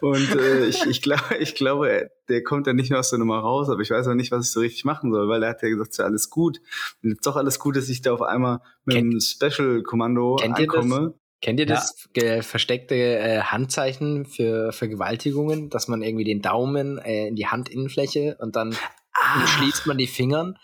Und 0.00 0.30
äh, 0.36 0.66
ich, 0.66 0.84
ich 0.86 1.02
glaube, 1.02 1.36
ich 1.40 1.54
glaube, 1.54 1.90
er- 1.90 2.10
der 2.28 2.42
kommt 2.44 2.66
ja 2.66 2.72
nicht 2.72 2.90
mehr 2.90 3.00
aus 3.00 3.10
der 3.10 3.18
Nummer 3.18 3.40
raus, 3.40 3.68
aber 3.68 3.80
ich 3.82 3.90
weiß 3.90 4.06
auch 4.08 4.14
nicht, 4.14 4.30
was 4.32 4.46
ich 4.46 4.52
so 4.52 4.60
richtig 4.60 4.84
machen 4.84 5.12
soll, 5.12 5.28
weil 5.28 5.42
er 5.42 5.50
hat 5.50 5.62
ja 5.62 5.68
gesagt, 5.68 5.88
es 5.90 5.94
ist 5.94 5.98
ja 5.98 6.04
alles 6.06 6.30
gut. 6.30 6.60
Und 7.02 7.10
jetzt 7.10 7.26
doch 7.26 7.36
alles 7.36 7.58
gut, 7.58 7.76
dass 7.76 7.88
ich 7.88 8.02
da 8.02 8.12
auf 8.12 8.22
einmal 8.22 8.60
mit 8.84 8.96
Kennt- 8.96 9.10
einem 9.10 9.20
Special-Kommando 9.20 10.36
Kennt 10.36 10.58
ihr 10.58 10.66
das? 10.66 10.74
ankomme. 10.76 11.14
Kennt 11.40 11.58
ihr 11.58 11.66
das 11.66 12.08
ge- 12.12 12.42
versteckte 12.42 12.94
äh, 12.94 13.40
Handzeichen 13.40 14.26
für 14.26 14.70
Vergewaltigungen, 14.72 15.70
dass 15.70 15.88
man 15.88 16.00
irgendwie 16.02 16.22
den 16.24 16.40
Daumen 16.40 16.98
äh, 16.98 17.26
in 17.26 17.34
die 17.34 17.48
Handinnenfläche 17.48 18.36
und 18.40 18.54
dann 18.56 18.76
Ah, 19.14 19.46
schließt 19.46 19.86
man 19.86 19.98
die 19.98 20.06
Fingern 20.06 20.56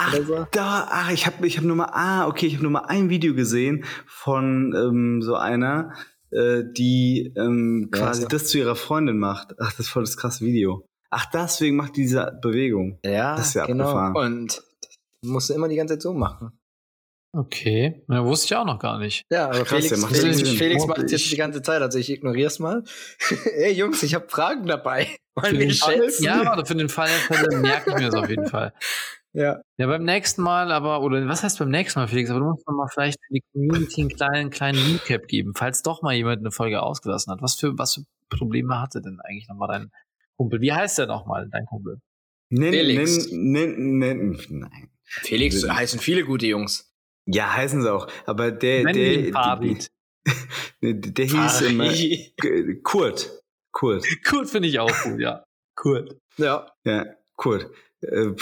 ach, 0.00 0.14
so? 0.26 0.46
da, 0.52 0.88
ach, 0.90 1.10
ich 1.10 1.26
habe 1.26 1.46
ich 1.46 1.58
hab 1.58 1.64
nur 1.64 1.76
mal, 1.76 1.90
ah, 1.92 2.26
okay, 2.26 2.46
ich 2.46 2.54
habe 2.54 2.62
nur 2.62 2.72
mal 2.72 2.84
ein 2.86 3.08
Video 3.10 3.34
gesehen 3.34 3.84
von 4.06 4.74
ähm, 4.76 5.22
so 5.22 5.34
einer, 5.36 5.92
äh, 6.30 6.62
die 6.76 7.32
ähm, 7.36 7.88
quasi 7.92 8.26
das? 8.28 8.46
zu 8.48 8.58
ihrer 8.58 8.76
Freundin 8.76 9.18
macht. 9.18 9.54
Ach, 9.60 9.70
das 9.70 9.80
ist 9.80 9.88
voll 9.88 10.02
das 10.04 10.16
krasse 10.16 10.44
Video. 10.44 10.86
Ach, 11.10 11.26
deswegen 11.32 11.76
macht 11.76 11.96
die 11.96 12.02
diese 12.02 12.38
Bewegung. 12.40 12.98
Ja, 13.04 13.34
Das 13.36 13.48
ist 13.48 13.54
ja 13.54 13.66
genau. 13.66 13.88
abgefahren. 13.88 14.42
Und 14.42 14.62
musst 15.24 15.50
du 15.50 15.54
immer 15.54 15.68
die 15.68 15.76
ganze 15.76 15.94
Zeit 15.94 16.02
so 16.02 16.14
machen. 16.14 16.52
Okay, 17.32 18.02
ja, 18.08 18.24
wusste 18.24 18.46
ich 18.46 18.56
auch 18.56 18.64
noch 18.64 18.80
gar 18.80 18.98
nicht. 18.98 19.24
Ja, 19.30 19.46
aber 19.46 19.62
Krass, 19.64 19.84
Felix, 19.86 19.96
macht 19.98 20.16
Felix. 20.16 20.48
Felix 20.50 20.82
Oh, 20.82 20.86
macht 20.88 21.02
es 21.04 21.12
jetzt 21.12 21.30
die 21.30 21.36
ganze 21.36 21.62
Zeit, 21.62 21.80
also 21.80 21.96
ich 21.98 22.10
ignorier's 22.10 22.58
mal. 22.58 22.82
Ey 23.56 23.72
Jungs, 23.72 24.02
ich 24.02 24.14
habe 24.14 24.28
Fragen 24.28 24.66
dabei. 24.66 25.06
Wollen 25.36 25.54
Für 25.54 25.60
wir 25.60 25.72
schätzen? 25.72 26.24
ja, 26.24 26.44
warte, 26.44 26.66
für 26.66 26.74
den 26.74 26.88
Fall 26.88 27.08
der 27.08 27.36
Fälle 27.38 27.56
merke 27.58 27.90
ich 27.90 27.96
mir 27.96 28.10
das 28.10 28.14
auf 28.14 28.28
jeden 28.28 28.48
Fall. 28.48 28.72
ja. 29.32 29.60
Ja, 29.76 29.86
beim 29.86 30.04
nächsten 30.04 30.42
Mal 30.42 30.72
aber, 30.72 31.02
oder 31.02 31.26
was 31.28 31.42
heißt 31.42 31.58
beim 31.58 31.70
nächsten 31.70 32.00
Mal, 32.00 32.08
Felix? 32.08 32.30
Aber 32.30 32.40
du 32.40 32.46
musst 32.46 32.66
mal 32.66 32.88
vielleicht 32.92 33.18
für 33.26 33.34
die 33.34 33.42
Community 33.52 34.00
einen 34.00 34.10
kleinen, 34.10 34.50
kleinen 34.50 34.92
Recap 34.92 35.26
geben, 35.28 35.52
falls 35.54 35.82
doch 35.82 36.02
mal 36.02 36.14
jemand 36.14 36.40
eine 36.40 36.50
Folge 36.50 36.82
ausgelassen 36.82 37.32
hat. 37.32 37.42
Was 37.42 37.54
für, 37.54 37.78
was 37.78 37.94
für 37.94 38.04
Probleme 38.28 38.80
hatte 38.80 39.00
denn 39.00 39.20
eigentlich 39.20 39.48
nochmal 39.48 39.68
dein 39.68 39.90
Kumpel? 40.36 40.60
Wie 40.60 40.72
heißt 40.72 40.98
der 40.98 41.06
nochmal, 41.06 41.48
dein 41.50 41.66
Kumpel? 41.66 42.00
Nenn, 42.50 42.72
Felix. 42.72 43.28
nenn, 43.30 43.98
nenn, 43.98 44.40
nein. 44.48 44.90
Felix 45.04 45.68
heißen 45.68 46.00
viele 46.00 46.24
gute 46.24 46.46
Jungs. 46.46 46.92
Ja, 47.26 47.54
heißen 47.54 47.82
sie 47.82 47.92
auch. 47.92 48.08
Aber 48.26 48.50
der, 48.50 48.84
Nennen 48.84 48.94
der, 48.94 49.12
ihn 49.14 49.22
der, 49.24 49.32
Farid. 49.32 49.90
der, 50.82 50.94
der 50.94 51.24
hieß 51.24 51.60
immer 51.62 51.92
Kurt. 52.82 53.30
Kurt. 53.72 54.04
Kurt 54.24 54.50
finde 54.50 54.68
ich 54.68 54.78
auch 54.78 54.92
gut, 55.02 55.20
ja. 55.20 55.44
Kurt. 55.76 56.16
Ja. 56.36 56.66
Ja, 56.84 57.06
Kurt. 57.36 57.70
Äh, 58.02 58.32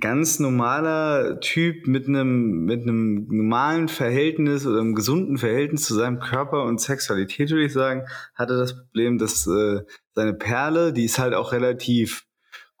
ganz 0.00 0.38
normaler 0.38 1.40
Typ 1.40 1.86
mit 1.86 2.08
einem 2.08 2.64
mit 2.64 2.82
einem 2.82 3.26
normalen 3.28 3.88
Verhältnis 3.88 4.66
oder 4.66 4.80
einem 4.80 4.94
gesunden 4.94 5.36
Verhältnis 5.36 5.84
zu 5.84 5.94
seinem 5.94 6.18
Körper 6.18 6.64
und 6.64 6.80
Sexualität, 6.80 7.50
würde 7.50 7.66
ich 7.66 7.74
sagen, 7.74 8.06
hatte 8.34 8.56
das 8.56 8.74
Problem, 8.74 9.18
dass 9.18 9.46
äh, 9.46 9.82
seine 10.14 10.32
Perle, 10.32 10.94
die 10.94 11.04
ist 11.04 11.18
halt 11.18 11.34
auch 11.34 11.52
relativ 11.52 12.24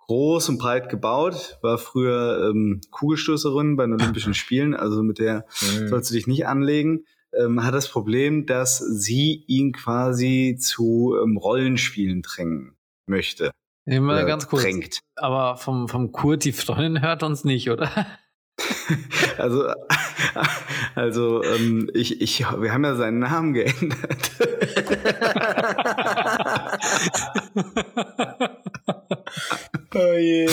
groß 0.06 0.48
und 0.48 0.58
breit 0.58 0.88
gebaut, 0.88 1.58
war 1.60 1.76
früher 1.76 2.50
ähm, 2.50 2.80
Kugelstoßerin 2.90 3.76
bei 3.76 3.84
den 3.84 3.94
Olympischen 3.94 4.34
Spielen, 4.34 4.74
also 4.74 5.02
mit 5.02 5.18
der 5.18 5.44
Mhm. 5.60 5.88
sollst 5.88 6.10
du 6.10 6.14
dich 6.14 6.26
nicht 6.26 6.46
anlegen, 6.46 7.04
ähm, 7.34 7.62
hat 7.62 7.74
das 7.74 7.88
Problem, 7.88 8.46
dass 8.46 8.78
sie 8.78 9.44
ihn 9.46 9.72
quasi 9.72 10.56
zu 10.58 11.14
ähm, 11.22 11.36
Rollenspielen 11.36 12.22
drängen 12.22 12.76
möchte. 13.06 13.50
Immer 13.86 14.24
ganz 14.24 14.48
kurz. 14.48 14.62
drängt. 14.62 15.00
Aber 15.14 15.56
vom, 15.56 15.88
vom 15.88 16.12
Kurt, 16.12 16.44
die 16.44 16.52
Freundin 16.52 17.02
hört 17.02 17.22
uns 17.22 17.44
nicht, 17.44 17.70
oder? 17.70 17.90
Also, 19.36 19.66
also 20.94 21.44
ähm, 21.44 21.90
ich, 21.92 22.22
ich, 22.22 22.40
wir 22.40 22.72
haben 22.72 22.84
ja 22.84 22.94
seinen 22.94 23.18
Namen 23.18 23.52
geändert. 23.52 24.30
Oh 29.94 30.12
je. 30.14 30.46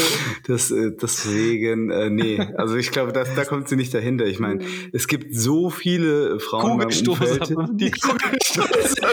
Das, 0.47 0.71
äh, 0.71 0.91
deswegen, 1.01 1.91
äh, 1.91 2.09
nee, 2.09 2.39
also 2.55 2.77
ich 2.77 2.91
glaube, 2.91 3.11
das, 3.11 3.33
da 3.35 3.43
kommt 3.43 3.67
sie 3.67 3.75
nicht 3.75 3.93
dahinter. 3.93 4.25
Ich 4.25 4.39
meine, 4.39 4.63
es 4.93 5.07
gibt 5.07 5.35
so 5.35 5.69
viele 5.69 6.39
Frauen 6.39 6.79
Kugelstoßer, 6.79 7.41
Umfeld, 7.41 7.69
die. 7.73 7.91
Kugelstoßer 7.91 9.07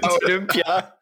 Bei 0.00 0.08
Olympia. 0.24 0.94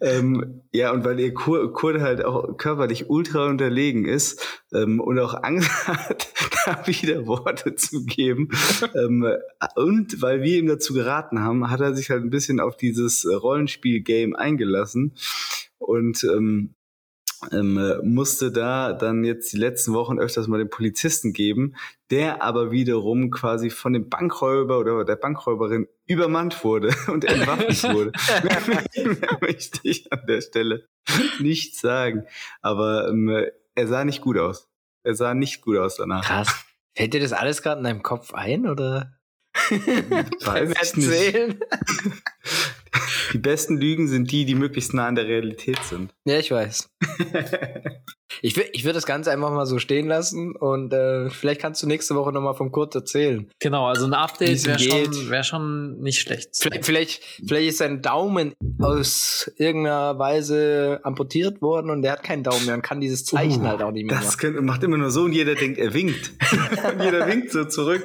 Ähm, 0.00 0.62
ja, 0.72 0.92
und 0.92 1.04
weil 1.04 1.18
ihr 1.20 1.32
Kur 1.32 1.72
Kurde 1.72 2.02
halt 2.02 2.24
auch 2.24 2.56
körperlich 2.56 3.08
ultra 3.08 3.46
unterlegen 3.46 4.04
ist 4.04 4.62
ähm, 4.72 5.00
und 5.00 5.18
auch 5.18 5.34
Angst 5.42 5.70
hat, 5.88 6.28
da 6.66 6.86
wieder 6.86 7.26
Worte 7.26 7.74
zu 7.74 8.04
geben. 8.04 8.50
ähm, 8.94 9.26
und 9.76 10.20
weil 10.22 10.42
wir 10.42 10.58
ihm 10.58 10.66
dazu 10.66 10.92
geraten 10.94 11.40
haben, 11.40 11.70
hat 11.70 11.80
er 11.80 11.94
sich 11.94 12.10
halt 12.10 12.22
ein 12.22 12.30
bisschen 12.30 12.60
auf 12.60 12.76
dieses 12.76 13.26
Rollenspiel-Game 13.26 14.36
eingelassen 14.36 15.14
und 15.78 16.24
ähm, 16.24 16.74
ähm, 17.52 17.78
äh, 17.78 17.98
musste 18.02 18.50
da 18.50 18.92
dann 18.92 19.24
jetzt 19.24 19.52
die 19.52 19.58
letzten 19.58 19.92
Wochen 19.92 20.18
öfters 20.18 20.48
mal 20.48 20.58
den 20.58 20.70
Polizisten 20.70 21.32
geben, 21.32 21.74
der 22.10 22.42
aber 22.42 22.70
wiederum 22.70 23.30
quasi 23.30 23.70
von 23.70 23.92
dem 23.92 24.08
Bankräuber 24.08 24.78
oder 24.78 25.04
der 25.04 25.16
Bankräuberin 25.16 25.86
übermannt 26.06 26.64
wurde 26.64 26.94
und 27.08 27.24
entwaffnet 27.24 27.82
wurde. 27.94 28.12
Mehr 28.42 29.38
möchte 29.40 29.80
ich 29.82 30.12
an 30.12 30.26
der 30.26 30.40
Stelle 30.40 30.88
nicht 31.38 31.76
sagen. 31.76 32.24
Aber 32.60 33.08
ähm, 33.08 33.46
er 33.74 33.86
sah 33.86 34.04
nicht 34.04 34.20
gut 34.20 34.38
aus. 34.38 34.68
Er 35.04 35.14
sah 35.14 35.34
nicht 35.34 35.62
gut 35.62 35.78
aus 35.78 35.96
danach. 35.96 36.24
Krass. 36.24 36.64
Fällt 36.96 37.14
dir 37.14 37.20
das 37.20 37.32
alles 37.32 37.62
gerade 37.62 37.78
in 37.78 37.84
deinem 37.84 38.02
Kopf 38.02 38.34
ein, 38.34 38.66
oder? 38.66 39.14
Weiß 39.70 40.72
ich 40.82 40.96
nicht. 40.96 41.56
Die 43.32 43.38
besten 43.38 43.76
Lügen 43.78 44.08
sind 44.08 44.30
die, 44.32 44.44
die 44.44 44.54
möglichst 44.54 44.94
nah 44.94 45.06
an 45.06 45.14
der 45.14 45.26
Realität 45.26 45.78
sind. 45.84 46.12
Ja, 46.24 46.38
ich 46.38 46.50
weiß. 46.50 46.88
Ich 48.42 48.56
will, 48.56 48.66
ich 48.72 48.84
würde 48.84 48.94
das 48.94 49.06
Ganze 49.06 49.32
einfach 49.32 49.50
mal 49.50 49.66
so 49.66 49.78
stehen 49.78 50.06
lassen 50.06 50.54
und 50.54 50.92
äh, 50.92 51.28
vielleicht 51.30 51.60
kannst 51.60 51.82
du 51.82 51.86
nächste 51.88 52.14
Woche 52.14 52.30
nochmal 52.30 52.54
vom 52.54 52.70
Kurt 52.70 52.94
erzählen. 52.94 53.50
genau, 53.58 53.86
also 53.86 54.04
ein 54.06 54.12
Update 54.14 54.64
wäre 54.64 54.78
schon, 54.78 55.30
wär 55.30 55.42
schon 55.42 55.98
nicht 56.00 56.20
schlecht. 56.20 56.50
Vielleicht, 56.52 56.84
vielleicht, 56.84 57.22
vielleicht 57.44 57.68
ist 57.70 57.78
sein 57.78 58.00
Daumen 58.02 58.52
aus 58.80 59.50
irgendeiner 59.56 60.18
Weise 60.18 61.00
amputiert 61.02 61.60
worden 61.62 61.90
und 61.90 62.02
der 62.02 62.12
hat 62.12 62.22
keinen 62.22 62.44
Daumen 62.44 62.64
mehr 62.66 62.74
und 62.74 62.82
kann 62.82 63.00
dieses 63.00 63.24
Zeichen 63.24 63.62
Uh, 63.62 63.66
halt 63.68 63.82
auch 63.82 63.90
nicht 63.90 64.06
mehr 64.06 64.16
Das 64.16 64.26
machen. 64.26 64.38
könnte, 64.38 64.62
macht 64.62 64.84
immer 64.84 64.98
nur 64.98 65.10
so 65.10 65.22
und 65.22 65.32
jeder 65.32 65.54
denkt, 65.54 65.78
er 65.78 65.92
winkt. 65.94 66.32
und 66.92 67.02
jeder 67.02 67.26
winkt 67.26 67.50
so 67.50 67.64
zurück. 67.64 68.02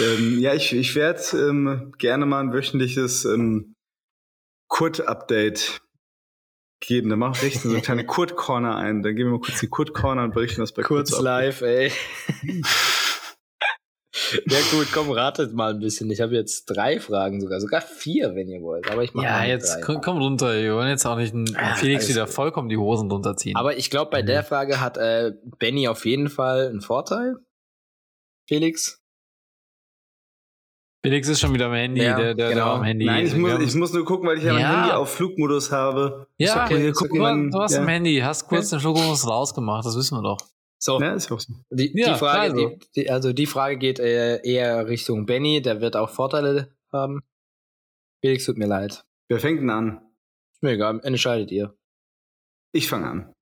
Ähm, 0.00 0.38
ja, 0.40 0.54
ich, 0.54 0.72
ich 0.72 0.94
werde 0.94 1.20
ähm, 1.34 1.92
gerne 1.98 2.26
mal 2.26 2.40
ein 2.40 2.52
wöchentliches 2.52 3.24
ähm, 3.24 3.74
Kurt-Update 4.68 5.80
geben. 6.82 7.10
Dann 7.10 7.18
machen 7.18 7.34
wir 7.36 7.42
richtig 7.42 7.62
so 7.62 7.70
eine 7.70 7.80
kleine 7.82 8.06
Kurt-Corner 8.06 8.76
ein. 8.76 9.02
Dann 9.02 9.14
gehen 9.16 9.26
wir 9.26 9.32
mal 9.32 9.40
kurz 9.40 9.60
die 9.60 9.68
Kurt-Corner 9.68 10.24
und 10.24 10.34
berichten 10.34 10.60
das 10.60 10.72
bei 10.72 10.82
Kurz 10.82 11.10
Kurt 11.12 11.22
live, 11.22 11.60
ey. 11.62 11.92
ja 14.46 14.58
gut, 14.72 14.88
komm, 14.92 15.10
ratet 15.10 15.54
mal 15.54 15.72
ein 15.74 15.80
bisschen. 15.80 16.10
Ich 16.10 16.20
habe 16.20 16.34
jetzt 16.34 16.66
drei 16.66 16.98
Fragen 17.00 17.40
sogar, 17.40 17.60
sogar 17.60 17.80
vier, 17.80 18.34
wenn 18.34 18.48
ihr 18.48 18.60
wollt. 18.62 18.90
Aber 18.90 19.02
ich 19.02 19.14
mache 19.14 19.26
Ja, 19.26 19.44
jetzt 19.44 19.76
drei. 19.76 19.80
komm, 19.82 20.00
komm 20.00 20.18
runter. 20.18 20.54
Wir 20.60 20.74
wollen 20.74 20.88
jetzt 20.88 21.06
auch 21.06 21.16
nicht 21.16 21.34
einen 21.34 21.54
Ah, 21.56 21.74
Felix 21.76 22.08
wieder 22.08 22.24
gut. 22.24 22.34
vollkommen 22.34 22.68
die 22.68 22.76
Hosen 22.76 23.10
runterziehen. 23.10 23.56
Aber 23.56 23.76
ich 23.76 23.90
glaube, 23.90 24.10
bei 24.10 24.22
der 24.22 24.42
Frage 24.44 24.80
hat 24.80 24.96
äh, 24.96 25.32
Benny 25.58 25.88
auf 25.88 26.04
jeden 26.06 26.28
Fall 26.28 26.68
einen 26.68 26.80
Vorteil. 26.80 27.36
Felix? 28.48 28.99
Felix 31.02 31.28
ist 31.28 31.40
schon 31.40 31.54
wieder 31.54 31.66
am 31.66 31.72
Handy, 31.72 32.02
Ja, 32.02 32.16
der, 32.16 32.34
der, 32.34 32.50
genau. 32.50 32.74
am 32.74 32.82
Handy. 32.84 33.06
Nein, 33.06 33.26
ich 33.26 33.34
muss, 33.34 33.58
ich 33.58 33.74
muss 33.74 33.92
nur 33.92 34.04
gucken, 34.04 34.28
weil 34.28 34.36
ich 34.38 34.44
ja 34.44 34.52
mein 34.52 34.62
Ja. 34.62 34.80
Handy 34.82 34.92
auf 34.94 35.10
Flugmodus 35.14 35.72
habe. 35.72 36.26
ja, 36.36 36.64
okay, 36.64 36.88
ist 36.90 36.98
gucken, 36.98 37.50
du, 37.50 37.56
du 37.56 37.62
hast 37.62 37.72
Ja. 37.74 37.80
am 37.80 37.88
Handy, 37.88 38.18
hast 38.18 38.46
kurz 38.48 38.68
den 38.70 38.80
Flugmodus 38.80 39.26
rausgemacht, 39.26 39.86
das 39.86 39.96
wissen 39.96 40.18
wir 40.18 40.22
doch. 40.22 40.38
So, 40.78 41.00
Ja, 41.00 41.12
ist 41.14 41.30
auch 41.32 41.40
so. 41.40 41.54
die, 41.70 41.90
Ja, 41.98 42.12
die 42.12 42.18
Frage, 42.18 42.40
also. 42.40 42.68
die, 42.68 42.78
die, 43.02 43.10
also 43.10 43.32
die 43.32 43.46
Frage 43.46 43.78
geht 43.78 43.98
äh, 43.98 44.40
eher 44.42 44.86
Richtung 44.88 45.24
Benny, 45.26 45.62
der 45.62 45.80
wird 45.80 45.96
auch 45.96 46.10
Vorteile 46.10 46.74
haben. 46.92 47.22
Felix, 48.22 48.44
tut 48.44 48.58
mir 48.58 48.66
leid. 48.66 49.02
Wer 49.28 49.40
fängt 49.40 49.60
denn 49.60 49.70
an? 49.70 50.00
Ist 50.52 50.62
mir 50.62 50.72
egal, 50.72 51.00
entscheidet 51.02 51.50
ihr. 51.50 51.74
Ich 52.72 52.88
fange 52.88 53.06
an. 53.06 53.32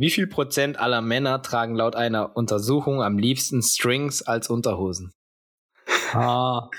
Wie 0.00 0.10
viel 0.10 0.28
Prozent 0.28 0.78
aller 0.78 1.02
Männer 1.02 1.42
tragen 1.42 1.74
laut 1.74 1.96
einer 1.96 2.36
Untersuchung 2.36 3.02
am 3.02 3.18
liebsten 3.18 3.62
Strings 3.62 4.22
als 4.22 4.48
Unterhosen? 4.48 5.12
Ha. 6.14 6.70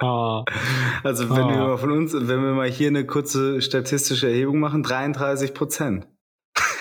Ha. 0.00 0.44
Also 1.04 1.28
wenn 1.30 1.42
Ah. 1.44 1.48
wir 1.50 1.56
mal 1.58 1.76
von 1.78 1.90
uns, 1.92 2.12
wenn 2.14 2.42
wir 2.42 2.52
mal 2.52 2.68
hier 2.70 2.88
eine 2.88 3.04
kurze 3.06 3.60
statistische 3.60 4.28
Erhebung 4.28 4.58
machen, 4.58 4.82
33 4.82 5.52
Prozent. 5.54 6.06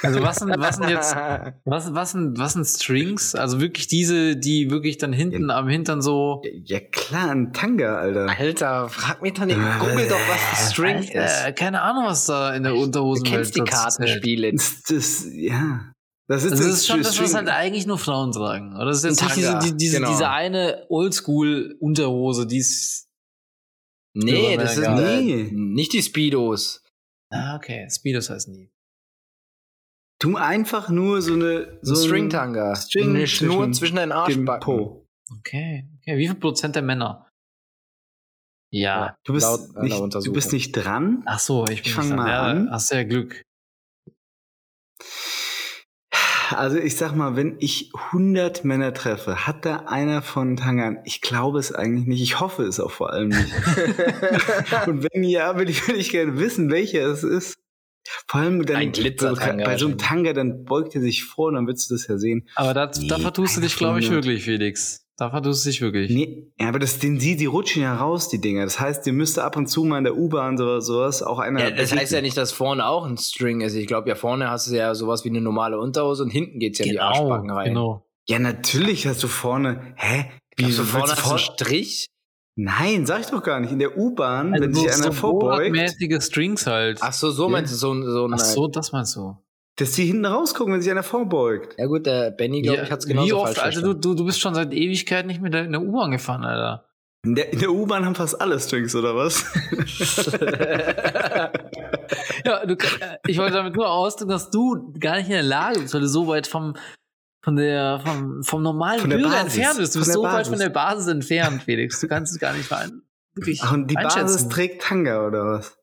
Also 0.01 0.21
was 0.23 0.37
sind, 0.37 0.55
was 0.57 0.77
sind 0.77 0.87
jetzt, 0.89 1.13
was, 1.65 1.93
was 1.93 2.11
sind, 2.11 2.39
was 2.39 2.53
sind 2.53 2.65
Strings? 2.65 3.35
Also 3.35 3.59
wirklich 3.59 3.87
diese, 3.87 4.37
die 4.37 4.71
wirklich 4.71 4.97
dann 4.97 5.11
hinten 5.11 5.51
am 5.51 5.67
Hintern 5.67 6.01
so. 6.01 6.41
Ja 6.63 6.79
klar, 6.79 7.31
ein 7.31 7.51
Tanga, 7.51 7.97
Alter. 7.97 8.27
Alter, 8.29 8.87
frag 8.87 9.21
mich 9.21 9.33
doch 9.33 9.43
nicht. 9.45 9.59
Google 9.79 10.07
doch, 10.07 10.15
was 10.29 10.39
ein 10.67 10.71
String 10.71 10.97
ist. 11.03 11.45
Äh, 11.45 11.51
keine 11.51 11.81
Ahnung, 11.81 12.05
was 12.05 12.25
da 12.25 12.53
in 12.55 12.63
der 12.63 12.71
Du 12.71 12.81
Unterhose 12.81 13.23
kennst 13.23 13.57
die 13.57 13.61
Kartenspiele. 13.61 14.53
Das, 14.53 14.81
das, 14.83 15.25
ja. 15.33 15.91
Das 16.29 16.43
ist, 16.43 16.51
Das 16.51 16.59
das 16.59 16.67
ist 16.67 16.85
schon 16.87 17.01
das, 17.01 17.19
was 17.19 17.33
halt 17.33 17.49
eigentlich 17.49 17.87
nur 17.87 17.97
Frauen 17.97 18.31
tragen. 18.31 18.75
Oder 18.75 18.85
das 18.85 19.03
ist 19.03 19.03
jetzt 19.03 19.23
nicht 19.23 19.35
diese, 19.37 19.59
die, 19.59 19.75
diese, 19.77 19.97
genau. 19.97 20.11
diese 20.11 20.29
eine 20.29 20.85
Oldschool-Unterhose, 20.89 22.45
die 22.45 22.59
ist. 22.59 23.07
Nee, 24.13 24.51
Ja, 24.53 24.61
das 24.61 24.77
äh, 24.77 25.21
Nee. 25.21 25.49
nicht 25.51 25.91
die 25.93 26.03
Speedos. 26.03 26.83
Ah, 27.31 27.55
okay. 27.55 27.87
Speedos 27.89 28.29
heißen 28.29 28.53
die. 28.53 28.71
Tu 30.21 30.35
einfach 30.37 30.89
nur 30.89 31.21
so 31.21 31.33
eine 31.33 31.79
So 31.81 31.93
ein 31.95 32.07
String-Tanga. 32.07 32.75
String 32.75 33.09
Eine 33.09 33.19
zwischen 33.19 33.47
Schnur 33.47 33.71
zwischen 33.71 33.95
deinen 33.95 34.09
dem 34.09 34.17
Arschbacken. 34.17 34.59
Po. 34.65 35.07
Okay. 35.39 35.87
okay. 36.01 36.17
Wie 36.17 36.27
viel 36.27 36.35
Prozent 36.35 36.75
der 36.75 36.83
Männer? 36.83 37.27
Ja. 38.71 39.17
Du 39.23 39.33
bist, 39.33 39.45
Laut 39.45 39.75
nicht, 39.81 39.97
du 39.97 40.31
bist 40.33 40.53
nicht 40.53 40.73
dran. 40.73 41.23
Ach 41.25 41.39
so, 41.39 41.63
ich, 41.67 41.81
bin 41.81 41.85
Ich 41.85 41.93
fang 41.93 42.05
nicht 42.05 42.17
dran. 42.17 42.23
mal 42.25 42.29
ja, 42.29 42.41
an. 42.43 42.69
Hast 42.71 42.91
du 42.91 42.95
ja 42.95 43.03
Glück. 43.03 43.41
Also 46.57 46.77
ich 46.77 46.95
sag 46.95 47.15
mal, 47.15 47.35
wenn 47.35 47.57
ich 47.59 47.91
100 47.93 48.63
Männer 48.65 48.93
treffe, 48.93 49.47
hat 49.47 49.65
da 49.65 49.83
einer 49.87 50.21
von 50.21 50.55
Tangern, 50.55 50.97
ich 51.05 51.21
glaube 51.21 51.59
es 51.59 51.71
eigentlich 51.71 52.07
nicht, 52.07 52.21
ich 52.21 52.39
hoffe 52.39 52.63
es 52.63 52.79
auch 52.79 52.91
vor 52.91 53.13
allem 53.13 53.29
nicht. 53.29 53.53
Und 54.87 55.03
wenn 55.03 55.23
ja, 55.23 55.57
will 55.57 55.69
ich, 55.69 55.87
will 55.87 55.95
ich 55.95 56.09
gerne 56.09 56.37
wissen, 56.39 56.71
welcher 56.71 57.05
es 57.07 57.23
ist. 57.23 57.57
Vor 58.27 58.41
allem 58.41 58.65
dann, 58.65 58.77
Ein 58.77 58.91
Glitzertanga 58.91 59.63
bei 59.63 59.77
so 59.77 59.87
einem. 59.87 59.97
Tanga, 59.97 60.33
dann 60.33 60.63
beugt 60.63 60.95
er 60.95 61.01
sich 61.01 61.25
vor 61.25 61.49
und 61.49 61.55
dann 61.55 61.67
willst 61.67 61.89
du 61.89 61.95
das 61.95 62.07
ja 62.07 62.17
sehen. 62.17 62.47
Aber 62.55 62.73
da, 62.73 62.89
Nee, 62.97 63.07
da 63.07 63.19
vertust 63.19 63.57
du 63.57 63.61
dich, 63.61 63.75
glaube 63.75 63.99
ich, 63.99 64.09
wirklich, 64.09 64.43
Felix. 64.43 65.05
Da 65.19 65.29
vertust 65.31 65.65
du 65.65 65.69
dich 65.69 65.81
wirklich. 65.81 66.09
Nee, 66.11 66.47
ja, 66.57 66.69
aber 66.69 66.79
das, 66.79 66.97
den, 66.99 67.19
die, 67.19 67.35
die 67.35 67.45
rutschen 67.45 67.81
ja 67.81 67.95
raus, 67.97 68.29
die 68.29 68.39
Dinger. 68.39 68.63
Das 68.63 68.79
heißt, 68.79 69.05
dir 69.05 69.11
müsste 69.11 69.43
ab 69.43 69.57
und 69.57 69.67
zu 69.67 69.83
mal 69.83 69.97
in 69.97 70.05
der 70.05 70.15
U-Bahn 70.17 70.55
oder 70.55 70.79
sowas 70.79 71.21
auch 71.21 71.39
einer. 71.39 71.59
Ja, 71.59 71.71
das 71.71 71.93
heißt 71.93 72.13
ja 72.13 72.21
nicht, 72.21 72.37
dass 72.37 72.53
vorne 72.53 72.87
auch 72.87 73.05
ein 73.05 73.17
String 73.17 73.59
ist. 73.59 73.75
Ich 73.75 73.85
glaube, 73.85 74.07
ja, 74.07 74.15
vorne 74.15 74.49
hast 74.49 74.71
du 74.71 74.75
ja 74.77 74.95
sowas 74.95 75.25
wie 75.25 75.29
eine 75.29 75.41
normale 75.41 75.77
Unterhose 75.77 76.23
und 76.23 76.29
hinten 76.29 76.59
geht's 76.59 76.79
ja 76.79 76.85
in 76.85 76.91
die 76.91 76.99
Arschbacken 77.01 77.51
rein. 77.51 77.67
genau. 77.69 78.05
Ja, 78.29 78.39
natürlich 78.39 79.07
hast 79.07 79.21
du 79.21 79.27
vorne. 79.27 79.93
Hä? 79.97 80.31
Wie 80.55 80.65
Hast 80.65 80.73
du 80.75 80.77
willst 80.79 80.91
vorne 80.91 81.11
hast 81.11 81.25
du 81.25 81.29
einen 81.31 81.39
Strich? 81.39 82.05
Nein, 82.55 83.05
sag 83.05 83.19
ich 83.21 83.27
doch 83.27 83.43
gar 83.43 83.59
nicht. 83.59 83.71
In 83.73 83.79
der 83.79 83.97
U-Bahn, 83.97 84.53
Also 84.53 84.63
wenn 84.65 84.73
sich 84.73 84.93
einer 84.93 85.11
vorbeugt, 85.11 85.69
mäßige 85.71 86.23
Strings 86.23 86.65
halt. 86.65 86.99
Ach 87.01 87.11
so, 87.13 87.29
so 87.31 87.43
Ja. 87.43 87.49
meinst 87.49 87.73
du 87.73 87.77
so, 87.77 87.91
ein- 87.93 88.03
so 88.03 88.25
ein. 88.25 88.33
Ach 88.35 88.39
so, 88.39 88.67
das 88.67 88.91
meinst 88.93 89.15
du. 89.17 89.35
Dass 89.79 89.91
die 89.93 90.05
hinten 90.05 90.25
rausgucken, 90.25 90.73
wenn 90.73 90.81
sich 90.81 90.91
einer 90.91 91.03
vorbeugt. 91.03 91.75
Ja 91.77 91.85
gut, 91.85 92.05
der 92.05 92.31
Benny, 92.31 92.61
glaube 92.61 92.83
ich, 92.83 92.91
hat's 92.91 93.05
genauso 93.05 93.27
Wie 93.27 93.33
oft, 93.33 93.57
falsch 93.57 93.77
also 93.77 93.93
du, 93.93 93.99
du, 93.99 94.13
du 94.15 94.25
bist 94.25 94.39
schon 94.39 94.55
seit 94.55 94.73
Ewigkeit 94.73 95.25
nicht 95.25 95.41
mehr 95.41 95.63
in 95.63 95.71
der 95.71 95.81
U-Bahn 95.81 96.11
gefahren, 96.11 96.43
Alter. 96.43 96.85
In 97.25 97.35
der, 97.35 97.47
der 97.47 97.71
U-Bahn 97.71 98.05
haben 98.05 98.15
fast 98.15 98.39
alle 98.39 98.59
Strings, 98.59 98.95
oder 98.95 99.15
was? 99.15 99.43
Ja, 102.45 102.65
du, 102.65 102.73
äh, 102.73 103.17
ich 103.27 103.37
wollte 103.37 103.53
damit 103.53 103.75
nur 103.75 103.89
ausdrücken, 103.89 104.31
dass 104.31 104.49
du 104.49 104.93
gar 104.99 105.17
nicht 105.17 105.27
in 105.27 105.33
der 105.33 105.43
Lage 105.43 105.79
bist, 105.79 105.93
weil 105.93 106.01
du 106.01 106.07
so 106.07 106.27
weit 106.27 106.47
vom, 106.47 106.75
von 107.43 107.55
der, 107.55 108.01
vom, 108.05 108.43
vom 108.43 108.63
normalen 108.63 109.01
Von 109.01 109.09
der 109.09 109.17
Bürger 109.17 109.31
Basis. 109.31 109.55
entfernt 109.55 109.79
bist. 109.79 109.95
Du 109.95 109.99
bist 109.99 110.13
so 110.13 110.23
weit 110.23 110.31
Basis. 110.31 110.49
von 110.49 110.59
der 110.59 110.69
Basis 110.69 111.07
entfernt, 111.07 111.63
Felix. 111.63 111.99
Du 111.99 112.07
kannst 112.07 112.33
es 112.33 112.39
gar 112.39 112.53
nicht 112.53 112.65
verein, 112.65 113.01
wirklich 113.35 113.61
Ach, 113.63 113.73
und 113.73 113.87
die 113.87 113.95
Basis 113.95 114.47
trägt 114.49 114.81
Tanga, 114.81 115.27
oder 115.27 115.45
was? 115.45 115.77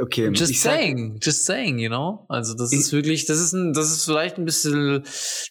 Okay, 0.00 0.28
Just 0.32 0.50
ich 0.52 0.60
sag, 0.60 0.74
saying, 0.74 1.18
just 1.20 1.44
saying, 1.44 1.78
you 1.78 1.88
know? 1.88 2.24
Also 2.28 2.54
das 2.54 2.72
Ich- 2.72 2.78
ist 2.80 2.92
wirklich, 2.92 3.26
das 3.26 3.40
ist 3.40 3.52
ein, 3.52 3.72
das 3.72 3.90
ist 3.90 4.04
vielleicht 4.04 4.38
ein 4.38 4.44
bisschen 4.44 5.02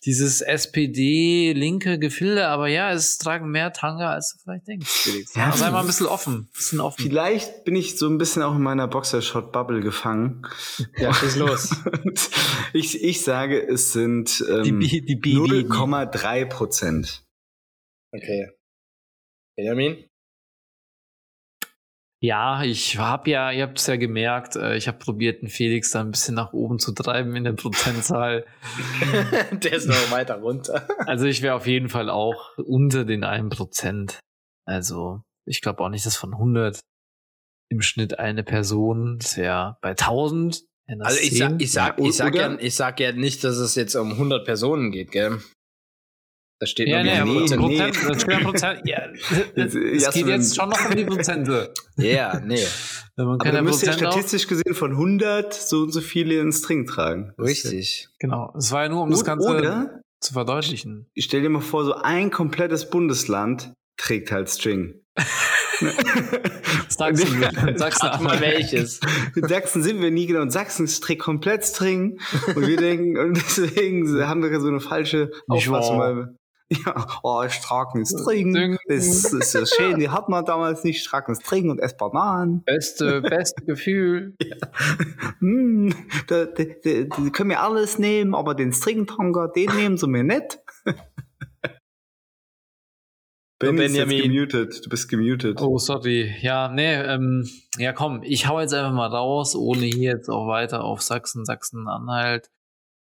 dieses 0.05 0.39
SPD-linke 0.41 1.99
Gefilde, 1.99 2.47
aber 2.47 2.67
ja, 2.69 2.91
es 2.93 3.17
tragen 3.17 3.49
mehr 3.51 3.73
Tanga, 3.73 4.11
als 4.13 4.33
du 4.33 4.39
vielleicht 4.43 4.67
denkst, 4.67 4.87
Felix. 4.89 5.35
Ja, 5.35 5.51
sei 5.51 5.69
mal 5.71 5.81
ein 5.81 5.85
bisschen 5.87 6.05
offen, 6.05 6.47
bisschen 6.55 6.79
offen. 6.79 7.01
vielleicht 7.01 7.65
bin 7.65 7.75
ich 7.75 7.97
so 7.97 8.07
ein 8.07 8.17
bisschen 8.17 8.41
auch 8.41 8.55
in 8.55 8.61
meiner 8.61 8.87
Boxershot-Bubble 8.87 9.81
gefangen. 9.81 10.47
ja, 10.97 11.13
schieß 11.13 11.35
los. 11.35 11.71
Und 12.05 12.29
ich, 12.73 13.03
ich 13.03 13.23
sage, 13.23 13.61
es 13.67 13.91
sind 13.91 14.43
ähm, 14.49 14.63
Die 14.63 14.71
B- 14.71 15.01
die 15.01 15.15
B- 15.15 15.29
die- 15.31 15.35
0,3 15.65 16.45
Prozent. 16.45 17.23
Okay. 18.13 18.49
Benjamin? 19.57 20.05
Ja, 22.19 22.63
ich 22.63 22.97
habe 22.97 23.29
ja, 23.29 23.51
ihr 23.51 23.63
habt 23.63 23.77
es 23.77 23.85
ja 23.85 23.95
gemerkt, 23.95 24.55
äh, 24.55 24.75
ich 24.75 24.87
habe 24.87 24.97
probiert, 24.97 25.43
den 25.43 25.49
Felix 25.49 25.91
da 25.91 26.01
ein 26.01 26.09
bisschen 26.09 26.33
nach 26.33 26.51
oben 26.51 26.79
zu 26.79 26.91
treiben 26.91 27.35
in 27.35 27.43
der 27.43 27.53
Prozentzahl. 27.53 28.45
der 29.51 29.73
ist 29.73 29.87
noch 29.87 30.11
weiter 30.11 30.39
runter. 30.39 30.87
Also 31.05 31.25
ich 31.25 31.43
wäre 31.43 31.53
auf 31.53 31.67
jeden 31.67 31.89
Fall 31.89 32.09
auch 32.09 32.57
unter 32.57 33.05
den 33.05 33.23
1%. 33.23 34.17
Also 34.65 35.21
ich 35.45 35.61
glaube 35.61 35.83
auch 35.83 35.89
nicht, 35.89 36.07
dass 36.07 36.17
von 36.17 36.33
100 36.33 36.79
im 37.69 37.81
Schnitt 37.81 38.17
eine 38.17 38.43
Person, 38.43 39.19
das 39.19 39.37
wäre 39.37 39.77
bei 39.81 39.91
1000. 39.91 40.63
wären 40.87 40.99
das 40.99 41.07
Also 41.09 41.19
ich 41.21 41.29
10. 41.29 41.37
sag, 41.37 41.61
ich 41.61 41.71
sag, 41.71 41.99
ich 41.99 42.15
sag 42.15 42.35
ja, 42.35 42.59
ich 42.59 42.75
sag 42.75 42.99
ja 42.99 43.11
nicht, 43.11 43.43
dass 43.43 43.57
es 43.57 43.75
jetzt 43.75 43.95
um 43.95 44.13
100 44.13 44.43
Personen 44.43 44.91
geht, 44.91 45.11
gell? 45.11 45.39
Das 46.59 46.71
steht 46.71 46.87
ja, 46.87 47.03
nee, 47.03 47.11
aber 47.11 47.25
nee, 47.31 47.39
Prozent, 47.55 47.61
nee. 47.67 47.77
das 48.07 48.21
steht 48.23 48.43
Prozent, 48.43 48.81
ja, 48.85 48.99
es 49.55 49.73
Jasmin. 49.75 50.25
geht 50.25 50.27
jetzt 50.35 50.55
schon 50.55 50.69
noch 50.69 50.89
um 50.89 50.95
die 50.95 51.05
Prozente. 51.05 51.73
Ja, 51.97 52.39
nee. 52.39 52.63
Wenn 53.15 53.25
man 53.25 53.35
Aber 53.35 53.43
keine 53.43 53.57
du 53.59 53.63
müsst 53.65 53.83
ja 53.85 53.93
statistisch 53.93 54.47
gesehen 54.47 54.73
von 54.75 54.91
100 54.91 55.51
so 55.53 55.81
und 55.81 55.91
so 55.91 56.01
viele 56.01 56.39
einen 56.41 56.51
String 56.51 56.85
tragen. 56.85 57.33
Ja- 57.37 57.43
Richtig. 57.43 58.09
genau, 58.19 58.53
es 58.57 58.71
war 58.71 58.83
ja 58.83 58.89
nur, 58.89 59.01
um 59.03 59.09
das 59.11 59.23
Ganze 59.23 59.47
Oder 59.49 60.01
zu 60.19 60.33
verdeutlichen. 60.33 61.07
ich 61.13 61.25
stell 61.25 61.41
dir 61.41 61.49
mal 61.49 61.61
vor, 61.61 61.85
so 61.85 61.93
ein 61.93 62.29
komplettes 62.31 62.89
Bundesland 62.89 63.73
trägt 63.97 64.31
halt 64.31 64.49
String. 64.49 65.01
Sagst 66.89 67.23
du, 67.27 67.77
sagst 67.77 68.03
Rat 68.03 68.21
mal 68.21 68.39
welches. 68.41 68.99
In 69.35 69.47
Sachsen 69.47 69.83
sind 69.83 70.01
wir 70.01 70.11
nie 70.11 70.25
genau. 70.25 70.41
Und 70.41 70.51
Sachsen 70.51 70.87
trägt 70.87 71.21
komplett 71.21 71.65
String. 71.65 72.19
Und 72.55 72.67
wir 72.67 72.77
denken, 72.77 73.17
und 73.17 73.35
deswegen 73.37 74.19
haben 74.27 74.41
wir 74.43 74.59
so 74.59 74.67
eine 74.67 74.79
falsche 74.79 75.31
Auffassung. 75.47 75.99
wahr. 75.99 76.29
Ja, 76.69 77.07
oh, 77.23 77.43
ich 77.47 77.57
trage 77.59 77.95
einen 77.95 78.05
String. 78.05 78.51
String. 78.51 78.77
Das 78.87 79.31
ist 79.31 79.51
so 79.51 79.65
schön. 79.65 79.99
Die 79.99 80.09
hat 80.09 80.27
man 80.27 80.43
damals 80.43 80.83
nicht. 80.83 80.97
Ich 80.97 81.05
trage 81.05 81.27
einen 81.27 81.35
String 81.35 81.69
und 81.69 81.79
esse 81.79 81.95
Bananen. 81.95 82.63
Beste, 82.65 83.21
beste 83.29 83.63
Gefühl. 83.63 84.35
Hm, 85.39 85.93
da, 86.27 86.45
da, 86.45 86.63
da, 86.63 86.73
die 86.83 87.31
können 87.31 87.47
mir 87.47 87.61
alles 87.61 87.99
nehmen, 87.99 88.35
aber 88.35 88.53
den 88.53 88.73
String-Tanga, 88.73 89.47
den 89.47 89.73
nehmen 89.75 89.97
sie 89.97 90.07
mir 90.07 90.23
nicht. 90.23 90.59
Ist 93.59 93.71
jetzt 93.71 93.93
Benjamin. 93.93 94.31
gemutet. 94.31 94.85
Du 94.85 94.89
bist 94.89 95.09
gemutet. 95.09 95.59
Oh, 95.61 95.79
sorry. 95.79 96.35
Ja, 96.41 96.69
nee, 96.69 96.93
ähm, 96.93 97.49
ja 97.77 97.91
komm, 97.91 98.21
ich 98.23 98.47
hau 98.47 98.59
jetzt 98.59 98.73
einfach 98.73 98.93
mal 98.93 99.07
raus, 99.07 99.55
ohne 99.55 99.85
hier 99.85 100.11
jetzt 100.11 100.29
auch 100.29 100.47
weiter 100.47 100.83
auf 100.83 101.01
Sachsen, 101.01 101.43
Sachsen-Anhalt. 101.43 102.51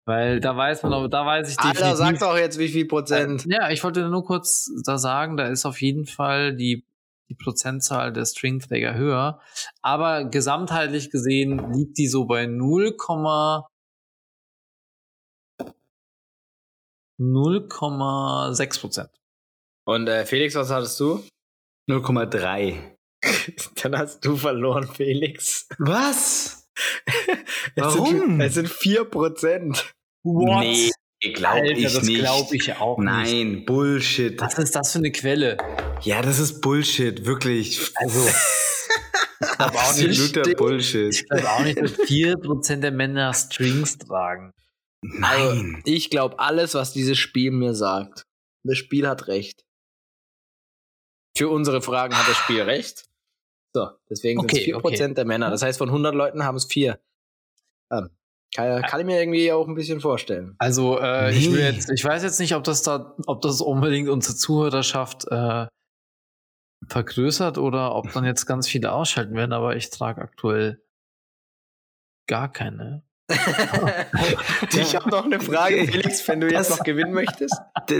Weil 0.08 0.40
da 0.40 0.56
weiß 0.56 0.84
man, 0.84 0.94
aber 0.94 1.10
da 1.10 1.26
weiß 1.26 1.50
ich 1.50 1.58
Alter, 1.58 1.94
sag 1.94 2.18
doch 2.18 2.34
jetzt, 2.34 2.58
wie 2.58 2.68
viel 2.68 2.86
Prozent. 2.86 3.44
Ja, 3.44 3.68
ich 3.68 3.84
wollte 3.84 4.08
nur 4.08 4.24
kurz 4.24 4.72
da 4.86 4.96
sagen, 4.96 5.36
da 5.36 5.48
ist 5.48 5.66
auf 5.66 5.82
jeden 5.82 6.06
Fall 6.06 6.56
die, 6.56 6.86
die 7.28 7.34
Prozentzahl 7.34 8.10
der 8.10 8.24
Stringträger 8.24 8.94
höher. 8.94 9.38
Aber 9.82 10.24
gesamtheitlich 10.24 11.10
gesehen 11.10 11.74
liegt 11.74 11.98
die 11.98 12.06
so 12.06 12.24
bei 12.24 12.46
0, 12.46 12.96
0,6 17.20 18.80
Prozent. 18.80 19.10
Und 19.84 20.08
äh, 20.08 20.24
Felix, 20.24 20.54
was 20.54 20.70
hattest 20.70 20.98
du? 21.00 21.22
0,3. 21.86 22.96
Dann 23.82 23.98
hast 23.98 24.24
du 24.24 24.36
verloren, 24.36 24.88
Felix. 24.88 25.68
Was? 25.76 26.66
Warum? 27.76 28.40
Es 28.40 28.54
sind 28.54 28.70
vier 28.70 29.04
Prozent. 29.04 29.94
What? 30.22 30.60
Nee, 30.60 30.90
glaube 31.32 31.72
ich 31.72 31.82
das 31.84 32.02
nicht. 32.02 32.20
glaube 32.20 32.56
ich 32.56 32.76
auch 32.76 32.98
Nein, 32.98 33.50
nicht. 33.52 33.66
Bullshit. 33.66 34.40
Was 34.40 34.58
ist 34.58 34.74
das 34.74 34.92
für 34.92 34.98
eine 34.98 35.10
Quelle? 35.10 35.56
Ja, 36.02 36.22
das 36.22 36.38
ist 36.38 36.60
Bullshit, 36.60 37.24
wirklich. 37.24 37.92
Also, 37.96 38.20
ich 39.40 39.56
glaube 39.56 39.78
auch 39.78 39.96
nicht. 39.96 40.20
Absoluter 40.20 40.54
Bullshit. 40.54 41.14
Ich 41.14 41.28
glaube 41.28 41.50
auch 41.50 41.60
nicht, 41.64 41.80
dass 41.80 41.98
4% 41.98 42.76
der 42.80 42.92
Männer 42.92 43.34
Strings 43.34 43.98
tragen. 43.98 44.52
Nein. 45.02 45.76
Also, 45.76 45.82
ich 45.84 46.10
glaube 46.10 46.38
alles, 46.38 46.74
was 46.74 46.92
dieses 46.92 47.18
Spiel 47.18 47.50
mir 47.50 47.74
sagt. 47.74 48.26
Das 48.64 48.78
Spiel 48.78 49.08
hat 49.08 49.28
recht. 49.28 49.64
Für 51.36 51.48
unsere 51.48 51.80
Fragen 51.80 52.16
hat 52.16 52.28
das 52.28 52.36
Spiel 52.36 52.62
recht. 52.62 53.06
So, 53.74 53.90
deswegen 54.10 54.40
okay, 54.40 54.64
sind 54.64 54.74
es 54.74 54.82
4% 54.82 54.84
okay. 54.84 55.14
der 55.14 55.24
Männer. 55.24 55.50
Das 55.50 55.62
heißt, 55.62 55.78
von 55.78 55.88
100 55.88 56.14
Leuten 56.14 56.44
haben 56.44 56.56
es 56.56 56.64
4. 56.66 57.00
Ähm, 57.92 58.10
kann, 58.54 58.82
kann, 58.82 59.00
ich 59.00 59.06
mir 59.06 59.20
irgendwie 59.20 59.52
auch 59.52 59.68
ein 59.68 59.74
bisschen 59.74 60.00
vorstellen. 60.00 60.54
Also, 60.58 60.98
äh, 60.98 61.30
nee. 61.30 61.38
ich 61.38 61.52
will 61.52 61.60
jetzt, 61.60 61.90
ich 61.90 62.04
weiß 62.04 62.22
jetzt 62.22 62.40
nicht, 62.40 62.54
ob 62.54 62.64
das 62.64 62.82
da, 62.82 63.14
ob 63.26 63.42
das 63.42 63.60
unbedingt 63.60 64.08
unsere 64.08 64.36
Zuhörerschaft 64.36 65.26
äh, 65.30 65.66
vergrößert 66.86 67.58
oder 67.58 67.94
ob 67.94 68.12
dann 68.12 68.24
jetzt 68.24 68.46
ganz 68.46 68.68
viele 68.68 68.92
ausschalten 68.92 69.34
werden, 69.34 69.52
aber 69.52 69.76
ich 69.76 69.90
trage 69.90 70.20
aktuell 70.22 70.82
gar 72.26 72.50
keine. 72.50 73.07
ich 74.72 74.96
habe 74.96 75.10
noch 75.10 75.26
eine 75.26 75.38
Frage, 75.38 75.86
Felix, 75.86 76.26
wenn 76.26 76.40
du 76.40 76.50
jetzt 76.50 76.70
noch 76.70 76.82
gewinnen 76.82 77.12
möchtest. 77.12 77.54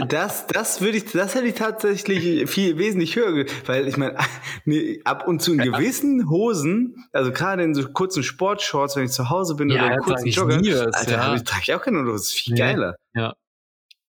Das, 0.07 0.47
das 0.47 0.81
würde 0.81 0.97
ich, 0.97 1.05
das 1.05 1.35
hätte 1.35 1.45
ich 1.45 1.53
tatsächlich 1.53 2.49
viel 2.49 2.79
wesentlich 2.79 3.15
höher, 3.15 3.45
weil 3.65 3.87
ich 3.87 3.95
meine, 3.95 4.17
ab 5.05 5.27
und 5.27 5.41
zu 5.41 5.53
in 5.53 5.59
gewissen 5.59 6.29
Hosen, 6.29 7.05
also 7.11 7.31
gerade 7.31 7.63
in 7.63 7.75
so 7.75 7.87
kurzen 7.89 8.23
Sportshorts, 8.23 8.95
wenn 8.95 9.05
ich 9.05 9.11
zu 9.11 9.29
Hause 9.29 9.53
bin 9.53 9.69
ja, 9.69 9.85
oder 9.85 9.93
in 9.93 9.99
kurzen 9.99 10.27
Jogger, 10.29 10.55
Alter, 10.55 11.11
ja. 11.11 11.35
ich, 11.35 11.43
trage 11.43 11.61
ich 11.63 11.73
auch 11.75 11.81
keine 11.81 11.99
Hose, 11.99 12.11
das 12.13 12.21
ist 12.21 12.33
viel 12.33 12.57
ja. 12.57 12.65
geiler. 12.65 12.95
Ja. 13.13 13.33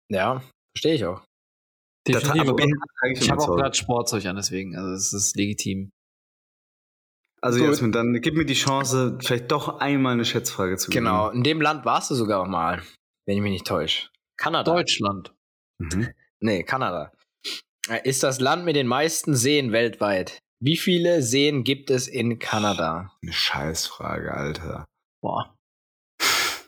Ja, 0.09 0.43
verstehe 0.76 0.93
ich 0.93 1.05
auch. 1.05 1.24
Definitiv. 2.07 2.53
ich, 3.11 3.22
ich 3.22 3.32
habe 3.32 3.41
auch 3.41 3.55
gerade 3.55 3.76
Sportzeug 3.76 4.26
an, 4.28 4.36
deswegen, 4.36 4.76
also 4.78 4.93
es 4.93 5.13
ist 5.13 5.36
legitim. 5.36 5.89
Also 7.42 7.60
Gut. 7.60 7.70
Jasmin, 7.70 7.92
dann 7.92 8.20
gib 8.22 8.36
mir 8.36 8.46
die 8.46 8.54
Chance, 8.54 9.18
vielleicht 9.22 9.52
doch 9.52 9.80
einmal 9.80 10.14
eine 10.14 10.26
Schätzfrage 10.26 10.78
zu 10.78 10.90
geben. 10.90 11.06
Genau, 11.06 11.30
in 11.30 11.44
dem 11.44 11.62
Land 11.62 11.86
warst 11.86 12.10
du 12.10 12.16
sogar 12.16 12.48
mal, 12.48 12.82
wenn 13.26 13.38
ich 13.38 13.44
mich 13.44 13.52
nicht 13.52 13.68
täusche. 13.68 14.10
Kanada. 14.38 14.72
Deutschland. 14.72 15.34
Mhm. 15.80 16.10
Nee, 16.40 16.64
Kanada. 16.64 17.12
Ist 18.04 18.24
das 18.24 18.40
Land 18.40 18.66
mit 18.66 18.76
den 18.76 18.88
meisten 18.88 19.36
Seen 19.36 19.72
weltweit? 19.72 20.40
Wie 20.60 20.78
viele 20.78 21.22
Seen 21.22 21.64
gibt 21.64 21.90
es 21.92 22.08
in 22.08 22.40
Kanada? 22.40 23.12
Eine 23.22 23.34
Scheißfrage, 23.34 24.34
Alter. 24.34 24.86
Boah. 25.22 25.56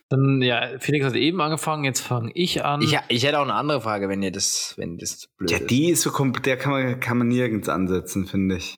Dann, 0.09 0.41
ja, 0.41 0.79
Felix 0.79 1.05
hat 1.05 1.15
eben 1.15 1.39
angefangen, 1.39 1.83
jetzt 1.83 2.01
fange 2.01 2.31
ich 2.33 2.63
an. 2.63 2.81
Ich, 2.81 2.97
ich 3.09 3.23
hätte 3.23 3.39
auch 3.39 3.43
eine 3.43 3.53
andere 3.53 3.81
Frage, 3.81 4.09
wenn 4.09 4.23
ihr 4.23 4.31
das, 4.31 4.73
wenn 4.77 4.97
das 4.97 5.27
blöd. 5.37 5.51
Ja, 5.51 5.59
die 5.59 5.89
ist 5.89 6.01
so 6.01 6.11
komplett, 6.11 6.47
der 6.47 6.57
kann 6.57 6.71
man, 6.71 6.99
kann 6.99 7.17
man 7.19 7.27
nirgends 7.27 7.69
ansetzen, 7.69 8.25
finde 8.25 8.57
ich. 8.57 8.75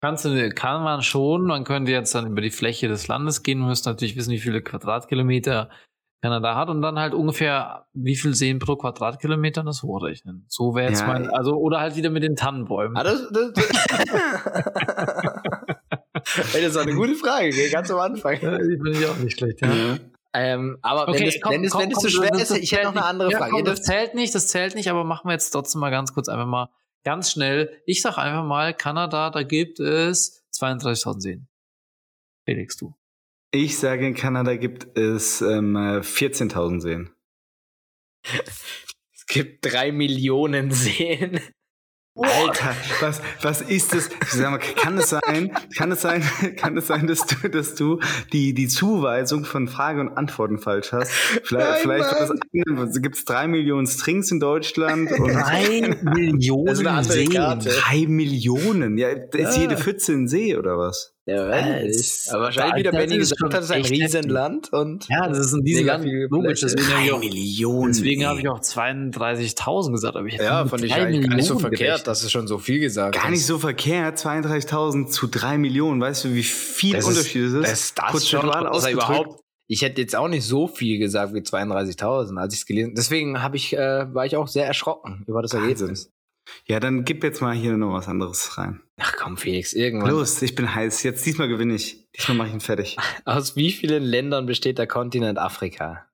Kannst 0.00 0.24
du, 0.24 0.50
kann 0.50 0.82
man 0.82 1.02
schon. 1.02 1.46
Man 1.46 1.64
könnte 1.64 1.90
jetzt 1.90 2.14
dann 2.14 2.26
über 2.26 2.40
die 2.40 2.50
Fläche 2.50 2.88
des 2.88 3.08
Landes 3.08 3.42
gehen. 3.42 3.60
Man 3.60 3.68
müsste 3.68 3.88
natürlich 3.88 4.16
wissen, 4.16 4.30
wie 4.30 4.38
viele 4.38 4.62
Quadratkilometer 4.62 5.70
Kanada 6.22 6.56
hat 6.56 6.68
und 6.68 6.82
dann 6.82 6.98
halt 6.98 7.14
ungefähr, 7.14 7.86
wie 7.92 8.16
viel 8.16 8.34
Seen 8.34 8.58
pro 8.58 8.76
Quadratkilometer 8.76 9.62
das 9.62 9.82
hochrechnen. 9.82 10.44
So 10.48 10.74
wäre 10.74 10.90
jetzt 10.90 11.02
ja, 11.02 11.06
mein, 11.06 11.30
also, 11.30 11.56
oder 11.56 11.80
halt 11.80 11.96
wieder 11.96 12.10
mit 12.10 12.22
den 12.22 12.36
Tannenbäumen. 12.36 12.96
Ah, 12.96 13.04
das, 13.04 13.28
das, 13.30 13.52
Ey, 16.54 16.62
das 16.62 16.74
war 16.74 16.82
eine 16.82 16.94
gute 16.94 17.14
Frage, 17.14 17.52
ganz 17.70 17.90
am 17.90 18.00
Anfang. 18.00 18.40
Ja, 18.40 18.58
die 18.58 18.76
finde 18.76 18.92
ich 18.92 19.06
auch 19.06 19.16
nicht 19.18 19.38
schlecht, 19.38 19.60
ja. 19.60 19.72
ja. 19.72 19.98
Ähm, 20.34 20.78
aber 20.82 21.08
okay, 21.08 21.20
wenn, 21.20 21.28
es, 21.28 21.40
komm, 21.40 21.52
wenn, 21.52 21.64
es, 21.64 21.72
komm, 21.72 21.82
wenn 21.82 21.92
es 21.92 22.02
so 22.02 22.08
schwer 22.08 22.34
ist, 22.34 22.50
ich 22.50 22.72
hätte 22.72 22.84
noch 22.84 22.92
eine 22.92 23.04
andere 23.04 23.30
Frage. 23.30 23.52
Komm, 23.52 23.64
das 23.64 23.82
zählt 23.82 24.14
nicht, 24.14 24.34
das 24.34 24.48
zählt 24.48 24.74
nicht, 24.74 24.90
aber 24.90 25.04
machen 25.04 25.28
wir 25.28 25.32
jetzt 25.32 25.50
trotzdem 25.50 25.80
mal 25.80 25.90
ganz 25.90 26.12
kurz 26.12 26.28
einfach 26.28 26.46
mal 26.46 26.68
ganz 27.06 27.30
schnell. 27.30 27.80
Ich 27.86 28.02
sag 28.02 28.18
einfach 28.18 28.44
mal, 28.44 28.74
Kanada, 28.74 29.30
da 29.30 29.44
gibt 29.44 29.78
es 29.78 30.44
32.000 30.52 31.20
Seen. 31.20 31.48
Felix, 32.44 32.76
du. 32.76 32.96
Ich 33.52 33.78
sage, 33.78 34.08
in 34.08 34.14
Kanada 34.14 34.56
gibt 34.56 34.98
es 34.98 35.40
ähm, 35.40 35.76
14.000 35.76 36.80
Seen. 36.80 37.10
Es 39.14 39.26
gibt 39.26 39.64
drei 39.64 39.92
Millionen 39.92 40.72
Seen. 40.72 41.40
Alter, 42.16 42.74
was, 43.00 43.20
was 43.42 43.60
ist 43.60 43.94
das? 43.94 44.08
Sag 44.28 44.50
mal, 44.50 44.58
kann 44.58 44.96
es 44.98 45.10
sein, 45.10 45.50
kann 45.76 45.92
es 45.92 46.00
sein, 46.00 46.22
kann 46.56 46.76
es 46.76 46.86
sein, 46.86 47.06
dass 47.06 47.26
du, 47.26 47.48
dass 47.48 47.74
du 47.74 48.00
die, 48.32 48.54
die 48.54 48.68
Zuweisung 48.68 49.44
von 49.44 49.68
Frage 49.68 50.00
und 50.00 50.16
Antworten 50.16 50.58
falsch 50.58 50.92
hast? 50.92 51.10
Vielleicht, 51.10 51.84
Nein, 51.86 52.02
vielleicht 52.02 53.02
gibt 53.02 53.16
es 53.16 53.24
drei 53.24 53.46
Millionen 53.48 53.86
Strings 53.86 54.30
in 54.30 54.40
Deutschland 54.40 55.12
und 55.12 55.32
drei 55.32 55.96
Millionen 56.02 57.04
Seen. 57.04 57.30
Drei 57.32 58.06
Millionen, 58.06 58.96
ja, 58.96 59.08
ist 59.08 59.34
ja. 59.34 59.62
jede 59.62 59.76
14 59.76 60.26
See 60.26 60.56
oder 60.56 60.78
was? 60.78 61.15
Ja, 61.28 61.48
weiß 61.48 62.28
Aber 62.30 62.44
wahrscheinlich, 62.44 62.76
wie 62.76 62.82
der 62.84 62.92
Benny 62.92 63.18
gesagt 63.18 63.52
hat, 63.52 63.60
ist 63.60 63.72
ein 63.72 63.84
Riesenland 63.84 64.72
und. 64.72 65.08
Ja, 65.08 65.26
das 65.26 65.38
ist 65.40 65.52
ein 65.54 65.62
Riesenland. 65.62 66.06
Logisch, 66.30 66.60
deswegen 66.60 66.88
habe 66.94 67.04
ich 67.04 67.12
auch, 67.12 67.18
Millionen. 67.18 67.92
Deswegen 67.92 68.26
habe 68.26 68.40
ich 68.40 68.48
auch 68.48 68.60
32.000 68.60 69.90
gesagt. 69.90 70.16
Aber 70.16 70.26
ich 70.26 70.34
ja, 70.34 70.64
fand 70.66 70.84
ich 70.84 70.94
eigentlich 70.94 71.28
gar 71.28 71.34
nicht 71.34 71.46
so 71.46 71.58
verkehrt. 71.58 72.06
Das 72.06 72.22
ist 72.22 72.30
schon 72.30 72.46
so 72.46 72.58
viel 72.58 72.78
gesagt. 72.78 73.16
Gar 73.16 73.30
nicht 73.30 73.44
so 73.44 73.58
verkehrt. 73.58 74.18
32.000 74.18 75.08
zu 75.08 75.26
3 75.26 75.58
Millionen. 75.58 76.00
Weißt 76.00 76.24
du, 76.24 76.32
wie 76.32 76.44
viel 76.44 76.94
das 76.94 77.06
Unterschied 77.06 77.42
ist, 77.42 77.54
das 77.54 77.72
ist? 77.72 77.98
Das, 77.98 78.12
das 78.12 78.28
schon, 78.28 78.48
also 78.48 78.88
überhaupt. 78.88 79.40
Ich 79.68 79.82
hätte 79.82 80.00
jetzt 80.00 80.14
auch 80.14 80.28
nicht 80.28 80.44
so 80.44 80.68
viel 80.68 80.98
gesagt 80.98 81.34
wie 81.34 81.40
32.000, 81.40 82.38
als 82.38 82.54
ich 82.54 82.60
es 82.60 82.66
gelesen. 82.66 82.94
Deswegen 82.96 83.42
habe 83.42 83.56
ich, 83.56 83.76
äh, 83.76 84.14
war 84.14 84.24
ich 84.24 84.36
auch 84.36 84.46
sehr 84.46 84.64
erschrocken 84.64 85.24
über 85.26 85.42
das 85.42 85.54
Ergebnis. 85.54 86.12
Ja, 86.66 86.80
dann 86.80 87.04
gib 87.04 87.22
jetzt 87.24 87.40
mal 87.40 87.54
hier 87.54 87.76
noch 87.76 87.92
was 87.92 88.08
anderes 88.08 88.58
rein. 88.58 88.82
Ach 88.98 89.14
komm, 89.16 89.36
Felix, 89.36 89.72
irgendwann. 89.72 90.10
Los, 90.10 90.40
ich 90.42 90.54
bin 90.54 90.74
heiß. 90.74 91.02
Jetzt 91.02 91.24
diesmal 91.26 91.48
gewinne 91.48 91.74
ich. 91.74 92.06
Diesmal 92.12 92.36
mache 92.36 92.48
ich 92.48 92.54
ihn 92.54 92.60
fertig. 92.60 92.96
Aus 93.24 93.56
wie 93.56 93.72
vielen 93.72 94.02
Ländern 94.02 94.46
besteht 94.46 94.78
der 94.78 94.86
Kontinent 94.86 95.38
Afrika? 95.38 96.08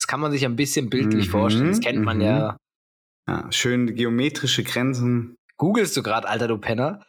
Das 0.00 0.06
kann 0.06 0.20
man 0.20 0.32
sich 0.32 0.44
ein 0.44 0.56
bisschen 0.56 0.90
bildlich 0.90 1.26
mhm, 1.26 1.30
vorstellen. 1.30 1.68
Das 1.68 1.80
kennt 1.80 2.04
man 2.04 2.20
ja. 2.20 2.52
Mhm. 2.52 2.56
Ja, 3.26 3.52
schön 3.52 3.94
geometrische 3.94 4.64
Grenzen. 4.64 5.36
Googlest 5.56 5.96
du 5.96 6.02
gerade, 6.02 6.28
alter 6.28 6.48
du 6.48 6.58
Penner? 6.58 7.04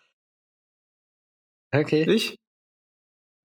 Okay. 1.74 2.10
Ich? 2.10 2.38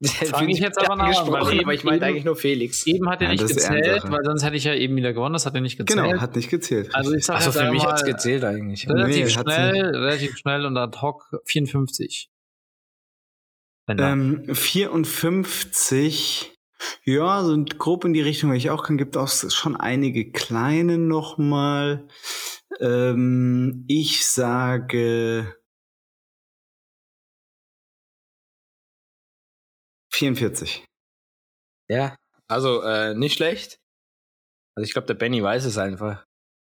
Fange 0.03 0.53
ich 0.53 0.61
jetzt 0.61 0.78
aber 0.78 0.96
nach, 0.96 1.30
weil 1.30 1.61
aber 1.61 1.74
ich 1.74 1.84
meinte 1.84 2.07
eigentlich 2.07 2.24
nur 2.24 2.36
Felix. 2.36 2.86
Eben 2.86 3.11
hat 3.11 3.20
er 3.20 3.28
ja, 3.28 3.32
nicht 3.32 3.46
gezählt, 3.46 4.03
weil 4.07 4.24
sonst 4.24 4.44
hätte 4.44 4.57
ich 4.57 4.64
ja 4.64 4.74
eben 4.74 4.96
wieder 4.96 5.12
gewonnen. 5.12 5.34
Das 5.34 5.44
hat 5.44 5.55
er 5.55 5.61
nicht 5.61 5.76
gezählt. 5.76 6.03
Genau, 6.03 6.20
hat 6.20 6.36
nicht 6.36 6.48
gezählt. 6.48 6.94
Also 6.94 7.12
ich 7.12 7.24
sage 7.24 7.44
also 7.44 7.53
für 7.53 7.70
mich 7.70 7.84
hat 7.84 7.96
es 7.96 8.05
gezählt 8.05 8.44
eigentlich. 8.44 8.88
Relativ 8.88 9.24
nee, 9.24 9.30
schnell, 9.30 9.96
relativ 9.96 10.36
schnell 10.38 10.64
und 10.64 10.76
ad 10.78 10.98
hoc 11.03 11.28
54. 11.44 12.30
Ähm, 13.88 14.55
54, 14.55 16.55
ja, 17.05 17.44
sind 17.44 17.78
grob 17.78 18.05
in 18.05 18.12
die 18.12 18.22
Richtung, 18.22 18.51
weil 18.51 18.57
ich 18.57 18.70
auch 18.70 18.84
kann, 18.84 18.96
gibt 18.96 19.16
auch 19.16 19.28
schon 19.28 19.76
einige 19.76 20.30
kleine 20.30 20.96
nochmal. 20.96 22.07
Ähm, 22.80 23.84
ich 23.88 24.26
sage 24.26 25.55
44. 30.21 30.85
Ja, 31.89 32.14
also 32.47 32.83
äh, 32.83 33.14
nicht 33.14 33.37
schlecht. 33.37 33.79
Also 34.77 34.85
ich 34.85 34.93
glaube, 34.93 35.07
der 35.07 35.14
Benny 35.14 35.43
weiß 35.43 35.64
es 35.64 35.79
einfach. 35.79 36.27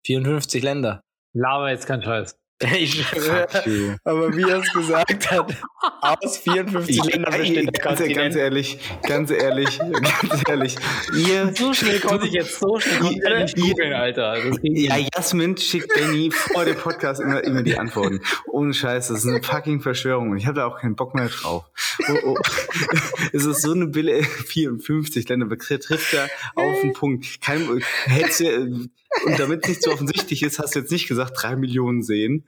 54 0.06 0.62
Länder. 0.62 1.00
Laber 1.34 1.70
jetzt 1.70 1.86
kein 1.86 2.02
Scheiß. 2.02 2.37
Ich 2.78 3.06
schwöre, 3.06 4.00
aber 4.04 4.36
wie 4.36 4.42
er 4.42 4.58
es 4.58 4.72
gesagt 4.72 5.30
hat, 5.30 5.56
aus 6.00 6.38
54 6.38 7.04
Ländern 7.04 7.38
besteht 7.38 7.76
der 7.76 7.82
ganz, 7.82 8.14
ganz 8.14 8.34
ehrlich, 8.34 8.78
ganz 9.02 9.30
ehrlich, 9.30 9.78
ganz 10.28 10.42
ehrlich. 10.48 10.76
Ihr, 11.14 11.52
so 11.54 11.72
schnell 11.72 12.00
konnte 12.00 12.26
ich 12.26 12.32
jetzt, 12.32 12.58
so 12.58 12.80
schnell 12.80 12.98
konnte 12.98 13.28
ihr, 13.28 13.44
ich 13.44 13.56
nicht 13.56 13.68
googeln, 13.70 13.92
Alter. 13.92 14.38
Ja, 14.62 14.96
Jasmin 14.96 15.56
schickt 15.56 15.94
Benny 15.94 16.32
vor 16.32 16.64
dem 16.64 16.76
Podcast 16.76 17.20
immer, 17.20 17.44
immer 17.44 17.62
die 17.62 17.78
Antworten. 17.78 18.20
Ohne 18.48 18.74
Scheiß, 18.74 19.08
das 19.08 19.24
ist 19.24 19.28
eine 19.28 19.42
fucking 19.42 19.80
Verschwörung 19.80 20.30
und 20.30 20.38
ich 20.38 20.46
habe 20.46 20.56
da 20.56 20.66
auch 20.66 20.80
keinen 20.80 20.96
Bock 20.96 21.14
mehr 21.14 21.28
drauf. 21.28 21.64
Oh, 22.08 22.16
oh. 22.24 22.36
es 23.32 23.44
ist 23.44 23.62
so 23.62 23.72
eine 23.72 23.86
Bille 23.86 24.24
54 24.24 25.28
Länder 25.28 25.46
betrifft 25.46 26.12
da 26.12 26.26
auf 26.56 26.80
den 26.80 26.92
Punkt. 26.92 27.40
Kein, 27.40 27.68
hättest 28.06 28.40
du, 28.40 28.88
und 29.24 29.38
damit 29.38 29.64
es 29.64 29.68
nicht 29.68 29.82
so 29.82 29.92
offensichtlich 29.92 30.42
ist, 30.42 30.58
hast 30.58 30.74
du 30.74 30.80
jetzt 30.80 30.92
nicht 30.92 31.08
gesagt, 31.08 31.32
drei 31.40 31.56
Millionen 31.56 32.02
sehen. 32.02 32.46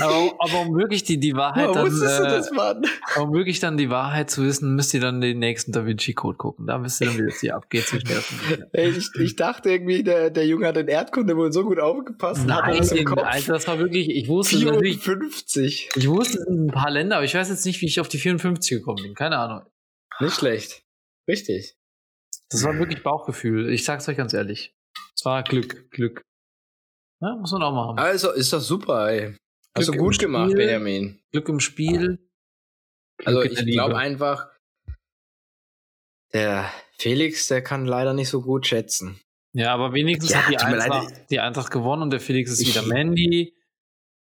aber, 0.00 0.34
aber 0.38 0.60
um 0.60 0.76
wirklich 0.76 1.04
die, 1.04 1.18
die 1.18 1.34
Wahrheit 1.34 1.68
Woher 1.68 1.84
dann, 1.84 2.26
äh, 2.26 2.30
das, 2.30 2.50
Mann? 2.50 2.84
um 3.20 3.32
wirklich 3.32 3.60
dann 3.60 3.76
die 3.76 3.90
Wahrheit 3.90 4.30
zu 4.30 4.42
wissen, 4.44 4.74
müsst 4.74 4.94
ihr 4.94 5.00
dann 5.00 5.20
den 5.20 5.38
nächsten 5.38 5.72
Da 5.72 5.86
Vinci 5.86 6.14
Code 6.14 6.36
gucken. 6.36 6.66
Da 6.66 6.82
wisst 6.82 7.00
ihr 7.00 7.08
dann, 7.08 7.18
wie 7.18 7.26
das 7.26 7.40
hier 7.40 7.56
abgeht 7.56 7.86
zwischen 7.86 8.08
ich, 8.72 9.08
ich 9.20 9.36
dachte 9.36 9.70
irgendwie, 9.70 10.02
der, 10.02 10.30
der 10.30 10.46
Junge 10.46 10.66
hat 10.66 10.76
in 10.76 10.88
Erdkunde 10.88 11.36
wohl 11.36 11.52
so 11.52 11.64
gut 11.64 11.78
aufgepasst. 11.78 12.48
hatte 12.50 12.76
das 12.76 12.90
im 12.90 12.96
Nein, 12.98 13.06
Kopf. 13.06 13.22
Alter, 13.22 13.52
das 13.54 13.68
war 13.68 13.78
wirklich, 13.78 14.10
ich 14.10 14.28
wusste 14.28 14.58
natürlich, 14.64 14.98
54. 14.98 15.90
ich 15.94 16.08
wusste, 16.08 16.44
ein 16.48 16.68
paar 16.68 16.90
Länder, 16.90 17.16
aber 17.16 17.24
ich 17.24 17.34
weiß 17.34 17.48
jetzt 17.48 17.66
nicht, 17.66 17.80
wie 17.80 17.86
ich 17.86 18.00
auf 18.00 18.08
die 18.08 18.18
54 18.18 18.78
gekommen 18.78 19.02
bin. 19.02 19.14
Keine 19.14 19.38
Ahnung. 19.38 19.62
Nicht 20.20 20.36
schlecht. 20.36 20.82
Richtig. 21.28 21.76
Das 22.50 22.62
war 22.64 22.78
wirklich 22.78 23.02
Bauchgefühl. 23.02 23.70
Ich 23.72 23.84
sag's 23.84 24.08
euch 24.08 24.16
ganz 24.16 24.32
ehrlich. 24.32 24.74
Es 25.14 25.24
war 25.24 25.42
Glück, 25.42 25.90
Glück. 25.90 26.22
Ja, 27.20 27.34
muss 27.36 27.52
man 27.52 27.62
auch 27.62 27.72
machen. 27.72 27.98
Also, 27.98 28.30
ist 28.32 28.52
doch 28.52 28.60
super, 28.60 29.08
ey. 29.10 29.36
Hast 29.76 29.86
Glück 29.86 29.86
du 29.86 29.92
im 29.94 29.98
gut 29.98 30.18
gemacht, 30.18 30.50
Spiel. 30.50 30.56
Benjamin. 30.58 31.20
Glück 31.32 31.48
im 31.48 31.60
Spiel. 31.60 32.28
Also, 33.24 33.40
Glück 33.40 33.58
in 33.58 33.68
ich 33.68 33.74
glaube 33.74 33.96
einfach, 33.96 34.48
der 36.32 36.70
Felix, 36.98 37.48
der 37.48 37.62
kann 37.62 37.86
leider 37.86 38.14
nicht 38.14 38.28
so 38.28 38.42
gut 38.42 38.66
schätzen. 38.66 39.20
Ja, 39.54 39.72
aber 39.72 39.92
wenigstens 39.94 40.32
Ja, 40.32 40.42
hat 40.42 40.50
die. 40.50 40.58
Eintracht, 40.58 41.30
die 41.30 41.40
Eintracht 41.40 41.70
gewonnen 41.70 42.02
und 42.02 42.10
der 42.10 42.20
Felix 42.20 42.50
ist 42.50 42.60
Ich- 42.60 42.68
wieder 42.74 42.82
Mandy. 42.86 43.54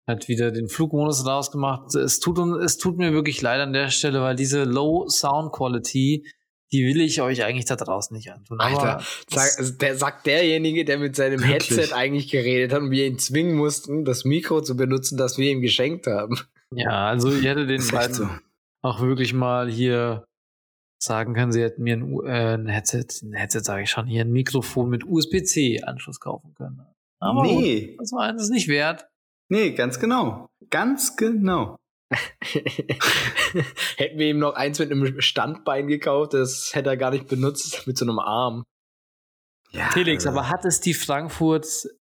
Hat 0.06 0.26
wieder 0.28 0.50
den 0.50 0.68
Flugmodus 0.68 1.22
daraus 1.22 1.52
gemacht. 1.52 1.94
Es 1.94 2.18
tut, 2.18 2.36
es 2.60 2.76
tut 2.76 2.98
mir 2.98 3.12
wirklich 3.12 3.40
leid 3.40 3.60
an 3.60 3.72
der 3.72 3.88
Stelle, 3.90 4.20
weil 4.20 4.34
diese 4.34 4.64
Low 4.64 5.08
Sound 5.08 5.52
Quality, 5.52 6.26
die 6.72 6.84
will 6.86 7.00
ich 7.00 7.20
euch 7.20 7.44
eigentlich 7.44 7.66
da 7.66 7.76
draußen 7.76 8.16
nicht 8.16 8.32
antun. 8.32 8.58
Alter, 8.60 9.02
Sag, 9.28 9.78
der 9.78 9.96
sagt 9.96 10.26
derjenige, 10.26 10.84
der 10.84 10.98
mit 10.98 11.14
seinem 11.14 11.40
Wirklich? 11.40 11.70
Headset 11.70 11.94
eigentlich 11.94 12.30
geredet 12.30 12.72
hat 12.72 12.80
und 12.80 12.90
wir 12.90 13.06
ihn 13.06 13.18
zwingen 13.18 13.56
mussten, 13.56 14.04
das 14.04 14.24
Mikro 14.24 14.62
zu 14.62 14.76
benutzen, 14.76 15.18
das 15.18 15.38
wir 15.38 15.50
ihm 15.50 15.60
geschenkt 15.60 16.06
haben. 16.06 16.38
ja, 16.74 17.08
also 17.08 17.32
ich 17.32 17.44
hätte 17.44 17.66
den 17.66 17.86
beiden 17.88 18.14
so. 18.14 18.28
auch 18.82 19.00
wirklich 19.00 19.34
mal 19.34 19.70
hier 19.70 20.24
sagen 20.98 21.34
können, 21.34 21.52
sie 21.52 21.62
hätten 21.62 21.82
mir 21.82 21.96
ein, 21.96 22.26
äh, 22.26 22.54
ein 22.54 22.68
Headset, 22.68 23.06
ein 23.22 23.34
Headset 23.34 23.60
sage 23.60 23.82
ich 23.82 23.90
schon, 23.90 24.06
hier 24.06 24.24
ein 24.24 24.32
Mikrofon 24.32 24.88
mit 24.88 25.04
USB-C-Anschluss 25.04 26.20
kaufen 26.20 26.54
können. 26.54 26.80
Aber 27.20 27.42
gut, 27.42 27.60
nee, 27.60 27.96
das 27.98 28.12
war 28.12 28.34
es 28.34 28.48
nicht 28.48 28.68
wert. 28.68 29.06
nee, 29.48 29.72
ganz 29.72 29.98
genau. 30.00 30.48
Ganz 30.70 31.16
genau. 31.16 31.76
Hätten 33.96 34.18
wir 34.18 34.28
ihm 34.28 34.38
noch 34.38 34.54
eins 34.54 34.78
mit 34.78 34.90
einem 34.90 35.20
Standbein 35.20 35.86
gekauft, 35.86 36.34
das 36.34 36.70
hätte 36.74 36.90
er 36.90 36.96
gar 36.96 37.10
nicht 37.10 37.28
benutzt, 37.28 37.86
mit 37.86 37.96
so 37.98 38.04
einem 38.04 38.18
Arm. 38.18 38.64
Ja, 39.70 39.90
Felix, 39.90 40.24
äh, 40.24 40.28
aber 40.28 40.48
hat 40.48 40.64
es 40.64 40.80
die 40.80 40.94
Frankfurt, 40.94 41.66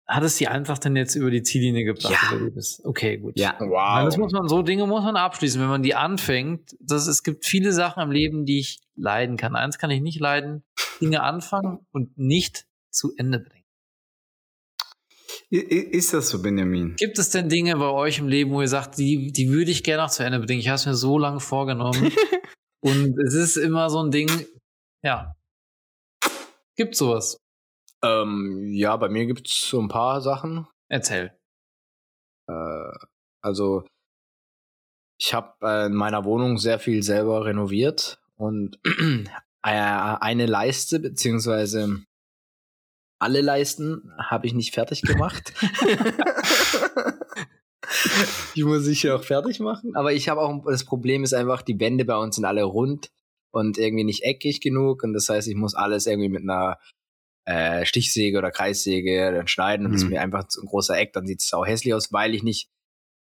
hat 0.07 0.24
es 0.24 0.36
die 0.36 0.48
Eintracht 0.48 0.84
denn 0.84 0.96
jetzt 0.96 1.14
über 1.14 1.30
die 1.30 1.42
Ziellinie 1.42 1.84
gebracht? 1.84 2.12
Ja. 2.12 2.62
Okay, 2.84 3.18
gut. 3.18 3.38
Ja, 3.38 3.57
Wow. 3.61 4.05
Das 4.05 4.16
muss 4.16 4.32
man, 4.32 4.48
so 4.48 4.62
Dinge 4.62 4.86
muss 4.86 5.05
man 5.05 5.16
abschließen, 5.16 5.61
wenn 5.61 5.68
man 5.68 5.82
die 5.82 5.94
anfängt. 5.94 6.76
Das, 6.80 7.07
es 7.07 7.22
gibt 7.22 7.46
viele 7.46 7.72
Sachen 7.72 8.03
im 8.03 8.11
Leben, 8.11 8.44
die 8.44 8.59
ich 8.59 8.80
leiden 8.96 9.36
kann. 9.36 9.55
Eins 9.55 9.78
kann 9.78 9.90
ich 9.90 10.00
nicht 10.00 10.20
leiden, 10.20 10.64
Dinge 11.00 11.22
anfangen 11.22 11.86
und 11.92 12.18
nicht 12.18 12.66
zu 12.90 13.12
Ende 13.16 13.38
bringen. 13.38 13.62
Ist 15.59 16.14
das 16.14 16.30
so, 16.30 16.40
Benjamin? 16.40 16.96
Gibt 16.96 17.18
es 17.18 17.28
denn 17.30 17.50
Dinge 17.50 17.76
bei 17.76 17.90
euch 17.90 18.18
im 18.18 18.28
Leben, 18.28 18.53
wo 18.53 18.62
ihr 18.62 18.68
sagt, 18.68 18.96
die, 18.96 19.32
die 19.32 19.50
würde 19.50 19.70
ich 19.70 19.84
gerne 19.84 20.05
noch 20.05 20.11
zu 20.11 20.24
Ende 20.24 20.40
bringen? 20.40 20.61
Ich 20.61 20.68
habe 20.68 20.76
es 20.76 20.86
mir 20.86 20.94
so 20.94 21.18
lange 21.18 21.40
vorgenommen. 21.40 22.11
und 22.80 23.18
es 23.18 23.34
ist 23.34 23.57
immer 23.57 23.90
so 23.90 24.03
ein 24.03 24.11
Ding, 24.11 24.30
ja. 25.05 25.36
Gibt 26.76 26.96
sowas? 26.96 27.36
Ähm, 28.03 28.70
ja, 28.72 28.96
bei 28.96 29.11
mir 29.11 29.26
gibt's 29.26 29.68
so 29.68 29.80
ein 29.80 29.88
paar 29.88 30.22
Sachen. 30.22 30.66
Erzähl. 30.88 31.36
Äh, 32.48 32.92
also, 33.42 33.84
ich 35.20 35.34
habe 35.34 35.55
äh, 35.61 35.86
in 35.86 35.94
meiner 35.94 36.24
Wohnung 36.24 36.57
sehr 36.57 36.78
viel 36.78 37.03
selber 37.03 37.44
renoviert 37.44 38.22
und 38.36 38.80
eine 39.62 40.46
Leiste, 40.46 40.98
beziehungsweise 40.98 42.03
alle 43.23 43.41
Leisten 43.41 44.12
habe 44.18 44.47
ich 44.47 44.55
nicht 44.55 44.75
fertig 44.75 45.03
gemacht. 45.03 45.53
die 48.57 48.64
muss 48.64 48.87
ich 48.87 49.03
ja 49.03 49.16
auch 49.16 49.25
fertig 49.25 49.61
machen. 49.61 49.95
Aber 49.95 50.12
ich 50.12 50.29
habe 50.29 50.41
auch, 50.41 50.64
das 50.66 50.85
Problem 50.85 51.25
ist 51.25 51.35
einfach, 51.35 51.62
die 51.62 51.79
Wände 51.81 52.05
bei 52.05 52.16
uns 52.16 52.37
sind 52.37 52.45
alle 52.45 52.64
rund 52.64 53.11
und 53.51 53.79
irgendwie 53.79 54.05
nicht 54.05 54.23
eckig 54.23 54.61
genug. 54.61 55.03
Und 55.03 55.12
das 55.12 55.29
heißt, 55.29 55.49
ich 55.49 55.57
muss 55.57 55.75
alles 55.75 56.07
irgendwie 56.07 56.29
mit 56.29 56.43
einer 56.43 56.79
äh, 57.45 57.85
Stichsäge 57.85 58.39
oder 58.39 58.51
Kreissäge 58.51 59.33
dann 59.33 59.49
schneiden. 59.49 59.87
Und 59.87 59.93
das 59.93 60.03
ist 60.03 60.07
Mhm. 60.07 60.12
mir 60.14 60.23
einfach 60.23 60.47
zu 60.49 60.62
ein 60.62 60.66
großer 60.66 60.99
Eck. 60.99 61.12
Dann 61.12 61.27
sieht 61.27 61.41
es 61.41 61.53
auch 61.53 61.66
hässlich 61.66 61.95
aus, 61.95 62.12
weil 62.12 62.35
ich 62.35 62.43
nicht 62.43 62.70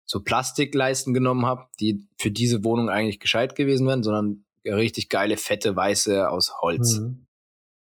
so 0.05 0.21
Plastikleisten 0.21 1.13
genommen 1.13 1.45
habe, 1.45 1.67
die 1.79 2.07
für 2.19 2.31
diese 2.31 2.63
Wohnung 2.63 2.89
eigentlich 2.89 3.19
gescheit 3.19 3.55
gewesen 3.55 3.87
wären, 3.87 4.03
sondern 4.03 4.45
richtig 4.65 5.09
geile, 5.09 5.37
fette, 5.37 5.75
weiße 5.75 6.29
aus 6.29 6.53
Holz. 6.61 6.99
Mhm. 6.99 7.25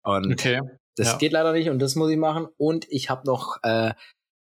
Und 0.03 0.33
Okay. 0.33 0.61
Das 0.97 1.13
Ja. 1.13 1.17
geht 1.19 1.33
leider 1.33 1.53
nicht 1.53 1.69
und 1.71 1.79
das 1.81 1.95
muss 1.97 2.11
ich 2.11 2.17
machen. 2.19 2.47
Und 2.57 2.87
ich 2.89 3.11
habe 3.11 3.27
noch 3.27 3.59
äh, 3.63 3.93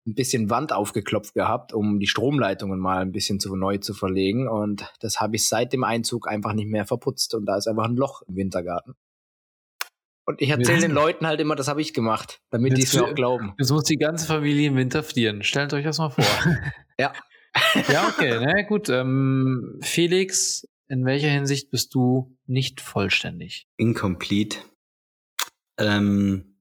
ein 0.07 0.15
bisschen 0.15 0.49
Wand 0.49 0.73
aufgeklopft 0.73 1.33
gehabt, 1.33 1.73
um 1.73 1.99
die 1.99 2.07
Stromleitungen 2.07 2.79
mal 2.79 3.01
ein 3.01 3.11
bisschen 3.11 3.39
zu 3.39 3.55
neu 3.55 3.77
zu 3.77 3.93
verlegen. 3.93 4.47
Und 4.47 4.91
das 5.01 5.19
habe 5.19 5.35
ich 5.35 5.47
seit 5.47 5.73
dem 5.73 5.83
Einzug 5.83 6.27
einfach 6.27 6.53
nicht 6.53 6.67
mehr 6.67 6.85
verputzt. 6.85 7.35
Und 7.35 7.45
da 7.45 7.57
ist 7.57 7.67
einfach 7.67 7.85
ein 7.85 7.95
Loch 7.95 8.21
im 8.27 8.35
Wintergarten. 8.35 8.95
Und 10.25 10.41
ich 10.41 10.49
erzähle 10.49 10.81
den 10.81 10.91
Leuten 10.91 11.25
halt 11.25 11.39
immer, 11.39 11.55
das 11.55 11.67
habe 11.67 11.81
ich 11.81 11.93
gemacht, 11.93 12.39
damit 12.51 12.77
die 12.77 12.83
es 12.83 12.93
mir 12.93 13.03
auch 13.03 13.15
glauben. 13.15 13.53
Jetzt 13.57 13.71
muss 13.71 13.83
die 13.85 13.97
ganze 13.97 14.27
Familie 14.27 14.67
im 14.67 14.75
Winter 14.75 15.01
frieren. 15.03 15.41
Stellt 15.43 15.73
euch 15.73 15.83
das 15.83 15.97
mal 15.97 16.09
vor. 16.09 16.23
Ja. 16.99 17.13
ja, 17.87 18.09
okay, 18.09 18.37
na 18.41 18.61
gut. 18.63 18.89
Ähm, 18.89 19.79
Felix, 19.81 20.65
in 20.89 21.05
welcher 21.05 21.29
Hinsicht 21.29 21.71
bist 21.71 21.95
du 21.95 22.35
nicht 22.45 22.81
vollständig? 22.81 23.67
Incomplete. 23.77 24.57
Ähm, 25.79 26.57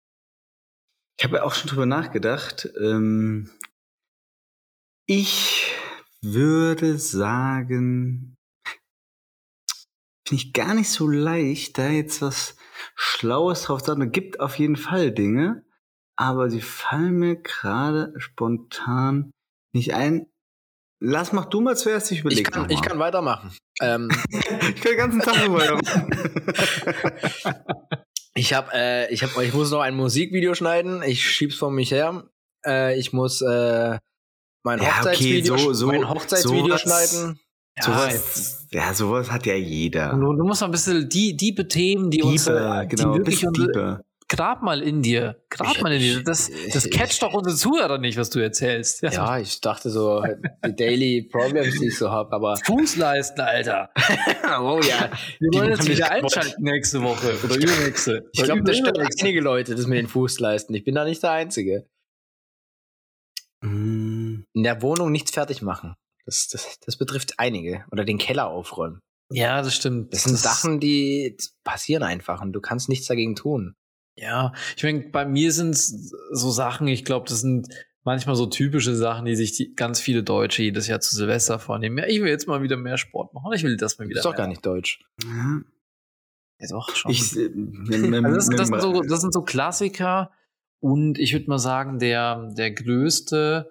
ich 1.19 1.25
habe 1.25 1.37
ja 1.37 1.43
auch 1.43 1.55
schon 1.55 1.69
drüber 1.69 1.87
nachgedacht. 1.87 2.69
Ähm, 2.81 3.51
ich 5.07 5.73
würde 6.23 6.99
sagen, 6.99 8.37
finde 10.27 10.43
ich 10.43 10.53
gar 10.53 10.75
nicht 10.75 10.91
so 10.91 11.09
leicht, 11.09 11.79
da 11.79 11.89
jetzt 11.89 12.23
was 12.23 12.57
Schlaues 12.95 13.65
drauf 13.65 13.81
zu 13.81 13.87
sagen. 13.87 14.03
Es 14.03 14.13
gibt 14.13 14.39
auf 14.39 14.59
jeden 14.59 14.77
Fall 14.77 15.11
Dinge, 15.11 15.65
aber 16.17 16.51
sie 16.51 16.61
fallen 16.61 17.15
mir 17.15 17.37
gerade 17.37 18.15
spontan 18.19 19.33
nicht 19.75 19.95
ein. 19.95 20.27
Lass, 21.01 21.33
mach 21.33 21.47
du 21.47 21.61
mal 21.61 21.77
zuerst, 21.77 22.11
ich 22.13 22.21
überlege 22.21 22.43
Ich 22.43 22.51
kann, 22.51 22.71
ich 22.71 22.83
kann 22.83 22.99
weitermachen. 22.99 23.57
Ähm, 23.81 24.11
ich 24.31 24.45
kann 24.81 24.93
den 24.93 24.97
ganzen 24.97 25.21
Tag 25.21 25.37
so 25.45 25.55
weitermachen. 25.55 26.11
ich 28.35 28.53
habe, 28.55 28.71
äh, 28.75 29.13
ich 29.13 29.23
habe, 29.23 29.45
ich 29.45 29.53
muss 29.55 29.71
noch 29.71 29.81
ein 29.81 29.95
Musikvideo 29.97 30.55
schneiden. 30.55 31.03
Ich 31.03 31.23
schieb's 31.29 31.57
von 31.57 31.75
mich 31.75 31.91
her. 31.91 32.25
Äh, 32.67 32.99
ich 32.99 33.13
muss 33.13 33.41
äh, 33.43 33.99
mein 34.65 34.79
Ja, 34.81 34.89
okay, 34.89 34.99
Hochzeitsvideo, 34.99 35.57
so- 35.59 35.73
so- 35.73 35.87
mein 35.89 36.09
Hochzeitsvideo 36.09 36.77
sowas- 36.77 36.81
schneiden. 36.83 37.41
Ja, 37.79 37.85
sowas, 37.85 38.67
ja, 38.73 38.93
sowas 38.95 39.31
hat 39.31 39.47
ja 39.47 39.55
jeder. 39.55 40.11
Du, 40.11 40.33
du 40.35 40.45
musst 40.45 40.61
mal 40.63 40.67
ein 40.67 40.73
bisschen 40.73 41.09
die, 41.09 41.37
diebe 41.37 41.69
Themen, 41.69 42.11
die 42.11 42.23
uns, 42.23 42.45
Deeper, 42.45 42.83
äh, 42.83 42.87
genau, 42.89 43.03
die 43.03 43.09
ein 43.09 43.13
wirklich 43.19 43.41
bisschen 43.41 43.49
unsere. 43.51 44.05
Grab 44.29 44.63
mal 44.63 44.83
in 44.83 45.03
dir, 45.03 45.43
grab 45.51 45.75
Ich- 45.77 45.83
mal 45.83 45.93
in 45.93 46.01
dir. 46.01 46.23
Das, 46.23 46.51
das 46.73 46.89
catcht 46.91 47.23
doch 47.23 47.33
unsere 47.35 47.57
Zuhörer 47.57 47.99
nicht, 47.99 48.17
was 48.19 48.31
du 48.31 48.39
erzählst. 48.41 49.03
Das 49.03 49.15
Ja, 49.17 49.39
ich 49.39 49.61
dachte 49.61 49.91
so, 49.91 50.23
die 50.67 50.77
Daily 50.77 51.23
Problems, 51.31 51.79
die 51.79 51.89
ich 51.89 51.99
so 51.99 52.11
habe, 52.11 52.33
aber 52.33 52.57
Fußleisten, 52.65 53.41
Alter. 53.41 53.91
oh 54.61 54.81
ja. 54.87 55.11
Wir 55.39 55.51
Die 55.51 55.59
wollen 55.59 55.71
jetzt 55.71 55.89
wieder 55.89 56.11
einschalten 56.11 56.63
nächste 56.63 57.03
Woche 57.03 57.37
oder 57.43 57.57
übernächste. 57.57 58.29
Ich 58.33 58.43
glaube, 58.45 58.63
das 58.63 58.77
stört 58.79 58.99
einige 58.99 59.41
Leute, 59.41 59.75
das 59.75 59.87
mit 59.87 59.99
den 59.99 60.09
Fußleisten. 60.09 60.75
Ich 60.75 60.85
bin 60.85 60.95
da 60.95 61.05
nicht 61.05 61.23
der 61.23 61.31
Einzige. 61.33 61.87
Mm, 63.63 64.45
In 64.53 64.63
der 64.63 64.83
Wohnung 64.83 65.11
nichts 65.11 65.33
fertig 65.33 65.63
machen. 65.63 65.95
Das, 66.27 66.49
das, 66.49 66.79
das 66.85 66.97
betrifft 66.99 67.35
einige. 67.39 67.85
Oder 67.91 68.05
den 68.05 68.19
Keller 68.19 68.49
aufräumen. 68.49 69.01
Ja, 69.31 69.63
das 69.63 69.75
stimmt. 69.75 70.13
Das 70.13 70.25
sind 70.25 70.37
Sachen, 70.39 70.81
die 70.81 71.37
passieren 71.65 72.03
einfach 72.03 72.41
und 72.41 72.53
du 72.53 72.61
kannst 72.61 72.89
nichts 72.89 73.07
dagegen 73.07 73.35
tun. 73.35 73.75
Ja, 74.21 74.53
ich 74.77 74.83
meine, 74.83 75.01
bei 75.11 75.25
mir 75.25 75.53
sind 75.53 75.71
es 75.71 76.13
so 76.33 76.51
Sachen, 76.51 76.89
ich 76.89 77.05
glaube, 77.05 77.29
das 77.29 77.41
sind 77.41 77.69
manchmal 78.03 78.35
so 78.37 78.47
typische 78.47 78.97
Sachen, 78.97 79.27
die 79.27 79.37
sich 79.37 79.53
die, 79.53 79.75
ganz 79.75 80.01
viele 80.01 80.23
Deutsche 80.23 80.63
jedes 80.63 80.89
Jahr 80.89 81.01
zu 81.01 81.15
Silvester 81.15 81.59
vornehmen. 81.59 81.99
Ja, 81.99 82.07
ich 82.07 82.21
will 82.21 82.29
jetzt 82.29 82.49
mal 82.49 82.63
wieder 82.63 82.77
mehr 82.77 82.99
Sport 82.99 83.35
machen. 83.35 83.53
Ich 83.53 83.63
will 83.63 83.77
das 83.77 83.99
mal 83.99 84.05
Das 84.05 84.11
wieder 84.11 84.21
ist 84.21 84.25
doch 84.25 84.35
gar 84.35 84.49
nicht 84.49 84.65
deutsch. 84.65 85.01
ja, 85.23 85.61
Ja, 86.59 86.69
doch, 86.71 86.95
schon. 86.97 87.13
ich, 87.13 87.37
äh, 87.37 87.51
also 88.25 88.35
das, 88.35 88.47
sind 88.47 88.81
so, 88.81 89.03
das 89.03 89.21
sind 89.21 89.33
so 89.33 89.43
Klassiker 89.43 90.33
und 90.81 91.19
ich 91.19 91.33
würde 91.33 91.49
mal 91.49 91.59
sagen, 91.59 91.99
der, 91.99 92.51
der 92.57 92.73
größte 92.73 93.71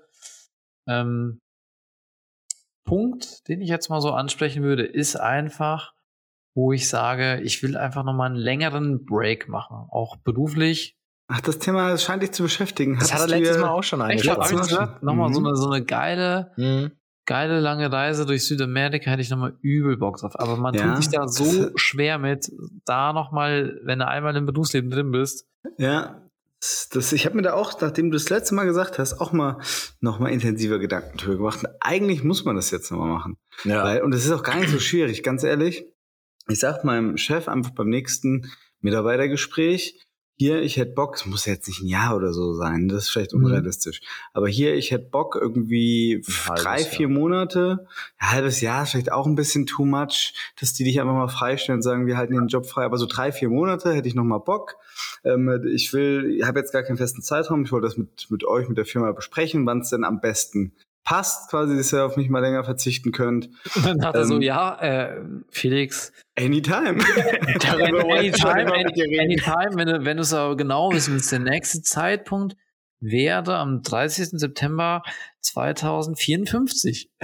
ähm, 0.88 1.42
Punkt, 2.86 3.48
den 3.50 3.60
ich 3.60 3.70
jetzt 3.70 3.90
mal 3.90 4.02
so 4.02 4.12
ansprechen 4.12 4.64
würde, 4.64 4.86
ist 4.86 5.18
einfach, 5.18 5.94
wo 6.58 6.72
ich 6.72 6.90
sage, 6.90 7.40
ich 7.44 7.62
will 7.62 7.78
einfach 7.78 8.04
nochmal 8.04 8.28
einen 8.32 8.36
längeren 8.36 9.06
Break 9.06 9.48
machen, 9.48 9.76
auch 9.92 10.16
beruflich. 10.18 10.98
Ach, 11.28 11.40
das 11.42 11.60
Thema 11.60 11.96
scheint 12.00 12.24
dich 12.24 12.32
zu 12.32 12.42
beschäftigen. 12.42 12.98
Das 13.00 13.14
hat 13.14 13.20
er 13.20 13.24
Hattest 13.26 13.34
du 13.36 13.40
letztes 13.44 13.58
Mal 13.62 13.70
auch 13.70 13.84
schon 13.84 14.10
Ich 14.10 14.22
glaube, 14.24 14.42
hab 14.42 14.48
ich 14.48 14.54
angesprochen. 14.58 14.86
gesagt, 14.86 15.04
nochmal 15.04 15.32
so, 15.34 15.40
Mhm. 15.42 15.46
eine, 15.48 15.56
so 15.56 15.70
eine 15.70 15.86
geile, 15.86 16.52
Mhm. 16.58 16.92
geile 17.28 17.60
lange 17.60 17.92
Reise 17.92 18.26
durch 18.26 18.46
Südamerika 18.48 19.12
hätte 19.12 19.22
ich 19.22 19.30
nochmal 19.30 19.54
übel 19.62 19.98
Bock 19.98 20.18
drauf. 20.18 20.40
Aber 20.40 20.58
man 20.58 20.74
Ja, 20.74 20.88
tut 20.88 20.98
sich 21.04 21.10
da 21.12 21.28
so 21.28 21.70
schwer 21.76 22.18
mit, 22.18 22.52
da 22.86 23.14
nochmal, 23.14 23.80
wenn 23.84 24.00
du 24.00 24.08
einmal 24.08 24.36
im 24.36 24.48
Berufsleben 24.48 24.90
drin 24.90 25.12
bist. 25.12 25.46
Ja, 25.78 26.24
das, 26.92 27.12
ich 27.14 27.26
habe 27.28 27.36
mir 27.36 27.44
da 27.44 27.54
auch, 27.54 27.80
nachdem 27.82 28.10
du 28.10 28.16
das 28.18 28.30
letzte 28.32 28.56
Mal 28.56 28.66
gesagt 28.66 28.98
hast, 28.98 29.22
auch 29.22 29.32
mal 29.32 29.60
noch 30.00 30.18
mal 30.18 30.30
intensiver 30.30 30.80
Gedanken 30.80 31.18
drüber 31.20 31.38
gemacht. 31.38 31.60
Und 31.64 31.70
eigentlich 31.82 32.24
muss 32.24 32.46
man 32.46 32.56
das 32.56 32.72
jetzt 32.72 32.90
noch 32.92 32.98
mal 32.98 33.10
machen. 33.14 33.38
Ja. 33.64 33.84
Weil, 33.84 34.02
und 34.02 34.12
es 34.16 34.26
ist 34.26 34.32
auch 34.32 34.42
gar 34.42 34.56
nicht 34.58 34.70
so 34.72 34.80
schwierig, 34.80 35.22
ganz 35.22 35.44
ehrlich. 35.44 35.86
Ich 36.50 36.60
sag 36.60 36.84
meinem 36.84 37.18
Chef 37.18 37.48
einfach 37.48 37.72
beim 37.72 37.90
nächsten 37.90 38.52
Mitarbeitergespräch, 38.82 40.04
hier, 40.40 40.62
ich 40.62 40.78
hätte 40.78 40.92
Bock, 40.94 41.16
es 41.16 41.26
muss 41.26 41.48
jetzt 41.48 41.68
nicht 41.68 41.82
ein 41.82 41.88
Jahr 41.88 42.16
oder 42.16 42.32
so 42.32 42.54
sein, 42.54 42.88
das 42.88 43.06
ist 43.06 43.10
vielleicht 43.10 43.34
Mhm. 43.34 43.46
unrealistisch. 43.46 44.02
Aber 44.34 44.48
hier, 44.48 44.76
ich 44.76 44.92
hätte 44.92 45.10
Bock, 45.10 45.36
irgendwie 45.36 46.24
drei, 46.56 46.82
Jahr. 46.82 46.90
vier 46.90 47.08
Monate, 47.10 47.88
ein 48.20 48.32
halbes 48.32 48.62
Jahr, 48.62 48.84
ist 48.84 48.92
vielleicht 48.92 49.12
auch 49.12 49.26
ein 49.26 49.34
bisschen 49.34 49.66
too 49.66 49.84
much, 49.84 50.36
dass 50.60 50.74
die 50.74 50.84
dich 50.84 51.02
einfach 51.02 51.16
mal 51.16 51.28
freistellen 51.28 51.80
und 51.80 51.82
sagen, 51.82 52.06
wir 52.06 52.18
halten 52.18 52.36
den 52.36 52.48
Job 52.50 52.68
frei. 52.68 52.86
Aber 52.86 52.98
so 53.00 53.08
drei, 53.08 53.32
vier 53.32 53.50
Monate 53.50 53.94
hätte 53.94 54.08
ich 54.08 54.14
noch 54.14 54.24
mal 54.24 54.38
Bock. 54.38 54.76
Ähm, 55.24 55.50
ich 55.74 55.92
will, 55.92 56.36
ich 56.38 56.46
habe 56.46 56.60
jetzt 56.60 56.72
gar 56.72 56.84
keinen 56.84 56.98
festen 56.98 57.24
Zeitraum, 57.24 57.64
ich 57.64 57.72
wollte 57.72 57.88
das 57.88 57.98
mit, 57.98 58.30
mit 58.30 58.46
euch, 58.46 58.70
mit 58.70 58.78
der 58.78 58.86
Firma 58.86 59.12
besprechen, 59.14 59.66
wann 59.66 59.82
es 59.82 59.90
denn 59.90 60.04
am 60.04 60.22
besten 60.22 60.72
passt, 61.08 61.50
quasi, 61.50 61.78
dass 61.78 61.94
ihr 61.94 62.06
auf 62.06 62.18
mich 62.18 62.30
mal 62.30 62.42
länger 62.42 62.66
verzichten 62.66 63.14
könnt. 63.14 63.50
Und 63.76 63.86
dann 63.86 64.04
hat 64.06 64.16
er 64.16 64.26
so, 64.26 64.36
Ähm, 64.36 64.42
ja, 64.42 64.78
äh, 64.82 65.22
Felix, 65.50 66.12
Anytime. 66.38 66.98
Anytime, 67.42 68.04
reden. 68.04 69.20
anytime, 69.20 69.76
wenn 69.76 69.88
du, 69.88 70.04
wenn 70.04 70.18
du 70.18 70.24
es 70.24 70.34
aber 70.34 70.58
genau 70.58 70.92
wissen 70.92 71.14
willst, 71.14 71.32
der 71.32 71.40
nächste 71.40 71.82
Zeitpunkt 71.82 72.58
wäre 73.00 73.56
am 73.56 73.84
30. 73.84 74.32
September 74.34 75.02
2054. 75.40 77.10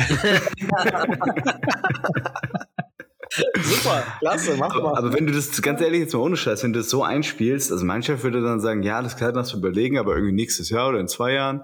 Super, 3.63 4.03
klasse, 4.19 4.55
mach 4.57 4.75
Aber, 4.75 4.97
aber 4.97 5.13
wenn 5.13 5.25
du 5.25 5.34
das 5.34 5.59
ganz 5.61 5.81
ehrlich 5.81 6.01
jetzt 6.01 6.13
mal 6.13 6.19
ohne 6.19 6.38
Scheiß, 6.38 6.63
wenn 6.63 6.71
du 6.71 6.79
das 6.79 6.89
so 6.89 7.03
einspielst, 7.03 7.71
also 7.71 7.84
mein 7.84 8.03
Chef 8.03 8.23
würde 8.23 8.41
dann 8.41 8.59
sagen, 8.59 8.84
ja, 8.84 9.01
das 9.01 9.17
kann 9.17 9.34
das 9.34 9.53
überlegen, 9.53 9.97
aber 9.97 10.13
irgendwie 10.13 10.34
nächstes 10.34 10.69
Jahr 10.69 10.89
oder 10.89 10.99
in 10.99 11.07
zwei 11.07 11.34
Jahren. 11.34 11.63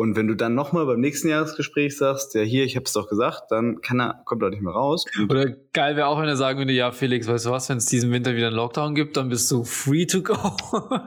Und 0.00 0.16
wenn 0.16 0.26
du 0.26 0.34
dann 0.34 0.54
nochmal 0.54 0.86
beim 0.86 0.98
nächsten 0.98 1.28
Jahresgespräch 1.28 1.94
sagst, 1.98 2.34
ja 2.34 2.40
hier, 2.40 2.64
ich 2.64 2.74
habe 2.74 2.84
es 2.86 2.94
doch 2.94 3.06
gesagt, 3.06 3.50
dann 3.50 3.82
kann 3.82 4.00
er, 4.00 4.22
kommt 4.24 4.42
er 4.42 4.48
nicht 4.48 4.62
mehr 4.62 4.72
raus. 4.72 5.04
Oder 5.28 5.50
geil 5.74 5.94
wäre 5.94 6.06
auch, 6.06 6.18
wenn 6.18 6.26
er 6.26 6.38
sagen 6.38 6.58
würde, 6.58 6.72
ja, 6.72 6.90
Felix, 6.90 7.28
weißt 7.28 7.44
du 7.44 7.50
was, 7.50 7.68
wenn 7.68 7.76
es 7.76 7.84
diesen 7.84 8.10
Winter 8.10 8.34
wieder 8.34 8.46
einen 8.46 8.56
Lockdown 8.56 8.94
gibt, 8.94 9.18
dann 9.18 9.28
bist 9.28 9.50
du 9.50 9.62
free 9.62 10.06
to 10.06 10.22
go. 10.22 10.32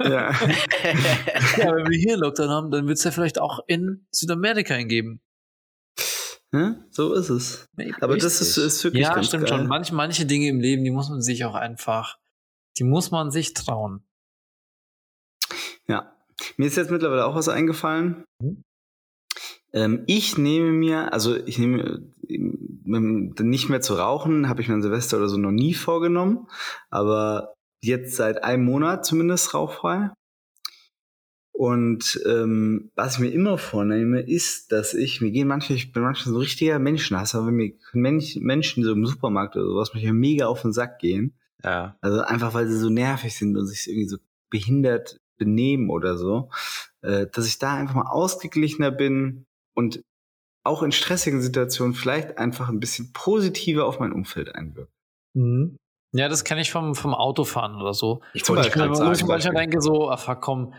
ja. 0.04 0.32
ja, 1.58 1.76
wenn 1.76 1.90
wir 1.90 1.98
hier 1.98 2.14
einen 2.14 2.22
Lockdown 2.22 2.50
haben, 2.50 2.70
dann 2.70 2.86
wird 2.86 3.00
es 3.00 3.04
ja 3.04 3.10
vielleicht 3.10 3.42
auch 3.42 3.62
in 3.66 4.06
Südamerika 4.12 4.76
hingeben. 4.76 5.22
Ja, 6.52 6.76
so 6.92 7.16
ist 7.16 7.30
es. 7.30 7.68
Aber 8.00 8.16
das 8.16 8.42
ist, 8.42 8.58
ist 8.58 8.84
wirklich 8.84 9.02
Ja, 9.02 9.16
ganz 9.16 9.26
stimmt 9.26 9.48
geil. 9.48 9.58
schon. 9.58 9.68
Manche, 9.68 9.96
manche 9.96 10.28
Dinge 10.28 10.50
im 10.50 10.60
Leben, 10.60 10.84
die 10.84 10.92
muss 10.92 11.10
man 11.10 11.24
sich 11.24 11.46
auch 11.46 11.56
einfach, 11.56 12.20
die 12.78 12.84
muss 12.84 13.10
man 13.10 13.32
sich 13.32 13.56
trauen. 13.56 14.04
Ja. 15.88 16.16
Mir 16.58 16.68
ist 16.68 16.78
jetzt 16.78 16.92
mittlerweile 16.92 17.26
auch 17.26 17.34
was 17.34 17.50
eingefallen. 17.50 18.24
Mhm. 18.40 18.62
Ähm, 19.74 20.04
ich 20.06 20.38
nehme 20.38 20.72
mir, 20.72 21.14
also 21.14 21.36
ich 21.36 21.58
nehme 21.58 22.04
ähm, 22.30 23.34
nicht 23.40 23.70
mehr 23.70 23.82
zu 23.82 23.96
rauchen, 23.96 24.48
habe 24.48 24.62
ich 24.62 24.68
mir 24.68 24.76
an 24.76 24.82
Silvester 24.82 25.18
oder 25.18 25.30
so 25.30 25.38
noch 25.38 25.52
nie 25.52 25.74
vorgenommen, 25.74 26.48
aber 26.90 27.56
jetzt 27.82 28.16
seit 28.16 28.44
einem 28.44 28.66
Monat 28.66 29.06
zumindest 29.06 29.54
rauchfrei. 29.54 30.12
Und 31.56 32.20
ähm, 32.26 32.92
was 32.96 33.16
ich 33.16 33.20
mir 33.20 33.30
immer 33.30 33.58
vornehme, 33.58 34.22
ist, 34.22 34.72
dass 34.72 34.94
ich, 34.94 35.22
mir 35.22 35.32
gehen 35.32 35.48
manche, 35.48 35.74
ich 35.74 35.94
bin 35.94 36.02
manchmal 36.02 36.34
so 36.34 36.40
richtiger 36.40 36.80
Menschenhasser, 36.80 37.46
wenn 37.46 37.54
mir 37.54 37.74
Mensch, 37.94 38.36
Menschen 38.38 38.84
so 38.84 38.92
im 38.92 39.06
Supermarkt 39.06 39.56
oder 39.56 39.66
sowas 39.66 39.94
mich 39.94 40.04
mega 40.12 40.48
auf 40.48 40.64
den 40.64 40.74
Sack 40.74 41.00
gehen. 41.00 41.36
Ja. 41.64 41.96
Also 42.02 42.22
einfach, 42.22 42.54
weil 42.54 42.68
sie 42.68 42.78
so 42.78 42.90
nervig 42.90 43.36
sind 43.36 43.56
und 43.56 43.68
sich 43.68 43.88
irgendwie 43.88 44.10
so 44.10 44.18
behindert 44.50 45.18
benehmen 45.38 45.90
oder 45.90 46.18
so, 46.18 46.50
äh, 47.02 47.28
dass 47.32 47.48
ich 47.48 47.60
da 47.60 47.76
einfach 47.76 47.96
mal 47.96 48.10
ausgeglichener 48.10 48.92
bin 48.92 49.46
und 49.76 50.04
auch 50.66 50.82
in 50.84 50.92
stressigen 50.92 51.42
Situationen 51.42 51.94
vielleicht 51.94 52.38
einfach 52.38 52.70
ein 52.70 52.80
bisschen 52.80 53.12
positiver 53.14 53.86
auf 53.86 54.00
mein 54.00 54.14
Umfeld 54.14 54.56
einwirke. 54.56 54.92
Mhm. 55.34 55.78
Ja, 56.16 56.30
das 56.30 56.44
kenne 56.44 56.62
ich 56.62 56.72
vom, 56.72 56.94
vom 56.96 57.14
Autofahren 57.16 57.76
oder 57.82 57.94
so. 57.94 58.22
Ich 58.34 58.44
Zum 58.44 58.56
Beispiel. 58.56 58.84
gerade 58.84 58.92
Wo 58.98 59.12
ich 59.12 59.26
manchmal 59.26 59.56
denke 59.56 59.82
so, 59.82 60.10
ach 60.10 60.20
fuck, 60.20 60.42
komm. 60.42 60.74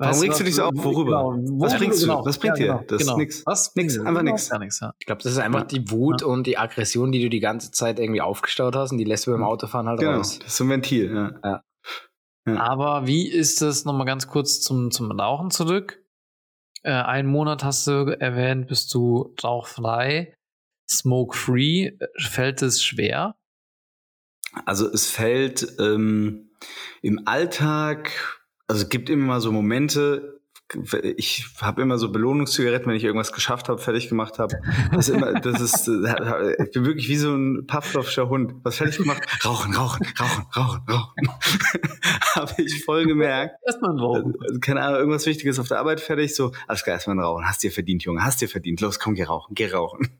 Warum 0.00 0.20
regst 0.20 0.38
du 0.40 0.44
dich 0.44 0.54
so 0.54 0.62
auf? 0.62 0.70
Worüber? 0.74 1.24
Was 1.24 1.50
worüber- 1.50 1.76
bringst 1.78 2.02
du? 2.02 2.06
genau. 2.06 2.24
Was 2.24 2.38
bringt 2.38 2.56
dir? 2.56 2.66
genau, 2.66 2.84
Das 2.86 3.00
ist 3.00 3.06
genau. 3.06 3.18
nix. 3.18 3.42
Was 3.46 3.74
Nix, 3.74 3.94
dir? 3.94 4.06
einfach 4.06 4.22
nix. 4.22 4.48
Gar 4.48 4.60
nichts, 4.60 4.80
ja. 4.80 4.94
ich 4.98 5.06
glaube, 5.06 5.22
das 5.22 5.32
ist 5.32 5.38
einfach 5.38 5.60
Ja. 5.60 5.66
die 5.66 5.90
Wut 5.90 6.22
und 6.22 6.46
die 6.46 6.56
Aggression, 6.56 7.10
die 7.12 7.20
du 7.20 7.28
die 7.28 7.40
ganze 7.40 7.70
Zeit 7.72 7.98
irgendwie 7.98 8.20
aufgestaut 8.22 8.76
hast 8.76 8.92
und 8.92 8.98
die 8.98 9.04
lässt 9.04 9.26
du 9.26 9.32
beim 9.32 9.42
Autofahren 9.42 9.88
halt 9.88 9.98
Genau, 10.00 10.18
raus. 10.18 10.38
das 10.38 10.48
ist 10.48 10.56
so 10.56 10.64
ein 10.64 10.70
Ventil. 10.70 11.32
Ja. 11.44 11.62
Aber 12.56 13.06
wie 13.06 13.28
ist 13.28 13.60
es, 13.60 13.84
nochmal 13.84 14.06
ganz 14.06 14.26
kurz 14.28 14.60
zum, 14.62 14.90
zum 14.90 15.10
Rauchen 15.10 15.50
zurück? 15.50 16.02
Äh, 16.82 16.92
einen 16.92 17.28
Monat 17.28 17.64
hast 17.64 17.86
du 17.86 18.16
erwähnt, 18.18 18.68
bist 18.68 18.92
du 18.94 19.34
rauchfrei, 19.42 20.34
smoke-free. 20.88 21.92
Fällt 22.18 22.62
es 22.62 22.82
schwer? 22.82 23.36
Also 24.64 24.90
es 24.90 25.10
fällt 25.10 25.76
ähm, 25.78 26.50
im 27.02 27.26
Alltag, 27.26 28.10
also 28.66 28.82
es 28.82 28.88
gibt 28.88 29.10
immer 29.10 29.26
mal 29.26 29.40
so 29.40 29.52
Momente, 29.52 30.37
ich 31.16 31.46
habe 31.60 31.80
immer 31.80 31.96
so 31.96 32.12
Belohnungszigaretten, 32.12 32.88
wenn 32.88 32.96
ich 32.96 33.04
irgendwas 33.04 33.32
geschafft 33.32 33.68
habe, 33.68 33.80
fertig 33.80 34.08
gemacht 34.08 34.38
habe. 34.38 34.60
Das 34.92 35.08
ist 35.08 35.14
immer, 35.14 35.32
das 35.40 35.60
ist, 35.60 35.88
äh, 35.88 36.62
ich 36.62 36.72
bin 36.72 36.84
wirklich 36.84 37.08
wie 37.08 37.16
so 37.16 37.34
ein 37.34 37.66
Pavlovscher 37.66 38.28
Hund. 38.28 38.54
Was 38.64 38.76
fertig 38.76 38.98
gemacht? 38.98 39.22
Rauchen, 39.44 39.74
rauchen, 39.74 40.06
rauchen, 40.20 40.46
rauchen, 40.54 40.82
rauchen. 40.90 41.28
habe 42.34 42.62
ich 42.62 42.84
voll 42.84 43.06
gemerkt. 43.06 43.56
Erstmal 43.64 43.92
ein 43.92 43.98
Rauchen. 43.98 44.34
Also, 44.40 44.60
keine 44.60 44.82
Ahnung, 44.82 44.98
irgendwas 44.98 45.26
Wichtiges 45.26 45.58
auf 45.58 45.68
der 45.68 45.78
Arbeit 45.78 46.00
fertig, 46.00 46.34
so, 46.34 46.52
alles 46.66 46.84
klar, 46.84 46.94
erstmal 46.94 47.16
ein 47.16 47.20
Rauchen. 47.20 47.46
Hast 47.46 47.62
dir 47.62 47.72
verdient, 47.72 48.04
Junge, 48.04 48.22
hast 48.22 48.40
dir 48.42 48.48
verdient. 48.48 48.80
Los, 48.80 48.98
komm, 48.98 49.14
geh 49.14 49.24
rauchen, 49.24 49.54
geh 49.54 49.70
rauchen. 49.70 50.08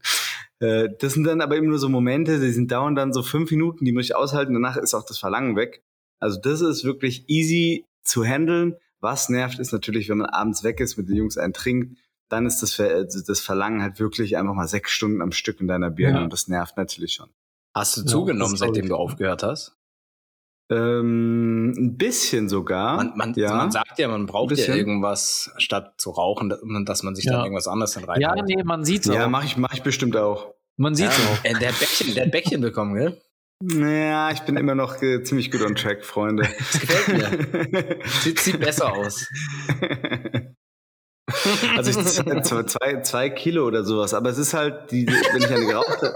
Äh, 0.61 0.89
Das 0.99 1.13
sind 1.13 1.23
dann 1.23 1.41
aber 1.41 1.57
eben 1.57 1.69
nur 1.69 1.79
so 1.79 1.89
Momente, 1.89 2.41
die 2.41 2.51
sind 2.51 2.73
dauern 2.73 2.97
dann 2.97 3.13
so 3.13 3.23
fünf 3.23 3.53
Minuten, 3.53 3.85
die 3.85 3.93
muss 3.93 4.07
ich 4.07 4.17
aushalten, 4.17 4.55
danach 4.55 4.77
ist 4.77 4.93
auch 4.93 5.07
das 5.07 5.17
Verlangen 5.17 5.55
weg. 5.55 5.85
Also 6.19 6.41
das 6.41 6.63
ist 6.63 6.83
wirklich 6.83 7.29
easy 7.29 7.85
zu 8.03 8.25
handeln. 8.25 8.75
Was 9.01 9.29
nervt, 9.29 9.59
ist 9.59 9.73
natürlich, 9.73 10.09
wenn 10.09 10.19
man 10.19 10.27
abends 10.29 10.65
weg 10.65 10.81
ist, 10.81 10.97
mit 10.97 11.09
den 11.09 11.17
Jungs 11.17 11.39
einen 11.39 11.53
trinkt, 11.53 11.99
dann 12.29 12.47
ist 12.47 12.61
das, 12.63 12.75
Ver 12.75 12.91
also 12.95 13.21
das 13.27 13.41
Verlangen 13.41 13.81
halt 13.83 13.99
wirklich 14.01 14.37
einfach 14.37 14.55
mal 14.55 14.69
sechs 14.69 14.91
Stunden 14.91 15.23
am 15.23 15.33
Stück 15.33 15.61
in 15.61 15.69
deiner 15.69 15.91
Birne 15.91 16.19
Ja. 16.19 16.25
und 16.25 16.33
das 16.33 16.49
nervt 16.49 16.77
natürlich 16.77 17.15
schon. 17.15 17.31
Hast 17.75 17.97
du 17.97 18.01
Ja, 18.03 18.07
zugenommen, 18.07 18.57
seitdem 18.57 18.89
du 18.89 18.97
aufgehört 18.97 19.43
hast? 19.43 19.77
Ähm, 20.71 21.71
ein 21.77 21.97
bisschen 21.97 22.49
sogar. 22.51 22.97
Man, 22.97 23.13
man, 23.17 23.35
ja. 23.35 23.55
man 23.55 23.71
sagt 23.71 23.99
ja, 23.99 24.09
man 24.09 24.27
braucht 24.27 24.55
ja 24.59 24.75
irgendwas 24.75 25.51
statt 25.57 25.95
zu 25.99 26.11
rauchen, 26.11 26.51
dass- 26.85 27.03
man 27.03 27.15
sich 27.17 27.25
Ja. 27.25 27.33
dann 27.33 27.45
irgendwas 27.45 27.69
anderes 27.69 27.93
dann 27.93 28.05
rein. 28.05 28.21
Ja, 28.21 28.35
nee, 28.43 28.63
man 28.65 28.85
sieht's 28.85 29.07
ja, 29.07 29.25
auch. 29.27 29.31
mache 29.31 29.47
ich, 29.47 29.57
mach 29.57 29.73
ich 29.73 29.83
bestimmt 29.83 30.17
auch. 30.17 30.55
Man 30.77 30.93
ja, 30.95 31.11
sieht's 31.11 31.27
auch. 31.27 31.45
äh, 31.45 31.55
der 31.55 31.69
Bäckchen, 31.73 32.15
der 32.15 32.25
hat 32.27 32.33
Bäckchen 32.33 32.61
bekommen, 32.61 32.95
gell? 32.95 33.21
Naja, 33.61 34.31
ich 34.31 34.41
bin 34.41 34.57
immer 34.57 34.75
noch 34.77 35.03
äh, 35.03 35.23
ziemlich 35.25 35.51
gut 35.51 35.63
on 35.63 35.75
track, 35.75 36.05
Freunde. 36.05 36.45
Das 36.59 36.81
gefällt 36.81 37.73
mir. 37.73 37.99
Sieht, 38.23 38.39
sieht 38.39 38.61
besser 38.61 38.93
aus. 38.93 39.27
Also 41.77 41.91
ich 41.91 42.07
z- 42.07 42.69
zwei, 42.71 43.01
zwei 43.03 43.31
Kilo 43.31 43.67
oder 43.67 43.85
sowas, 43.85 44.15
aber 44.15 44.31
es 44.31 44.39
ist 44.39 44.55
halt, 44.55 44.91
die, 44.93 45.07
wenn 45.07 45.43
ich 45.43 45.49
eine 45.51 45.67
geraucht 45.67 46.03
habe, 46.03 46.15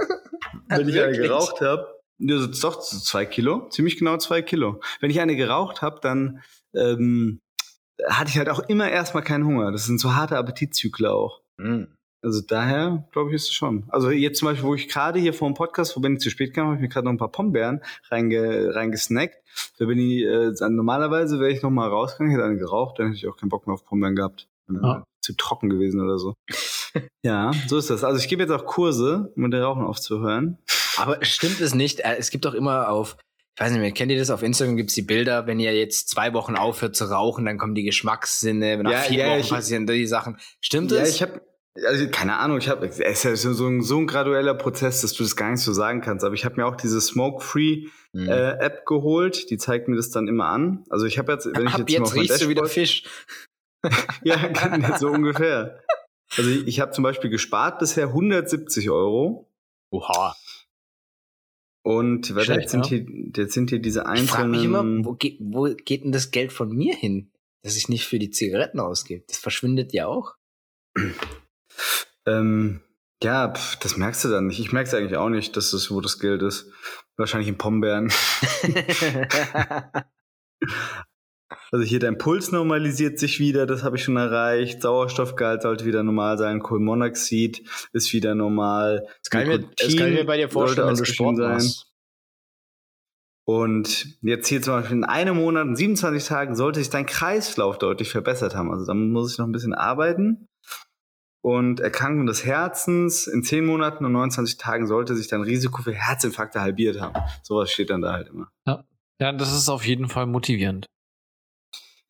wenn 0.69 0.89
ich 0.89 1.01
eine 1.01 1.17
geraucht 1.19 1.61
habe, 1.61 1.87
ja, 2.19 2.39
so- 2.39 2.47
doch 2.47 2.79
zwei 2.81 3.27
Kilo, 3.27 3.69
ziemlich 3.69 3.99
genau 3.99 4.17
zwei 4.19 4.41
Kilo. 4.43 4.81
Wenn 5.01 5.11
ich 5.11 5.21
eine 5.21 5.37
geraucht 5.37 5.83
habe, 5.83 5.99
dann 6.01 6.43
ähm, 6.75 7.41
hatte 8.09 8.31
ich 8.31 8.39
halt 8.39 8.49
auch 8.49 8.61
immer 8.69 8.89
erstmal 8.91 9.23
keinen 9.25 9.45
Hunger. 9.45 9.71
Das 9.73 9.85
sind 9.85 9.99
so 9.99 10.15
harte 10.15 10.39
Appetitzykler 10.39 11.13
auch. 11.13 11.43
Hm. 11.61 11.95
Also 12.23 12.41
daher 12.41 13.07
glaube 13.13 13.31
ich 13.31 13.37
ist 13.37 13.49
es 13.49 13.53
schon. 13.53 13.85
Also 13.89 14.11
jetzt 14.11 14.39
zum 14.39 14.47
Beispiel, 14.47 14.65
wo 14.69 14.75
ich 14.75 14.89
gerade 14.89 15.19
hier 15.19 15.35
vor 15.35 15.49
dem 15.51 15.55
Podcast, 15.55 15.97
wo 15.97 16.01
Benny 16.01 16.19
zu 16.19 16.31
spät 16.31 16.55
kam, 16.55 16.67
habe 16.67 16.77
ich 16.77 16.81
mir 16.83 16.89
gerade 16.89 17.05
noch 17.07 17.13
ein 17.13 17.19
paar 17.19 17.33
Pombeeren 17.33 17.83
reinge, 18.11 18.75
reingesnackt. 18.75 19.37
Da 19.79 19.87
bin 19.87 19.99
ich, 19.99 20.23
äh, 20.23 20.53
normalerweise 20.71 21.41
wäre 21.41 21.51
ich 21.51 21.63
noch 21.63 21.71
mal 21.71 21.89
rausgegangen, 21.89 22.33
hätte 22.33 22.45
eine 22.45 22.57
geraucht, 22.59 22.99
dann 22.99 23.09
hätte 23.09 23.17
ich 23.19 23.27
auch 23.29 23.37
keinen 23.37 23.49
Bock 23.49 23.67
mehr 23.67 23.75
auf 23.75 23.85
Pombeeren 23.85 24.15
gehabt. 24.17 24.47
Ja. 24.71 25.05
Zu 25.21 25.37
trocken 25.37 25.69
gewesen 25.69 26.01
oder 26.01 26.19
so. 26.19 26.35
ja, 27.25 27.51
so 27.67 27.77
ist 27.77 27.91
das. 27.91 28.05
Also 28.05 28.19
ich 28.21 28.29
gebe 28.29 28.43
jetzt 28.43 28.51
auch 28.53 28.65
Kurse, 28.67 29.33
um 29.37 29.43
mit 29.43 29.53
dem 29.53 29.63
Rauchen 29.63 29.85
aufzuhören. 29.85 30.59
Aber 30.97 31.25
stimmt 31.25 31.61
es 31.61 31.75
nicht? 31.75 32.01
Äh, 32.01 32.17
Es 32.19 32.31
gibt 32.31 32.45
doch 32.45 32.55
immer 32.55 32.89
auf, 32.89 33.17
ich 33.55 33.61
weiß 33.61 33.71
nicht 33.73 33.81
mehr, 33.81 33.93
kennt 33.93 34.11
ihr 34.13 34.19
das? 34.19 34.31
Auf 34.31 34.43
Instagram 34.43 34.77
gibt's 34.77 34.95
die 34.95 35.03
Bilder, 35.03 35.47
wenn 35.47 35.59
ihr 35.61 35.75
jetzt 35.75 36.09
zwei 36.09 36.33
Wochen 36.35 36.55
aufhört 36.57 36.97
zu 36.97 37.05
rauchen, 37.07 37.45
dann 37.45 37.59
kommen 37.59 37.75
die 37.75 37.83
Geschmackssinne, 37.85 38.83
nach 38.83 38.91
Ja, 38.93 38.99
vier 38.99 39.19
ja, 39.27 39.31
Wochen 39.33 39.41
ich- 39.41 39.51
passieren 39.51 39.87
die 39.87 40.07
Sachen. 40.07 40.39
Stimmt 40.61 40.91
Ja, 40.93 40.99
es? 41.03 41.17
ich 41.17 41.23
habe 41.23 41.41
also 41.75 42.07
keine 42.11 42.39
Ahnung, 42.39 42.59
ich 42.59 42.69
habe 42.69 42.87
es 42.87 42.99
ist 42.99 43.25
ja 43.25 43.35
so, 43.37 43.67
ein, 43.67 43.83
so 43.83 43.99
ein 43.99 44.07
gradueller 44.07 44.55
Prozess, 44.55 45.01
dass 45.01 45.15
du 45.15 45.23
das 45.23 45.37
gar 45.37 45.51
nicht 45.51 45.61
so 45.61 45.73
sagen 45.73 46.01
kannst, 46.01 46.25
aber 46.25 46.35
ich 46.35 46.45
habe 46.45 46.57
mir 46.57 46.67
auch 46.67 46.77
diese 46.77 47.01
Smoke-Free 47.01 47.89
Hm. 48.15 48.29
äh, 48.29 48.59
App 48.59 48.85
geholt, 48.85 49.49
die 49.51 49.57
zeigt 49.57 49.89
mir 49.89 49.97
das 49.97 50.11
dann 50.11 50.29
immer 50.29 50.47
an. 50.47 50.85
Also 50.91 51.07
ich 51.07 51.19
habe 51.19 51.33
jetzt 51.33 51.47
wenn 51.47 51.67
ich 51.67 51.73
Ab 51.75 51.89
jetzt, 51.89 51.99
mal 51.99 52.05
jetzt 52.05 52.15
mein 52.15 52.21
riechst 52.21 52.43
du 52.43 52.49
wieder 52.49 52.67
Fisch. 52.67 53.05
Ja, 54.23 54.97
so 54.97 55.09
ungefähr. 55.09 55.83
Also 56.37 56.51
ich, 56.51 56.69
ich 56.69 56.81
habe 56.81 56.93
zum 56.93 57.03
Beispiel 57.03 57.31
gespart 57.31 57.81
bisher 57.81 58.09
170 58.09 58.91
Euro. 58.91 59.51
Oha. 59.91 60.37
Und 61.85 62.33
warte, 62.37 62.53
jetzt, 62.55 62.71
sind 62.71 62.89
ja. 62.89 62.99
hier, 62.99 63.07
jetzt 63.37 63.55
sind 63.55 63.71
hier 63.71 63.81
diese 63.81 64.05
Ich 64.15 64.31
frage 64.31 64.49
mich 64.49 64.63
immer, 64.63 64.81
einzelnen. 64.81 65.05
wo 65.05 65.15
geht, 65.15 65.39
wo 65.41 65.65
geht 65.65 66.05
denn 66.05 66.13
das 66.13 66.31
Geld 66.31 66.53
von 66.53 66.69
mir 66.69 66.95
hin, 66.95 67.33
dass 67.65 67.75
ich 67.75 67.89
nicht 67.89 68.07
für 68.07 68.21
die 68.21 68.31
Zigaretten 68.31 68.79
ausgebe? 68.79 69.25
Das 69.27 69.39
verschwindet 69.39 69.93
ja 69.93 70.07
auch. 70.07 70.37
Ähm, 72.27 72.81
ja, 73.23 73.53
pf, 73.53 73.77
das 73.77 73.97
merkst 73.97 74.25
du 74.25 74.29
dann 74.29 74.49
nicht. 74.49 74.61
Ich 74.61 74.73
merke 74.73 74.89
es 74.89 74.95
eigentlich 74.95 75.17
auch 75.17 75.29
nicht, 75.29 75.57
dass 75.57 75.71
das, 75.71 75.91
wo 75.91 76.01
das 76.01 76.19
Geld 76.19 76.43
ist. 76.43 76.71
Wahrscheinlich 77.17 77.49
in 77.49 77.59
Pombeeren. 77.59 78.13
Also 81.71 81.87
hier 81.87 82.01
dein 82.01 82.19
Puls 82.19 82.53
normalisiert 82.53 83.19
sich 83.19 83.41
wieder, 83.41 83.65
das 83.65 83.83
habe 83.83 83.97
ich 83.97 84.05
schon 84.05 84.19
erreicht. 84.19 84.83
Sauerstoffgehalt 84.83 85.63
sollte 85.63 85.87
wieder 85.87 86.03
normal 86.03 86.37
sein. 86.37 86.61
Kohlenmonoxid 86.61 87.63
ist 87.95 88.13
wieder 88.13 88.35
normal. 88.35 89.07
Das 89.23 89.31
kann, 89.31 89.43
ich 89.43 89.49
mir, 89.49 89.59
das 89.59 89.97
kann 89.97 90.09
ich 90.09 90.15
mir 90.15 90.27
bei 90.27 90.37
dir 90.37 90.51
vorstellen, 90.51 90.89
wenn 90.89 91.35
du 91.35 91.43
machst. 91.43 91.87
Und 93.45 94.19
jetzt 94.21 94.49
hier 94.49 94.61
zum 94.63 94.75
Beispiel 94.75 94.99
in 94.99 95.05
einem 95.05 95.37
Monat 95.37 95.67
und 95.67 95.77
27 95.77 96.29
Tagen 96.29 96.55
sollte 96.55 96.79
sich 96.79 96.91
dein 96.91 97.07
Kreislauf 97.07 97.79
deutlich 97.79 98.11
verbessert 98.11 98.55
haben. 98.55 98.71
Also 98.71 98.87
da 98.87 98.95
muss 98.95 99.33
ich 99.33 99.39
noch 99.39 99.47
ein 99.47 99.53
bisschen 99.53 99.75
arbeiten. 99.75 100.49
Und 101.45 101.81
Erkrankung 101.81 102.27
des 102.27 102.45
Herzens 102.45 103.27
in 103.27 103.43
10 103.43 103.67
Monaten 103.67 104.05
und 104.05 104.13
29 104.13 104.59
Tagen 104.59 104.87
sollte 104.87 105.17
sich 105.17 105.27
dein 105.27 105.43
Risiko 105.43 105.83
für 105.83 105.93
Herzinfarkte 105.93 106.61
halbiert 106.61 107.01
haben. 107.01 107.15
Sowas 107.43 107.73
steht 107.73 107.91
dann 107.91 108.01
da 108.01 108.13
halt 108.13 108.29
immer. 108.29 108.53
Ja, 108.65 109.33
das 109.33 109.53
ist 109.53 109.69
auf 109.69 109.85
jeden 109.85 110.09
Fall 110.09 110.27
motivierend. 110.27 110.87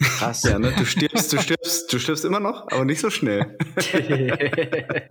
Krass. 0.02 0.42
Ja, 0.42 0.58
ne? 0.58 0.72
Du 0.76 0.84
stirbst, 0.84 1.32
du 1.32 1.38
stirbst, 1.38 1.92
du 1.92 1.98
stirbst 1.98 2.24
immer 2.24 2.40
noch, 2.40 2.66
aber 2.70 2.84
nicht 2.84 3.00
so 3.00 3.10
schnell. 3.10 3.56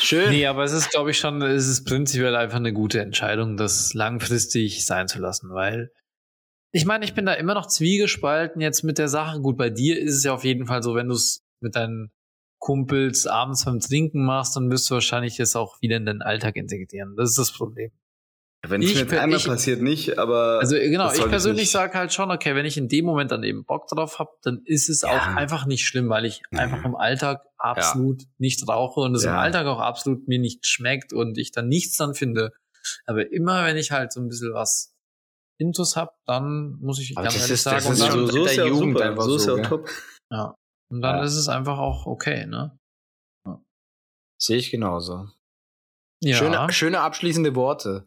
Schön. 0.00 0.30
Nee, 0.30 0.46
aber 0.46 0.64
es 0.64 0.72
ist, 0.72 0.90
glaube 0.90 1.10
ich, 1.12 1.18
schon, 1.18 1.40
es 1.42 1.68
ist 1.68 1.84
prinzipiell 1.84 2.34
einfach 2.34 2.56
eine 2.56 2.72
gute 2.72 3.00
Entscheidung, 3.00 3.56
das 3.56 3.94
langfristig 3.94 4.84
sein 4.84 5.06
zu 5.06 5.20
lassen, 5.20 5.50
weil 5.52 5.92
ich 6.72 6.84
meine, 6.84 7.04
ich 7.04 7.14
bin 7.14 7.26
da 7.26 7.34
immer 7.34 7.54
noch 7.54 7.66
zwiegespalten 7.66 8.60
jetzt 8.60 8.82
mit 8.84 8.98
der 8.98 9.08
Sache. 9.08 9.40
Gut, 9.40 9.56
bei 9.56 9.70
dir 9.70 9.98
ist 9.98 10.14
es 10.16 10.24
ja 10.24 10.32
auf 10.34 10.44
jeden 10.44 10.66
Fall 10.66 10.82
so, 10.82 10.94
wenn 10.94 11.08
du 11.08 11.14
es 11.14 11.42
mit 11.60 11.74
deinen 11.76 12.10
Kumpels 12.58 13.26
abends 13.26 13.64
beim 13.64 13.80
Trinken 13.80 14.24
machst, 14.24 14.54
dann 14.56 14.70
wirst 14.70 14.88
du 14.90 14.94
wahrscheinlich 14.94 15.36
das 15.36 15.56
auch 15.56 15.80
wieder 15.80 15.96
in 15.96 16.06
deinen 16.06 16.22
Alltag 16.22 16.56
integrieren. 16.56 17.14
Das 17.16 17.30
ist 17.30 17.38
das 17.38 17.52
Problem. 17.52 17.90
Wenn 18.62 18.82
es 18.82 18.90
Ich 18.90 18.94
mir 18.96 19.00
jetzt 19.02 19.14
einmal 19.14 19.38
ich- 19.38 19.46
passiert, 19.46 19.80
nicht, 19.80 20.18
aber. 20.18 20.58
Also 20.60 20.76
genau, 20.76 21.04
das 21.08 21.18
ich 21.18 21.24
persönlich 21.26 21.70
sage 21.70 21.94
halt 21.94 22.12
schon, 22.12 22.30
okay, 22.30 22.54
wenn 22.54 22.66
ich 22.66 22.76
in 22.76 22.88
dem 22.88 23.06
Moment 23.06 23.30
dann 23.30 23.42
eben 23.42 23.64
Bock 23.64 23.86
drauf 23.88 24.18
habe, 24.18 24.32
dann 24.42 24.60
ist 24.66 24.90
es 24.90 25.00
Ja. 25.00 25.08
auch 25.08 25.26
einfach 25.36 25.64
nicht 25.64 25.86
schlimm, 25.86 26.10
weil 26.10 26.26
ich 26.26 26.42
Ja. 26.52 26.58
einfach 26.60 26.84
im 26.84 26.94
Alltag 26.94 27.40
absolut 27.56 28.24
nicht 28.36 28.68
rauche 28.68 29.00
und 29.00 29.14
es 29.14 29.24
im 29.24 29.30
Ja. 29.30 29.40
Alltag 29.40 29.66
auch 29.66 29.80
absolut 29.80 30.28
mir 30.28 30.38
nicht 30.38 30.66
schmeckt 30.66 31.14
und 31.14 31.38
ich 31.38 31.52
dann 31.52 31.68
nichts 31.68 31.96
dann 31.96 32.14
finde. 32.14 32.52
Aber 33.06 33.32
immer 33.32 33.64
wenn 33.64 33.78
ich 33.78 33.92
halt 33.92 34.12
so 34.12 34.20
ein 34.20 34.28
bisschen 34.28 34.52
was 34.52 34.94
Intus 35.60 35.96
hab, 35.96 36.16
dann 36.26 36.72
muss 36.80 36.98
ich 36.98 37.16
Aber 37.16 37.24
ganz 37.24 37.34
das 37.34 37.42
ehrlich 37.42 37.54
ist- 37.54 37.62
sagen, 37.64 37.76
das 37.76 37.90
ist 37.90 38.00
dann, 38.02 38.12
so, 38.12 38.26
so 38.26 38.44
ist 38.44 38.56
der 38.56 38.64
ja 38.64 38.70
Jugend 38.70 38.96
super, 38.96 39.08
einfach 39.10 39.22
so 39.24 39.36
ist 39.36 39.42
so, 39.44 39.48
ja 39.48 39.54
auch 39.54 39.68
gell? 39.68 39.78
top. 39.78 39.88
ja. 40.32 40.54
Und 40.92 41.02
dann 41.02 41.16
Ja. 41.18 41.22
ist 41.24 41.36
es 41.36 41.48
einfach 41.48 41.78
auch 41.78 42.06
okay, 42.06 42.46
ne? 42.46 42.76
Sehe 44.42 44.56
ich 44.56 44.70
genauso. 44.70 45.28
Ja. 46.22 46.36
Schöne, 46.36 46.72
schöne 46.72 47.00
abschließende 47.00 47.54
Worte. 47.54 48.06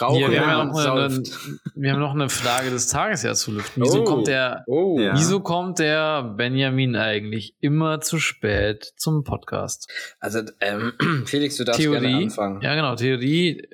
Rauchen 0.00 0.16
Hier, 0.16 0.30
wir, 0.30 0.40
haben 0.40 0.48
ja 0.48 0.64
noch 0.64 1.04
eine, 1.04 1.22
wir 1.74 1.92
haben 1.92 2.00
noch 2.00 2.14
eine 2.14 2.30
Frage 2.30 2.70
des 2.70 2.88
Tages 2.88 3.22
ja 3.22 3.34
zu 3.34 3.52
lüften. 3.52 3.82
Wieso 3.82 4.00
Oh. 4.00 4.04
kommt 4.04 4.26
der 4.26 4.64
Oh. 4.66 4.98
Ja. 4.98 5.12
Wieso 5.14 5.40
kommt 5.40 5.78
der 5.80 6.22
Benjamin 6.22 6.96
eigentlich 6.96 7.54
immer 7.60 8.00
zu 8.00 8.18
spät 8.18 8.94
zum 8.96 9.22
Podcast? 9.22 9.90
Also, 10.18 10.40
ähm, 10.60 10.94
Felix, 11.26 11.56
du 11.56 11.64
darfst 11.64 11.80
gerne 11.82 12.00
Theorie. 12.00 12.24
anfangen. 12.24 12.62
Ja, 12.62 12.74
genau. 12.74 12.94
Theorie 12.96 13.68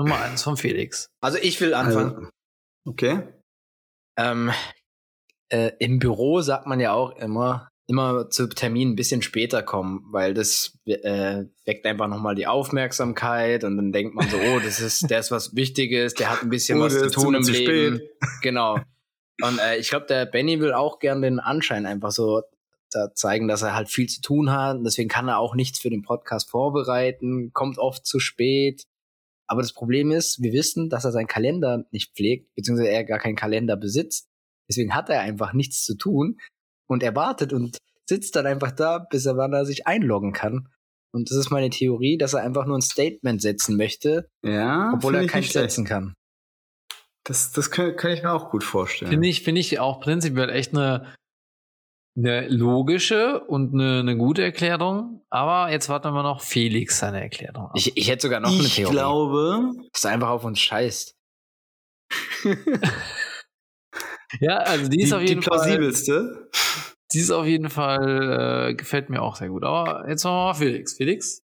Nummer 0.00 0.20
eins 0.20 0.42
von 0.42 0.56
Felix. 0.56 1.08
Also, 1.20 1.38
ich 1.38 1.60
will 1.60 1.74
anfangen. 1.74 2.14
Also, 2.14 2.28
okay. 2.86 3.22
Ähm, 4.16 4.50
äh, 5.48 5.72
Im 5.78 5.98
Büro 5.98 6.40
sagt 6.40 6.66
man 6.66 6.80
ja 6.80 6.92
auch 6.92 7.16
immer, 7.16 7.68
immer 7.86 8.30
zu 8.30 8.48
Terminen 8.48 8.92
ein 8.92 8.96
bisschen 8.96 9.20
später 9.22 9.62
kommen, 9.62 10.04
weil 10.12 10.32
das 10.32 10.78
äh, 10.86 11.44
weckt 11.64 11.86
einfach 11.86 12.06
nochmal 12.06 12.34
die 12.34 12.46
Aufmerksamkeit 12.46 13.64
und 13.64 13.76
dann 13.76 13.92
denkt 13.92 14.14
man 14.14 14.28
so, 14.28 14.36
oh, 14.36 14.60
das 14.60 14.80
ist, 14.80 15.10
der 15.10 15.18
ist 15.20 15.30
was 15.30 15.56
Wichtiges, 15.56 16.14
der 16.14 16.30
hat 16.30 16.42
ein 16.42 16.50
bisschen 16.50 16.78
Oh, 16.78 16.84
was 16.84 16.96
zu 16.98 17.10
tun 17.10 17.34
im 17.34 17.42
zu 17.42 17.52
Leben. 17.52 17.96
spät. 17.96 18.10
Genau. 18.42 18.78
Und 19.42 19.58
äh, 19.58 19.78
ich 19.78 19.88
glaube, 19.88 20.06
der 20.06 20.26
Benny 20.26 20.60
will 20.60 20.72
auch 20.72 20.98
gern 20.98 21.22
den 21.22 21.40
Anschein 21.40 21.86
einfach 21.86 22.10
so 22.10 22.42
da 22.92 23.12
zeigen, 23.14 23.48
dass 23.48 23.62
er 23.62 23.74
halt 23.74 23.88
viel 23.88 24.08
zu 24.08 24.20
tun 24.20 24.52
hat. 24.52 24.76
Und 24.76 24.84
deswegen 24.84 25.08
kann 25.08 25.28
er 25.28 25.38
auch 25.38 25.54
nichts 25.54 25.80
für 25.80 25.90
den 25.90 26.02
Podcast 26.02 26.50
vorbereiten, 26.50 27.52
kommt 27.52 27.78
oft 27.78 28.06
zu 28.06 28.18
spät. 28.20 28.84
Aber 29.50 29.62
das 29.62 29.72
Problem 29.72 30.12
ist, 30.12 30.40
wir 30.40 30.52
wissen, 30.52 30.88
dass 30.90 31.04
er 31.04 31.10
seinen 31.10 31.26
Kalender 31.26 31.84
nicht 31.90 32.14
pflegt, 32.14 32.54
beziehungsweise 32.54 32.88
er 32.90 33.04
gar 33.04 33.18
keinen 33.18 33.34
Kalender 33.34 33.76
besitzt. 33.76 34.28
Deswegen 34.70 34.94
hat 34.94 35.08
er 35.10 35.20
einfach 35.22 35.52
nichts 35.52 35.84
zu 35.84 35.96
tun 35.96 36.38
und 36.88 37.02
er 37.02 37.16
wartet 37.16 37.52
und 37.52 37.76
sitzt 38.08 38.36
dann 38.36 38.46
einfach 38.46 38.70
da, 38.70 38.98
bis 38.98 39.26
er 39.26 39.36
wann 39.36 39.52
er 39.52 39.66
sich 39.66 39.88
einloggen 39.88 40.32
kann. 40.32 40.68
Und 41.12 41.30
das 41.32 41.36
ist 41.36 41.50
meine 41.50 41.70
Theorie, 41.70 42.16
dass 42.16 42.34
er 42.34 42.42
einfach 42.42 42.64
nur 42.66 42.78
ein 42.78 42.82
Statement 42.82 43.42
setzen 43.42 43.76
möchte, 43.76 44.28
Ja. 44.44 44.92
obwohl 44.94 45.16
er 45.16 45.26
keins 45.26 45.46
schlecht. 45.46 45.70
setzen 45.72 45.84
kann. 45.84 46.14
Das, 47.24 47.50
das 47.50 47.72
kann, 47.72 47.96
kann 47.96 48.12
ich 48.12 48.22
mir 48.22 48.30
auch 48.32 48.50
gut 48.50 48.62
vorstellen. 48.62 49.10
Finde 49.10 49.26
ich, 49.28 49.42
finde 49.42 49.60
ich 49.60 49.80
auch 49.80 50.00
prinzipiell 50.00 50.48
echt 50.50 50.72
eine, 50.72 51.12
eine 52.16 52.48
logische 52.48 53.40
und 53.40 53.74
eine, 53.74 54.00
eine 54.00 54.16
gute 54.16 54.42
Erklärung. 54.42 55.22
Aber 55.30 55.70
jetzt 55.70 55.88
warten 55.88 56.12
wir 56.12 56.22
noch 56.22 56.42
Felix 56.42 56.98
seine 56.98 57.20
Erklärung 57.20 57.66
ab. 57.66 57.72
Ich, 57.76 57.96
ich 57.96 58.08
hätte 58.10 58.22
sogar 58.22 58.40
noch 58.40 58.50
eine 58.50 58.60
ich 58.60 58.74
Theorie. 58.74 58.92
glaube, 58.92 59.70
dass 59.92 60.04
er 60.04 60.10
einfach 60.12 60.30
auf 60.30 60.44
uns 60.44 60.58
scheißt. 60.60 61.16
ja, 64.40 64.56
also 64.58 64.88
die 64.88 64.96
die, 64.98 65.02
ist 65.04 65.12
auf 65.12 65.20
die 65.20 65.28
jeden 65.28 65.42
Fall, 65.42 65.58
plausibelste. 65.58 66.50
die 67.12 67.18
ist 67.18 67.30
auf 67.30 67.46
jeden 67.46 67.70
Fall, 67.70 68.70
äh, 68.70 68.74
gefällt 68.74 69.10
mir 69.10 69.22
auch 69.22 69.36
sehr 69.36 69.48
gut. 69.48 69.64
Aber 69.64 70.08
jetzt 70.08 70.24
machen 70.24 70.34
wir 70.34 70.44
mal 70.46 70.54
Felix. 70.54 70.94
Felix? 70.94 71.42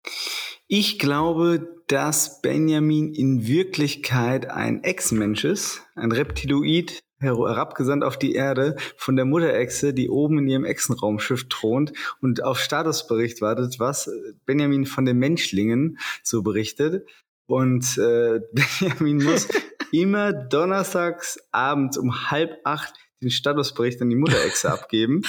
Ich 0.67 0.97
glaube, 0.97 1.83
dass 1.87 2.41
Benjamin 2.41 3.13
in 3.13 3.45
Wirklichkeit 3.45 4.49
ein 4.49 4.83
Ex-Mensch 4.83 5.43
ist, 5.43 5.81
ein 5.95 6.11
Reptiloid, 6.11 7.03
herabgesandt 7.23 8.03
auf 8.03 8.17
die 8.17 8.33
Erde 8.33 8.75
von 8.97 9.15
der 9.15 9.25
Mutterechse, 9.25 9.93
die 9.93 10.09
oben 10.09 10.39
in 10.39 10.47
ihrem 10.47 10.65
Echsenraumschiff 10.65 11.47
thront 11.49 11.93
und 12.21 12.43
auf 12.43 12.59
Statusbericht 12.59 13.41
wartet, 13.41 13.79
was 13.79 14.09
Benjamin 14.45 14.85
von 14.85 15.05
den 15.05 15.17
Menschlingen 15.17 15.97
so 16.21 16.43
berichtet. 16.43 17.07
Und 17.47 17.97
äh, 17.97 18.41
Benjamin 18.53 19.23
muss 19.23 19.47
immer 19.91 20.33
donnerstags 20.33 21.39
abends 21.51 21.97
um 21.97 22.29
halb 22.29 22.59
acht 22.63 22.93
den 23.23 23.31
Statusbericht 23.31 24.01
an 24.01 24.09
die 24.09 24.15
Mutterechse 24.15 24.71
abgeben. 24.71 25.23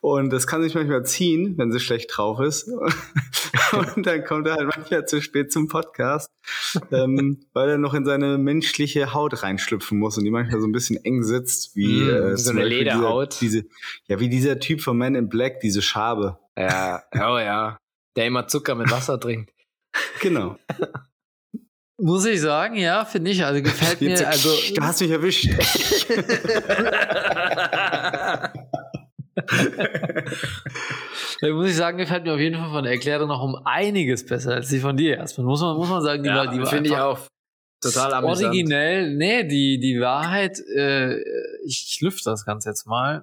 Und 0.00 0.30
das 0.30 0.46
kann 0.46 0.62
sich 0.62 0.74
manchmal 0.74 1.04
ziehen, 1.04 1.54
wenn 1.58 1.70
sie 1.70 1.78
schlecht 1.78 2.10
drauf 2.16 2.40
ist. 2.40 2.68
Und 3.72 4.06
dann 4.06 4.24
kommt 4.24 4.46
er 4.46 4.54
halt 4.54 4.68
manchmal 4.74 5.06
zu 5.06 5.22
spät 5.22 5.52
zum 5.52 5.68
Podcast, 5.68 6.30
ähm, 6.90 7.44
weil 7.52 7.70
er 7.70 7.78
noch 7.78 7.94
in 7.94 8.04
seine 8.04 8.38
menschliche 8.38 9.14
Haut 9.14 9.42
reinschlüpfen 9.42 9.98
muss 9.98 10.18
und 10.18 10.24
die 10.24 10.30
manchmal 10.30 10.60
so 10.60 10.66
ein 10.66 10.72
bisschen 10.72 11.02
eng 11.04 11.22
sitzt, 11.22 11.76
wie 11.76 12.02
Mm, 12.02 12.10
äh, 12.10 12.36
so 12.36 12.50
eine 12.50 12.64
Lederhaut. 12.64 13.40
Dieser, 13.40 13.62
diese, 13.62 13.74
ja, 14.08 14.20
wie 14.20 14.28
dieser 14.28 14.58
Typ 14.58 14.80
von 14.80 14.96
Man 14.96 15.14
in 15.14 15.28
Black, 15.28 15.60
diese 15.60 15.82
Schabe. 15.82 16.38
Ja, 16.56 17.02
oh 17.14 17.38
ja. 17.38 17.78
Der 18.16 18.26
immer 18.26 18.46
Zucker 18.46 18.74
mit 18.74 18.90
Wasser 18.90 19.18
trinkt. 19.18 19.52
Genau. 20.20 20.56
Muss 22.04 22.24
ich 22.24 22.40
sagen, 22.40 22.74
ja, 22.74 23.04
finde 23.04 23.30
ich. 23.30 23.44
Also 23.44 23.62
gefällt 23.62 24.00
Jetzt, 24.00 24.22
mir, 24.22 24.26
also. 24.26 24.48
du 24.74 24.82
hast 24.82 25.00
mich 25.00 25.10
erwischt. 25.12 25.48
Muss 31.42 31.68
ich 31.68 31.76
sagen, 31.76 31.98
gefällt 31.98 32.24
mir 32.24 32.34
auf 32.34 32.40
jeden 32.40 32.56
Fall 32.56 32.70
von 32.70 32.82
der 32.82 32.94
Erklärung 32.94 33.28
noch 33.28 33.40
um 33.40 33.54
einiges 33.64 34.26
besser 34.26 34.54
als 34.54 34.68
die 34.68 34.80
von 34.80 34.96
dir 34.96 35.16
erstmal. 35.16 35.46
Muss 35.46 35.60
man, 35.60 35.76
muss 35.76 35.88
man 35.88 36.02
sagen, 36.02 36.24
die 36.24 36.30
war, 36.30 36.48
die 36.48 36.58
war 36.58 36.66
finde 36.66 36.88
ich 36.90 36.96
einfach 36.96 37.22
auch 37.22 37.28
total 37.80 38.14
amüsant. 38.14 38.46
originell. 38.46 39.14
Nee, 39.14 39.44
die, 39.44 39.78
die 39.78 40.00
Wahrheit, 40.00 40.58
äh, 40.74 41.20
ich, 41.64 41.86
ich 41.88 42.00
lüfte 42.00 42.30
das 42.30 42.44
Ganze 42.44 42.70
jetzt 42.70 42.84
mal. 42.84 43.22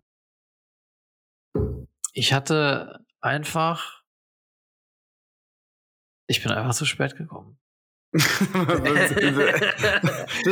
Ich 2.13 2.31
hatte 2.31 3.03
einfach, 3.19 4.03
ich 6.27 6.41
bin 6.41 6.53
einfach 6.53 6.73
zu 6.73 6.85
spät 6.85 7.17
gekommen. 7.17 7.59
das 8.11 8.31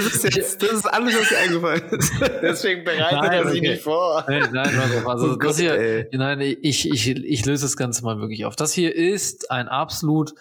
ist 0.05 0.35
jetzt, 0.35 0.61
das 0.61 0.71
ist 0.73 0.85
alles, 0.85 1.19
was 1.19 1.29
dir 1.29 1.37
eingefallen 1.39 1.89
ist. 1.89 2.13
Deswegen 2.43 2.83
bereitet 2.83 3.19
Nein, 3.19 3.31
er 3.31 3.49
sich 3.49 3.59
okay. 3.61 3.71
nicht 3.71 3.81
vor. 3.81 4.25
Nein, 4.27 4.49
nein, 4.51 4.79
auf, 4.79 5.07
also 5.07 5.25
Oh 5.25 5.29
das 5.29 5.39
Gott, 5.39 5.55
hier, 5.55 5.73
ey. 5.73 6.07
nein, 6.11 6.39
ich, 6.39 6.87
ich, 6.87 7.07
ich 7.07 7.45
löse 7.45 7.65
das 7.65 7.75
Ganze 7.75 8.03
mal 8.03 8.19
wirklich 8.19 8.45
auf. 8.45 8.55
Das 8.55 8.73
hier 8.73 8.95
ist 8.95 9.49
ein 9.49 9.67
absolut 9.69 10.35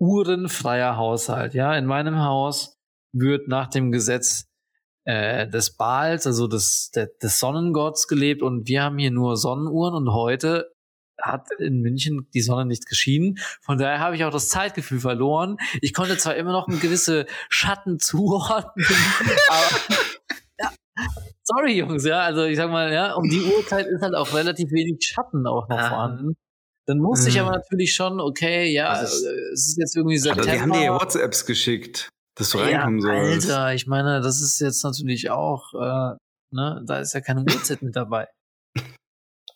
uhrenfreier 0.00 0.96
Haushalt. 0.96 1.54
Ja, 1.54 1.76
in 1.76 1.86
meinem 1.86 2.18
Haus 2.18 2.76
wird 3.12 3.46
nach 3.46 3.68
dem 3.68 3.92
Gesetz 3.92 4.46
äh, 5.04 5.46
des 5.48 5.76
Baals, 5.76 6.26
also 6.26 6.48
des, 6.48 6.90
des, 6.90 7.16
des 7.22 7.38
Sonnengotts 7.38 8.08
gelebt 8.08 8.42
und 8.42 8.66
wir 8.66 8.82
haben 8.82 8.98
hier 8.98 9.12
nur 9.12 9.36
Sonnenuhren 9.36 9.94
und 9.94 10.12
heute 10.12 10.72
hat 11.22 11.48
in 11.58 11.80
München 11.80 12.28
die 12.34 12.40
Sonne 12.40 12.66
nicht 12.66 12.86
geschienen. 12.86 13.38
Von 13.60 13.78
daher 13.78 14.00
habe 14.00 14.16
ich 14.16 14.24
auch 14.24 14.30
das 14.30 14.48
Zeitgefühl 14.48 15.00
verloren. 15.00 15.58
Ich 15.80 15.94
konnte 15.94 16.16
zwar 16.16 16.36
immer 16.36 16.52
noch 16.52 16.68
ein 16.68 16.80
gewisse 16.80 17.26
Schatten 17.48 17.98
zuordnen, 17.98 18.86
aber 19.48 19.96
ja, 20.58 20.70
sorry 21.42 21.78
Jungs, 21.78 22.04
ja, 22.04 22.20
also 22.20 22.44
ich 22.44 22.56
sag 22.56 22.70
mal, 22.70 22.92
ja, 22.92 23.14
um 23.14 23.28
die 23.28 23.42
Uhrzeit 23.42 23.86
ist 23.86 24.02
halt 24.02 24.14
auch 24.14 24.34
relativ 24.34 24.70
wenig 24.70 24.98
Schatten 25.00 25.46
auch 25.46 25.68
noch 25.68 25.78
vorhanden. 25.78 26.36
Dann 26.86 26.98
musste 26.98 27.28
ich 27.28 27.40
aber 27.40 27.52
natürlich 27.52 27.94
schon, 27.94 28.20
okay, 28.20 28.72
ja, 28.72 29.00
es 29.00 29.22
ist 29.52 29.78
jetzt 29.78 29.96
irgendwie 29.96 30.18
September. 30.18 30.42
Aber 30.42 30.52
die 30.52 30.60
haben 30.60 30.72
dir 30.72 30.84
ja 30.84 30.94
WhatsApps 30.94 31.46
geschickt, 31.46 32.08
dass 32.36 32.50
du 32.50 32.58
ja, 32.58 32.64
reinkommen 32.64 33.00
sollst. 33.00 33.48
Alter, 33.50 33.74
ich 33.74 33.86
meine, 33.86 34.20
das 34.20 34.40
ist 34.40 34.60
jetzt 34.60 34.82
natürlich 34.82 35.30
auch, 35.30 35.72
äh, 35.74 36.16
ne, 36.50 36.82
da 36.84 36.98
ist 36.98 37.12
ja 37.12 37.20
keine 37.20 37.42
Uhrzeit 37.42 37.82
mit 37.82 37.94
dabei. 37.94 38.26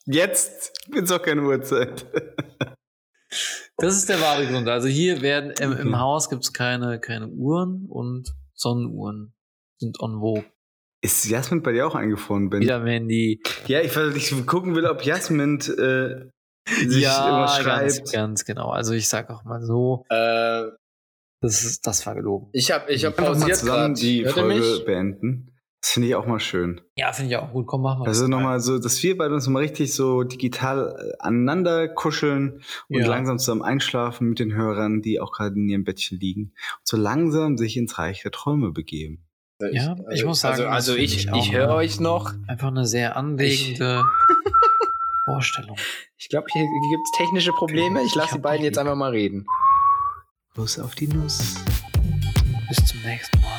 Jetzt 0.06 0.72
gibt's 0.90 1.10
auch 1.12 1.22
keine 1.22 1.42
Uhrzeit. 1.42 2.06
Das 3.76 3.96
ist 3.96 4.08
der 4.08 4.20
wahre 4.20 4.46
Grund. 4.46 4.68
Also 4.68 4.86
hier 4.86 5.20
werden 5.20 5.50
im, 5.60 5.72
im 5.72 5.98
Haus 5.98 6.30
gibt's 6.30 6.52
keine, 6.52 7.00
keine 7.00 7.26
Uhren 7.26 7.86
und 7.88 8.32
Sonnenuhren 8.54 9.34
sind 9.78 9.98
on 9.98 10.20
vogue. 10.20 10.44
Ist 11.02 11.24
Jasmin 11.24 11.60
bei 11.62 11.72
dir 11.72 11.88
auch 11.88 11.96
eingefroren, 11.96 12.48
Ben? 12.50 12.60
Wieder 12.60 12.84
wenn 12.84 13.08
die. 13.08 13.42
Ja, 13.66 13.80
ich, 13.80 13.96
weil 13.96 14.16
ich 14.16 14.30
gucken 14.46 14.76
will, 14.76 14.86
ob 14.86 15.02
Jasmin 15.04 15.56
äh, 15.58 16.30
sich 16.68 17.02
ja, 17.02 17.26
irgendwas 17.26 17.64
ganz, 17.64 17.96
schreibt. 17.96 18.12
ganz 18.12 18.44
genau. 18.44 18.70
Also 18.70 18.92
ich 18.94 19.08
sag 19.08 19.28
auch 19.30 19.42
mal 19.42 19.60
so, 19.64 20.04
Äh, 20.08 20.70
das 21.40 21.64
ist 21.64 21.84
das 21.86 22.06
war 22.06 22.14
gelogen. 22.14 22.48
ich 22.52 22.70
habe 22.70 22.92
ich 22.92 23.04
hab 23.04 23.18
Einfach 23.18 23.34
mal 23.34 23.40
pausiert 23.40 23.56
zusammen 23.58 23.94
gerade. 23.94 24.00
die 24.00 24.24
Hört 24.24 24.34
Folge 24.34 24.82
beenden. 24.86 25.53
Das 25.84 25.90
finde 25.92 26.08
ich 26.08 26.14
auch 26.14 26.24
mal 26.26 26.40
schön. 26.40 26.80
Ja, 26.96 27.12
finde 27.12 27.32
ich 27.32 27.36
auch 27.36 27.52
gut. 27.52 27.66
Komm, 27.66 27.82
machen 27.82 28.00
wir 28.00 28.06
Also 28.06 28.22
das. 28.22 28.30
nochmal 28.30 28.58
so, 28.60 28.78
dass 28.78 29.02
wir 29.02 29.18
beide 29.18 29.34
uns 29.34 29.46
mal 29.48 29.58
richtig 29.58 29.92
so 29.92 30.22
digital 30.22 30.96
äh, 30.98 31.22
aneinander 31.22 31.88
kuscheln 31.88 32.62
und 32.88 33.00
Ja. 33.02 33.06
langsam 33.06 33.38
zusammen 33.38 33.60
einschlafen 33.60 34.30
mit 34.30 34.38
den 34.38 34.54
Hörern, 34.54 35.02
die 35.02 35.20
auch 35.20 35.30
gerade 35.30 35.56
in 35.56 35.68
ihrem 35.68 35.84
Bettchen 35.84 36.18
liegen. 36.18 36.42
Und 36.78 36.86
so 36.88 36.96
langsam 36.96 37.58
sich 37.58 37.76
ins 37.76 37.98
Reich 37.98 38.22
der 38.22 38.30
Träume 38.32 38.72
begeben. 38.72 39.26
Ja, 39.72 39.94
ich 40.10 40.24
muss 40.24 40.40
sagen, 40.40 40.54
Also, 40.62 40.68
also 40.68 40.94
ich, 40.96 41.26
ich 41.28 41.32
ich 41.34 41.52
höre 41.52 41.74
euch 41.74 42.00
noch. 42.00 42.32
Einfach 42.48 42.68
eine 42.68 42.86
sehr 42.86 43.18
anregende 43.18 44.02
Vorstellung. 45.26 45.76
Ich 46.16 46.30
glaube, 46.30 46.46
hier 46.50 46.62
gibt 46.62 47.02
es 47.12 47.18
technische 47.18 47.52
Probleme. 47.52 48.02
Ich 48.04 48.14
lasse 48.14 48.36
die 48.36 48.40
beiden 48.40 48.64
jetzt 48.64 48.78
einfach 48.78 48.96
mal 48.96 49.10
reden. 49.10 49.44
Los 50.56 50.78
auf 50.78 50.94
die 50.94 51.08
Nuss. 51.08 51.56
Bis 52.70 52.84
zum 52.86 53.02
nächsten 53.02 53.38
Mal. 53.42 53.58